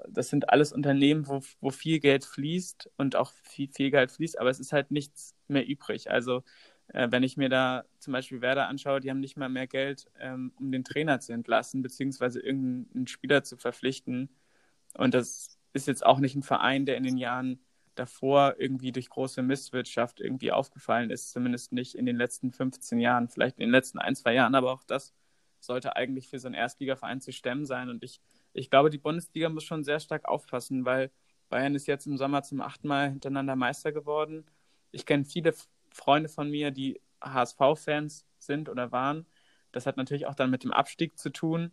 das 0.07 0.29
sind 0.29 0.49
alles 0.49 0.71
Unternehmen, 0.71 1.27
wo, 1.27 1.41
wo 1.59 1.69
viel 1.71 1.99
Geld 1.99 2.25
fließt 2.25 2.91
und 2.97 3.15
auch 3.15 3.31
viel, 3.43 3.69
viel 3.69 3.91
Geld 3.91 4.11
fließt, 4.11 4.39
aber 4.39 4.49
es 4.49 4.59
ist 4.59 4.73
halt 4.73 4.91
nichts 4.91 5.35
mehr 5.47 5.67
übrig. 5.67 6.11
Also 6.11 6.43
äh, 6.87 7.07
wenn 7.11 7.23
ich 7.23 7.37
mir 7.37 7.49
da 7.49 7.83
zum 7.99 8.13
Beispiel 8.13 8.41
Werder 8.41 8.67
anschaue, 8.67 8.99
die 8.99 9.09
haben 9.09 9.19
nicht 9.19 9.37
mal 9.37 9.49
mehr 9.49 9.67
Geld, 9.67 10.09
ähm, 10.19 10.53
um 10.59 10.71
den 10.71 10.83
Trainer 10.83 11.19
zu 11.19 11.33
entlassen, 11.33 11.81
beziehungsweise 11.81 12.39
irgendeinen 12.39 13.07
Spieler 13.07 13.43
zu 13.43 13.57
verpflichten. 13.57 14.29
Und 14.95 15.13
das 15.13 15.57
ist 15.73 15.87
jetzt 15.87 16.05
auch 16.05 16.19
nicht 16.19 16.35
ein 16.35 16.43
Verein, 16.43 16.85
der 16.85 16.97
in 16.97 17.03
den 17.03 17.17
Jahren 17.17 17.59
davor 17.95 18.55
irgendwie 18.57 18.91
durch 18.91 19.09
große 19.09 19.41
Misswirtschaft 19.43 20.19
irgendwie 20.19 20.51
aufgefallen 20.51 21.09
ist, 21.09 21.31
zumindest 21.31 21.71
nicht 21.71 21.95
in 21.95 22.05
den 22.05 22.15
letzten 22.15 22.51
15 22.51 22.99
Jahren, 22.99 23.29
vielleicht 23.29 23.57
in 23.57 23.67
den 23.67 23.71
letzten 23.71 23.99
ein, 23.99 24.15
zwei 24.15 24.33
Jahren, 24.33 24.55
aber 24.55 24.71
auch 24.71 24.83
das 24.83 25.13
sollte 25.59 25.95
eigentlich 25.95 26.27
für 26.27 26.39
so 26.39 26.47
einen 26.47 26.55
Erstligaverein 26.55 27.21
zu 27.21 27.31
stemmen 27.31 27.65
sein. 27.65 27.89
Und 27.89 28.03
ich 28.03 28.21
ich 28.53 28.69
glaube, 28.69 28.89
die 28.89 28.99
Bundesliga 28.99 29.49
muss 29.49 29.63
schon 29.63 29.83
sehr 29.83 29.99
stark 29.99 30.25
aufpassen, 30.25 30.85
weil 30.85 31.11
Bayern 31.49 31.75
ist 31.75 31.87
jetzt 31.87 32.05
im 32.05 32.17
Sommer 32.17 32.43
zum 32.43 32.61
achten 32.61 32.87
Mal 32.87 33.09
hintereinander 33.09 33.55
Meister 33.55 33.91
geworden. 33.91 34.45
Ich 34.91 35.05
kenne 35.05 35.25
viele 35.25 35.53
Freunde 35.91 36.29
von 36.29 36.49
mir, 36.49 36.71
die 36.71 37.01
HSV-Fans 37.21 38.25
sind 38.37 38.69
oder 38.69 38.91
waren. 38.91 39.25
Das 39.71 39.85
hat 39.87 39.97
natürlich 39.97 40.27
auch 40.27 40.35
dann 40.35 40.51
mit 40.51 40.63
dem 40.63 40.71
Abstieg 40.71 41.17
zu 41.17 41.31
tun, 41.31 41.71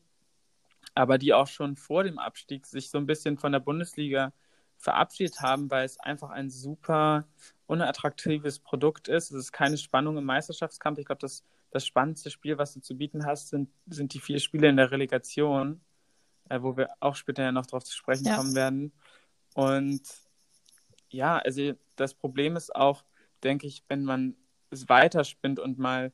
aber 0.95 1.19
die 1.19 1.35
auch 1.35 1.47
schon 1.47 1.77
vor 1.77 2.03
dem 2.03 2.19
Abstieg 2.19 2.67
sich 2.67 2.89
so 2.91 2.99
ein 2.99 3.07
bisschen 3.07 3.37
von 3.37 3.53
der 3.53 3.61
Bundesliga 3.61 4.33
verabschiedet 4.81 5.41
haben, 5.41 5.71
weil 5.71 5.85
es 5.85 6.01
einfach 6.01 6.31
ein 6.31 6.51
super 6.51 7.29
unattraktives 7.67 8.59
Produkt 8.59 9.09
ist. 9.09 9.31
Es 9.31 9.37
ist 9.37 9.53
keine 9.53 9.79
Spannung 9.79 10.17
im 10.19 10.25
Meisterschaftskampf. 10.25 10.99
Ich 10.99 11.07
glaube, 11.07 11.21
das, 11.21 11.45
das 11.71 11.87
spannendste 11.87 12.31
Spiel, 12.31 12.59
was 12.59 12.75
du 12.75 12.81
zu 12.81 12.97
bieten 12.97 13.25
hast, 13.25 13.51
sind, 13.51 13.71
sind 13.87 14.15
die 14.15 14.21
vier 14.21 14.41
Spiele 14.41 14.69
in 14.69 14.77
der 14.77 14.91
Relegation 14.91 15.81
äh, 16.51 16.61
wo 16.61 16.77
wir 16.77 16.91
auch 17.01 17.15
später 17.15 17.43
ja 17.43 17.53
noch 17.53 17.65
darauf 17.65 17.85
zu 17.85 17.97
sprechen 17.97 18.27
ja. 18.27 18.37
kommen 18.37 18.55
werden. 18.55 18.93
Und 19.55 20.03
ja, 21.09 21.39
also 21.39 21.73
das 21.97 22.13
Problem 22.13 22.57
ist 22.57 22.75
auch, 22.75 23.05
denke 23.43 23.67
ich, 23.67 23.85
wenn 23.89 24.05
man 24.05 24.37
es 24.71 24.89
weiterspinnt 24.89 25.59
und 25.59 25.79
mal 25.79 26.13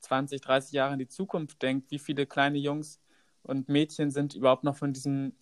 20, 0.00 0.40
30 0.40 0.72
Jahre 0.72 0.92
in 0.92 0.98
die 1.00 1.08
Zukunft 1.08 1.60
denkt, 1.60 1.90
wie 1.90 1.98
viele 1.98 2.26
kleine 2.26 2.58
Jungs 2.58 3.00
und 3.42 3.68
Mädchen 3.68 4.10
sind 4.10 4.34
überhaupt 4.34 4.62
noch 4.62 4.76
von 4.76 4.92
diesem 4.92 5.34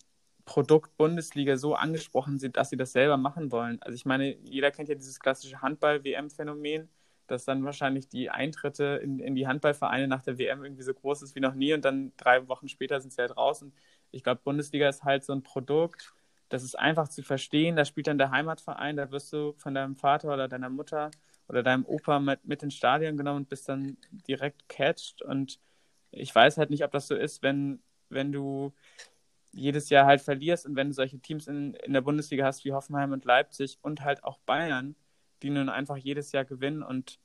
Produkt 0.47 0.97
Bundesliga 0.97 1.57
so 1.57 1.75
angesprochen 1.75 2.39
sind, 2.39 2.57
dass 2.57 2.71
sie 2.71 2.77
das 2.77 2.93
selber 2.93 3.17
machen 3.17 3.51
wollen. 3.51 3.79
Also 3.81 3.95
ich 3.95 4.05
meine, 4.05 4.35
jeder 4.43 4.71
kennt 4.71 4.89
ja 4.89 4.95
dieses 4.95 5.19
klassische 5.19 5.61
Handball-WM-Phänomen, 5.61 6.89
dass 7.27 7.45
dann 7.45 7.63
wahrscheinlich 7.63 8.07
die 8.07 8.31
Eintritte 8.31 8.99
in, 9.03 9.19
in 9.19 9.35
die 9.35 9.47
Handballvereine 9.47 10.07
nach 10.07 10.23
der 10.23 10.39
WM 10.39 10.63
irgendwie 10.63 10.83
so 10.83 10.93
groß 10.93 11.21
ist 11.21 11.35
wie 11.35 11.41
noch 11.41 11.53
nie 11.53 11.73
und 11.73 11.85
dann 11.85 12.13
drei 12.17 12.47
Wochen 12.47 12.67
später 12.67 12.99
sind 12.99 13.13
sie 13.13 13.21
halt 13.21 13.35
draußen 13.35 13.71
ich 14.11 14.23
glaube, 14.23 14.41
Bundesliga 14.43 14.89
ist 14.89 15.03
halt 15.03 15.23
so 15.23 15.33
ein 15.33 15.43
Produkt, 15.43 16.13
das 16.49 16.63
ist 16.63 16.77
einfach 16.77 17.07
zu 17.09 17.23
verstehen. 17.23 17.75
Da 17.75 17.85
spielt 17.85 18.07
dann 18.07 18.17
der 18.17 18.31
Heimatverein, 18.31 18.95
da 18.97 19.11
wirst 19.11 19.33
du 19.33 19.53
von 19.57 19.73
deinem 19.73 19.95
Vater 19.95 20.33
oder 20.33 20.47
deiner 20.47 20.69
Mutter 20.69 21.11
oder 21.47 21.63
deinem 21.63 21.85
Opa 21.85 22.19
mit, 22.19 22.45
mit 22.45 22.63
ins 22.63 22.75
Stadion 22.75 23.17
genommen 23.17 23.41
und 23.41 23.49
bist 23.49 23.67
dann 23.69 23.97
direkt 24.11 24.67
catched. 24.69 25.21
Und 25.21 25.59
ich 26.11 26.33
weiß 26.33 26.57
halt 26.57 26.69
nicht, 26.69 26.83
ob 26.83 26.91
das 26.91 27.07
so 27.07 27.15
ist, 27.15 27.43
wenn, 27.43 27.81
wenn 28.09 28.31
du 28.31 28.73
jedes 29.53 29.89
Jahr 29.89 30.05
halt 30.05 30.21
verlierst 30.21 30.65
und 30.65 30.75
wenn 30.75 30.87
du 30.87 30.93
solche 30.93 31.19
Teams 31.19 31.47
in, 31.47 31.73
in 31.75 31.93
der 31.93 32.01
Bundesliga 32.01 32.45
hast 32.45 32.65
wie 32.65 32.73
Hoffenheim 32.73 33.11
und 33.11 33.25
Leipzig 33.25 33.79
und 33.81 34.01
halt 34.01 34.23
auch 34.23 34.39
Bayern, 34.39 34.95
die 35.41 35.49
nun 35.49 35.69
einfach 35.69 35.97
jedes 35.97 36.31
Jahr 36.31 36.45
gewinnen. 36.45 36.83
Und 36.83 37.19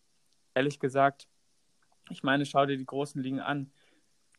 ehrlich 0.54 0.78
gesagt, 0.78 1.28
ich 2.10 2.22
meine, 2.22 2.46
schau 2.46 2.66
dir 2.66 2.76
die 2.76 2.86
großen 2.86 3.22
Ligen 3.22 3.40
an 3.40 3.70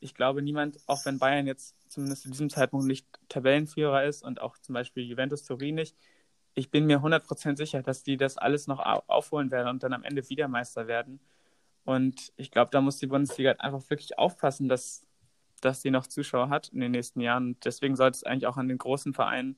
ich 0.03 0.13
glaube, 0.13 0.41
niemand, 0.41 0.77
auch 0.85 1.05
wenn 1.05 1.17
Bayern 1.17 1.47
jetzt 1.47 1.75
zumindest 1.89 2.23
zu 2.23 2.29
diesem 2.29 2.49
Zeitpunkt 2.49 2.85
nicht 2.85 3.07
Tabellenführer 3.29 4.03
ist 4.03 4.21
und 4.21 4.41
auch 4.41 4.57
zum 4.57 4.73
Beispiel 4.73 5.03
Juventus 5.03 5.43
Turin 5.43 5.75
nicht, 5.75 5.95
ich 6.55 6.69
bin 6.69 6.85
mir 6.85 6.99
100% 6.99 7.57
sicher, 7.57 7.81
dass 7.81 8.03
die 8.03 8.17
das 8.17 8.37
alles 8.37 8.67
noch 8.67 8.79
aufholen 9.07 9.49
werden 9.49 9.69
und 9.69 9.81
dann 9.81 9.93
am 9.93 10.03
Ende 10.03 10.29
wieder 10.29 10.47
Meister 10.47 10.87
werden. 10.87 11.19
Und 11.83 12.31
ich 12.35 12.51
glaube, 12.51 12.69
da 12.71 12.81
muss 12.81 12.97
die 12.97 13.07
Bundesliga 13.07 13.49
halt 13.49 13.61
einfach 13.61 13.89
wirklich 13.89 14.17
aufpassen, 14.19 14.69
dass, 14.69 15.05
dass 15.65 15.81
sie 15.81 15.91
noch 15.91 16.07
Zuschauer 16.07 16.49
hat 16.49 16.69
in 16.69 16.79
den 16.79 16.91
nächsten 16.91 17.21
Jahren. 17.21 17.47
Und 17.47 17.65
deswegen 17.65 17.95
sollte 17.95 18.17
es 18.17 18.23
eigentlich 18.23 18.47
auch 18.47 18.57
an 18.57 18.67
den 18.67 18.77
großen 18.77 19.13
Vereinen 19.13 19.57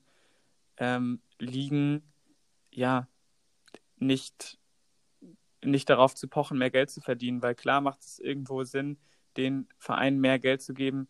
ähm, 0.76 1.20
liegen, 1.38 2.02
ja, 2.70 3.08
nicht, 3.98 4.58
nicht 5.64 5.88
darauf 5.88 6.14
zu 6.14 6.28
pochen, 6.28 6.58
mehr 6.58 6.70
Geld 6.70 6.90
zu 6.90 7.00
verdienen, 7.00 7.42
weil 7.42 7.54
klar 7.54 7.80
macht 7.80 8.00
es 8.00 8.18
irgendwo 8.18 8.62
Sinn, 8.64 8.98
den 9.36 9.68
Vereinen 9.78 10.20
mehr 10.20 10.38
Geld 10.38 10.62
zu 10.62 10.74
geben, 10.74 11.08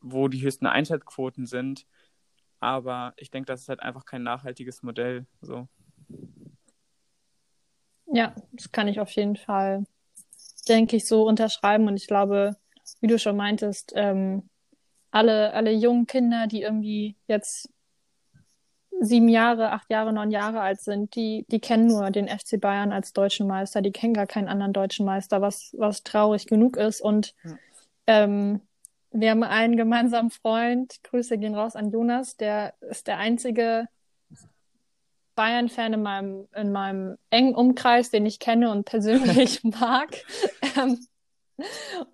wo 0.00 0.28
die 0.28 0.42
höchsten 0.42 0.66
Einschaltquoten 0.66 1.46
sind. 1.46 1.86
Aber 2.60 3.14
ich 3.16 3.30
denke, 3.30 3.46
das 3.46 3.62
ist 3.62 3.68
halt 3.68 3.80
einfach 3.80 4.04
kein 4.04 4.22
nachhaltiges 4.22 4.82
Modell. 4.82 5.26
So. 5.40 5.68
Ja, 8.06 8.34
das 8.52 8.72
kann 8.72 8.88
ich 8.88 9.00
auf 9.00 9.10
jeden 9.12 9.36
Fall, 9.36 9.84
denke 10.68 10.96
ich, 10.96 11.06
so 11.06 11.26
unterschreiben. 11.26 11.86
Und 11.88 11.96
ich 11.96 12.06
glaube, 12.06 12.56
wie 13.00 13.06
du 13.06 13.18
schon 13.18 13.36
meintest, 13.36 13.92
ähm, 13.94 14.48
alle, 15.10 15.52
alle 15.52 15.72
jungen 15.72 16.06
Kinder, 16.06 16.46
die 16.46 16.62
irgendwie 16.62 17.16
jetzt 17.26 17.68
sieben 19.00 19.28
Jahre, 19.28 19.72
acht 19.72 19.90
Jahre, 19.90 20.12
neun 20.12 20.30
Jahre 20.30 20.60
alt 20.60 20.80
sind, 20.80 21.14
die, 21.14 21.46
die 21.50 21.58
kennen 21.58 21.86
nur 21.86 22.10
den 22.10 22.28
FC 22.28 22.60
Bayern 22.60 22.92
als 22.92 23.12
deutschen 23.12 23.46
Meister, 23.46 23.80
die 23.80 23.92
kennen 23.92 24.14
gar 24.14 24.26
keinen 24.26 24.48
anderen 24.48 24.74
deutschen 24.74 25.06
Meister, 25.06 25.40
was, 25.40 25.74
was 25.78 26.02
traurig 26.02 26.46
genug 26.46 26.76
ist. 26.76 27.00
Und 27.00 27.34
ja. 27.42 27.56
ähm, 28.06 28.60
wir 29.10 29.30
haben 29.30 29.42
einen 29.42 29.76
gemeinsamen 29.76 30.30
Freund, 30.30 31.02
Grüße 31.02 31.38
gehen 31.38 31.54
raus 31.54 31.76
an 31.76 31.90
Jonas, 31.90 32.36
der 32.36 32.74
ist 32.80 33.06
der 33.06 33.16
einzige 33.16 33.88
Bayern-Fan 35.34 35.94
in 35.94 36.02
meinem, 36.02 36.48
in 36.54 36.70
meinem 36.70 37.16
engen 37.30 37.54
Umkreis, 37.54 38.10
den 38.10 38.26
ich 38.26 38.38
kenne 38.38 38.70
und 38.70 38.84
persönlich 38.84 39.64
mag. 39.80 40.14
Ähm, 40.76 40.98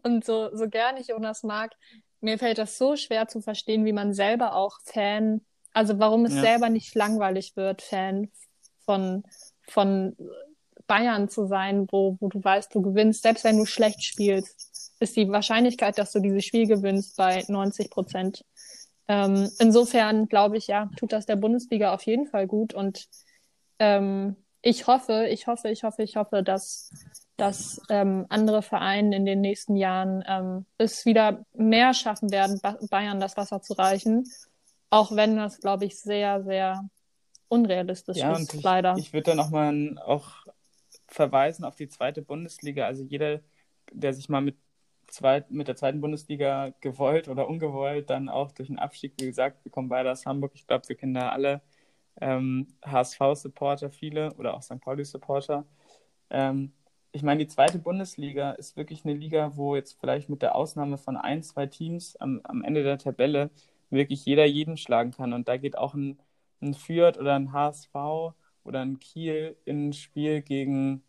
und 0.03 0.25
so, 0.25 0.55
so 0.55 0.69
gern 0.69 0.97
ich 0.97 1.09
Jonas 1.09 1.43
mag, 1.43 1.73
mir 2.21 2.39
fällt 2.39 2.59
das 2.59 2.79
so 2.79 2.97
schwer 2.97 3.29
zu 3.29 3.41
verstehen, 3.41 3.85
wie 3.85 3.93
man 3.93 4.15
selber 4.15 4.55
auch 4.55 4.79
Fan, 4.85 5.43
also 5.73 5.99
warum 5.99 6.25
es 6.25 6.35
ja. 6.35 6.41
selber 6.41 6.69
nicht 6.69 6.95
langweilig 6.95 7.57
wird, 7.57 7.83
Fan 7.83 8.31
von, 8.85 9.25
von 9.69 10.17
Bayern 10.87 11.29
zu 11.29 11.47
sein, 11.47 11.87
wo, 11.91 12.17
wo 12.21 12.29
du 12.29 12.43
weißt, 12.43 12.75
du 12.75 12.83
gewinnst, 12.83 13.23
selbst 13.23 13.45
wenn 13.45 13.59
du 13.59 13.67
schlecht 13.67 14.03
spielst, 14.03 14.95
ist 15.01 15.17
die 15.17 15.29
Wahrscheinlichkeit, 15.29 15.99
dass 15.99 16.13
du 16.13 16.21
dieses 16.21 16.45
Spiel 16.45 16.67
gewinnst, 16.67 17.17
bei 17.17 17.45
90 17.49 17.91
Prozent. 17.91 18.45
Ähm, 19.09 19.51
insofern 19.59 20.27
glaube 20.29 20.57
ich, 20.57 20.67
ja, 20.67 20.91
tut 20.97 21.13
das 21.13 21.27
der 21.27 21.37
Bundesliga 21.37 21.93
auf 21.95 22.03
jeden 22.03 22.27
Fall 22.27 22.47
gut 22.47 22.75
und 22.75 23.07
ähm, 23.79 24.37
ich 24.63 24.87
hoffe, 24.87 25.27
ich 25.31 25.47
hoffe, 25.47 25.69
ich 25.69 25.85
hoffe, 25.85 26.03
ich 26.03 26.17
hoffe, 26.17 26.43
dass 26.43 26.91
dass 27.37 27.81
ähm, 27.91 28.27
andere 28.29 28.63
Vereine 28.63 29.15
in 29.15 29.25
den 29.25 29.41
nächsten 29.41 29.77
Jahren 29.77 30.25
ähm, 30.27 30.67
es 30.79 31.05
wieder 31.05 31.45
mehr 31.55 31.93
schaffen 31.93 32.31
werden, 32.31 32.59
ba 32.63 32.79
Bayern 32.91 33.21
das 33.21 33.37
Wasser 33.37 33.61
zu 33.61 33.75
reichen. 33.75 34.25
Auch 34.91 35.15
wenn 35.15 35.37
das, 35.37 35.61
glaube 35.61 35.85
ich, 35.85 36.01
sehr, 36.01 36.43
sehr 36.45 36.89
unrealistisch 37.49 38.19
ja, 38.19 38.33
ist, 38.33 38.55
ich, 38.55 38.63
leider. 38.63 38.97
Ich 38.97 39.13
würde 39.13 39.31
da 39.31 39.35
nochmal 39.35 39.99
auch 40.05 40.47
verweisen 41.09 41.65
auf 41.65 41.77
die 41.77 41.89
zweite 41.89 42.23
Bundesliga. 42.23 42.87
Also 42.87 43.03
jeder, 43.03 43.41
der 43.93 44.15
sich 44.15 44.29
mal 44.29 44.41
mit, 44.41 44.57
zweit, 45.09 45.51
mit 45.51 45.69
der 45.69 45.77
zweiten 45.77 46.01
Bundesliga 46.01 46.73
gewollt 46.81 47.29
oder 47.29 47.49
ungewollt 47.49 48.11
dann 48.11 48.29
auch 48.29 48.53
durch 48.53 48.69
den 48.69 48.79
Abstieg, 48.79 49.15
wie 49.21 49.27
gesagt, 49.27 49.65
wir 49.65 49.73
kommen 49.73 49.89
beide 49.89 50.11
aus 50.11 50.27
Hamburg. 50.27 50.53
Ich 50.55 50.67
glaube, 50.67 50.89
wir 50.89 50.97
kennen 50.97 51.15
da 51.15 51.31
alle 51.31 51.61
ähm, 52.21 52.69
HSV-Supporter, 52.85 53.91
viele 53.91 54.33
oder 54.35 54.55
auch 54.55 54.63
St. 54.63 54.81
Pauli-Supporter. 54.81 55.65
Ähm, 56.31 56.73
ich 57.17 57.23
meine, 57.23 57.45
die 57.45 57.49
zweite 57.49 57.79
Bundesliga 57.79 58.53
ist 58.53 58.77
wirklich 58.77 59.05
eine 59.05 59.15
Liga, 59.15 59.57
wo 59.57 59.75
jetzt 59.75 59.99
vielleicht 59.99 60.29
mit 60.29 60.43
der 60.43 60.55
Ausnahme 60.55 60.99
von 60.99 61.17
ein, 61.17 61.43
zwei 61.43 61.67
Teams 61.67 62.17
am, 62.17 62.41
am 62.45 62.63
Ende 62.63 62.83
der 62.83 62.99
Tabelle 62.99 63.51
wirklich 63.91 64.27
jeder 64.27 64.45
jeden 64.45 64.77
schlagen 64.77 65.13
kann. 65.13 65.33
Und 65.33 65.49
da 65.49 65.57
geht 65.57 65.79
auch 65.79 65.95
ein, 65.95 66.19
ein 66.61 66.75
Fürth 66.75 67.19
oder 67.19 67.35
ein 67.35 67.53
HSV 67.53 67.95
oder 68.65 68.81
ein 68.81 68.99
Kiel 68.99 69.57
in 69.65 69.89
ein 69.89 69.93
Spiel 69.95 70.43
gegen 70.43 71.03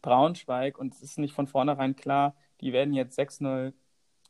Braunschweig 0.00 0.78
und 0.78 0.94
es 0.94 1.02
ist 1.02 1.18
nicht 1.18 1.34
von 1.34 1.46
vornherein 1.46 1.96
klar, 1.96 2.34
die 2.62 2.72
werden 2.72 2.94
jetzt 2.94 3.18
6-0 3.18 3.74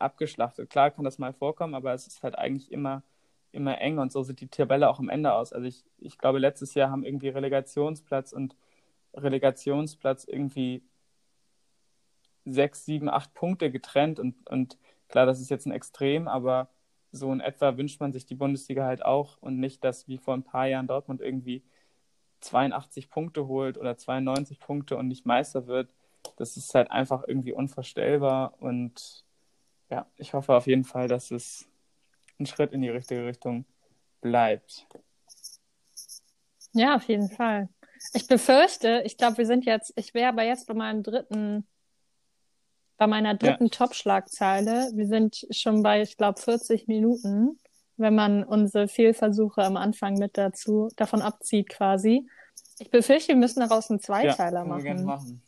abgeschlachtet. 0.01 0.71
Klar 0.71 0.91
kann 0.91 1.05
das 1.05 1.19
mal 1.19 1.33
vorkommen, 1.33 1.75
aber 1.77 1.95
es 1.95 2.09
ist 2.09 2.25
halt 2.25 2.37
eigentlich 2.37 2.73
immer, 2.73 3.05
immer 3.53 3.81
eng 3.81 3.99
und 3.99 4.11
so 4.11 4.25
sieht 4.25 4.41
die 4.41 4.49
Tabelle 4.49 4.91
auch 4.91 4.99
am 4.99 5.09
Ende 5.09 5.35
aus. 5.35 5.53
Also 5.53 5.67
ich, 5.69 5.85
ich 5.99 6.19
glaube, 6.19 6.41
letztes 6.41 6.75
Jahr 6.75 6.91
haben 6.91 7.05
irgendwie 7.05 7.29
Relegationsplatz 7.29 8.33
und 8.33 8.57
Relegationsplatz 9.15 10.25
irgendwie 10.25 10.83
sechs, 12.45 12.85
sieben, 12.85 13.09
acht 13.09 13.35
Punkte 13.35 13.71
getrennt. 13.71 14.19
Und, 14.19 14.49
und 14.49 14.79
klar, 15.09 15.27
das 15.27 15.41
ist 15.41 15.51
jetzt 15.51 15.67
ein 15.67 15.73
Extrem, 15.73 16.29
aber 16.29 16.69
so 17.13 17.33
in 17.33 17.41
etwa 17.41 17.77
wünscht 17.77 18.01
man 18.01 18.13
sich 18.13 18.25
die 18.25 18.35
Bundesliga 18.35 18.85
halt 18.85 19.05
auch 19.05 19.39
und 19.41 19.59
nicht, 19.59 19.83
dass 19.85 20.09
wie 20.09 20.19
vor 20.19 20.35
ein 20.35 20.45
paar 20.45 20.67
Jahren 20.67 20.87
Dortmund 20.87 21.21
irgendwie 21.21 21.63
82 22.41 23.11
Punkte 23.11 23.47
holt 23.49 23.79
oder 23.79 23.97
92 23.97 24.61
Punkte 24.61 24.97
und 24.97 25.09
nicht 25.09 25.27
Meister 25.27 25.67
wird. 25.67 25.93
Das 26.37 26.57
ist 26.57 26.75
halt 26.75 26.91
einfach 26.91 27.25
irgendwie 27.27 27.53
unvorstellbar 27.53 28.55
und 28.61 29.25
ja, 29.91 30.07
ich 30.17 30.35
hoffe 30.35 30.55
auf 30.55 30.67
jeden 30.67 30.85
Fall, 30.85 31.09
dass 31.09 31.31
es 31.31 31.69
ein 32.39 32.47
Schritt 32.47 32.73
in 32.73 32.83
die 32.83 32.89
richtige 32.89 33.27
Richtung 33.27 33.65
bleibt. 34.21 34.87
Ja, 36.73 36.95
auf 36.95 37.05
jeden 37.09 37.29
Fall. 37.29 37.69
Ich 38.15 38.27
befürchte, 38.27 39.03
ich 39.05 39.17
glaube, 39.17 39.39
wir 39.39 39.47
sind 39.47 39.65
jetzt, 39.65 39.93
ich 39.97 40.15
wäre 40.15 40.29
aber 40.29 40.43
jetzt 40.43 40.67
bei 40.67 40.75
meinem 40.75 41.03
dritten, 41.03 41.67
bei 42.97 43.07
meiner 43.07 43.35
dritten 43.35 43.65
ja. 43.65 43.71
Top-Schlagzeile. 43.71 44.91
Wir 44.95 45.07
sind 45.07 45.47
schon 45.51 45.83
bei, 45.83 46.03
ich 46.03 46.17
glaube, 46.17 46.41
40 46.41 46.89
Minuten, 46.89 47.59
wenn 47.97 48.15
man 48.15 48.45
unsere 48.45 48.89
Fehlversuche 48.89 49.63
am 49.63 49.77
Anfang 49.77 50.15
mit 50.15 50.37
dazu, 50.37 50.89
davon 50.97 51.23
abzieht 51.23 51.69
quasi. 51.69 52.27
Ich 52.79 52.91
befürchte, 52.91 53.29
wir 53.29 53.37
müssen 53.37 53.61
daraus 53.61 53.91
einen 53.91 54.01
Zweiteiler 54.01 54.61
ja, 54.61 54.65
machen. 54.65 54.85
Wir 54.85 54.85
gerne 54.85 55.03
machen. 55.03 55.43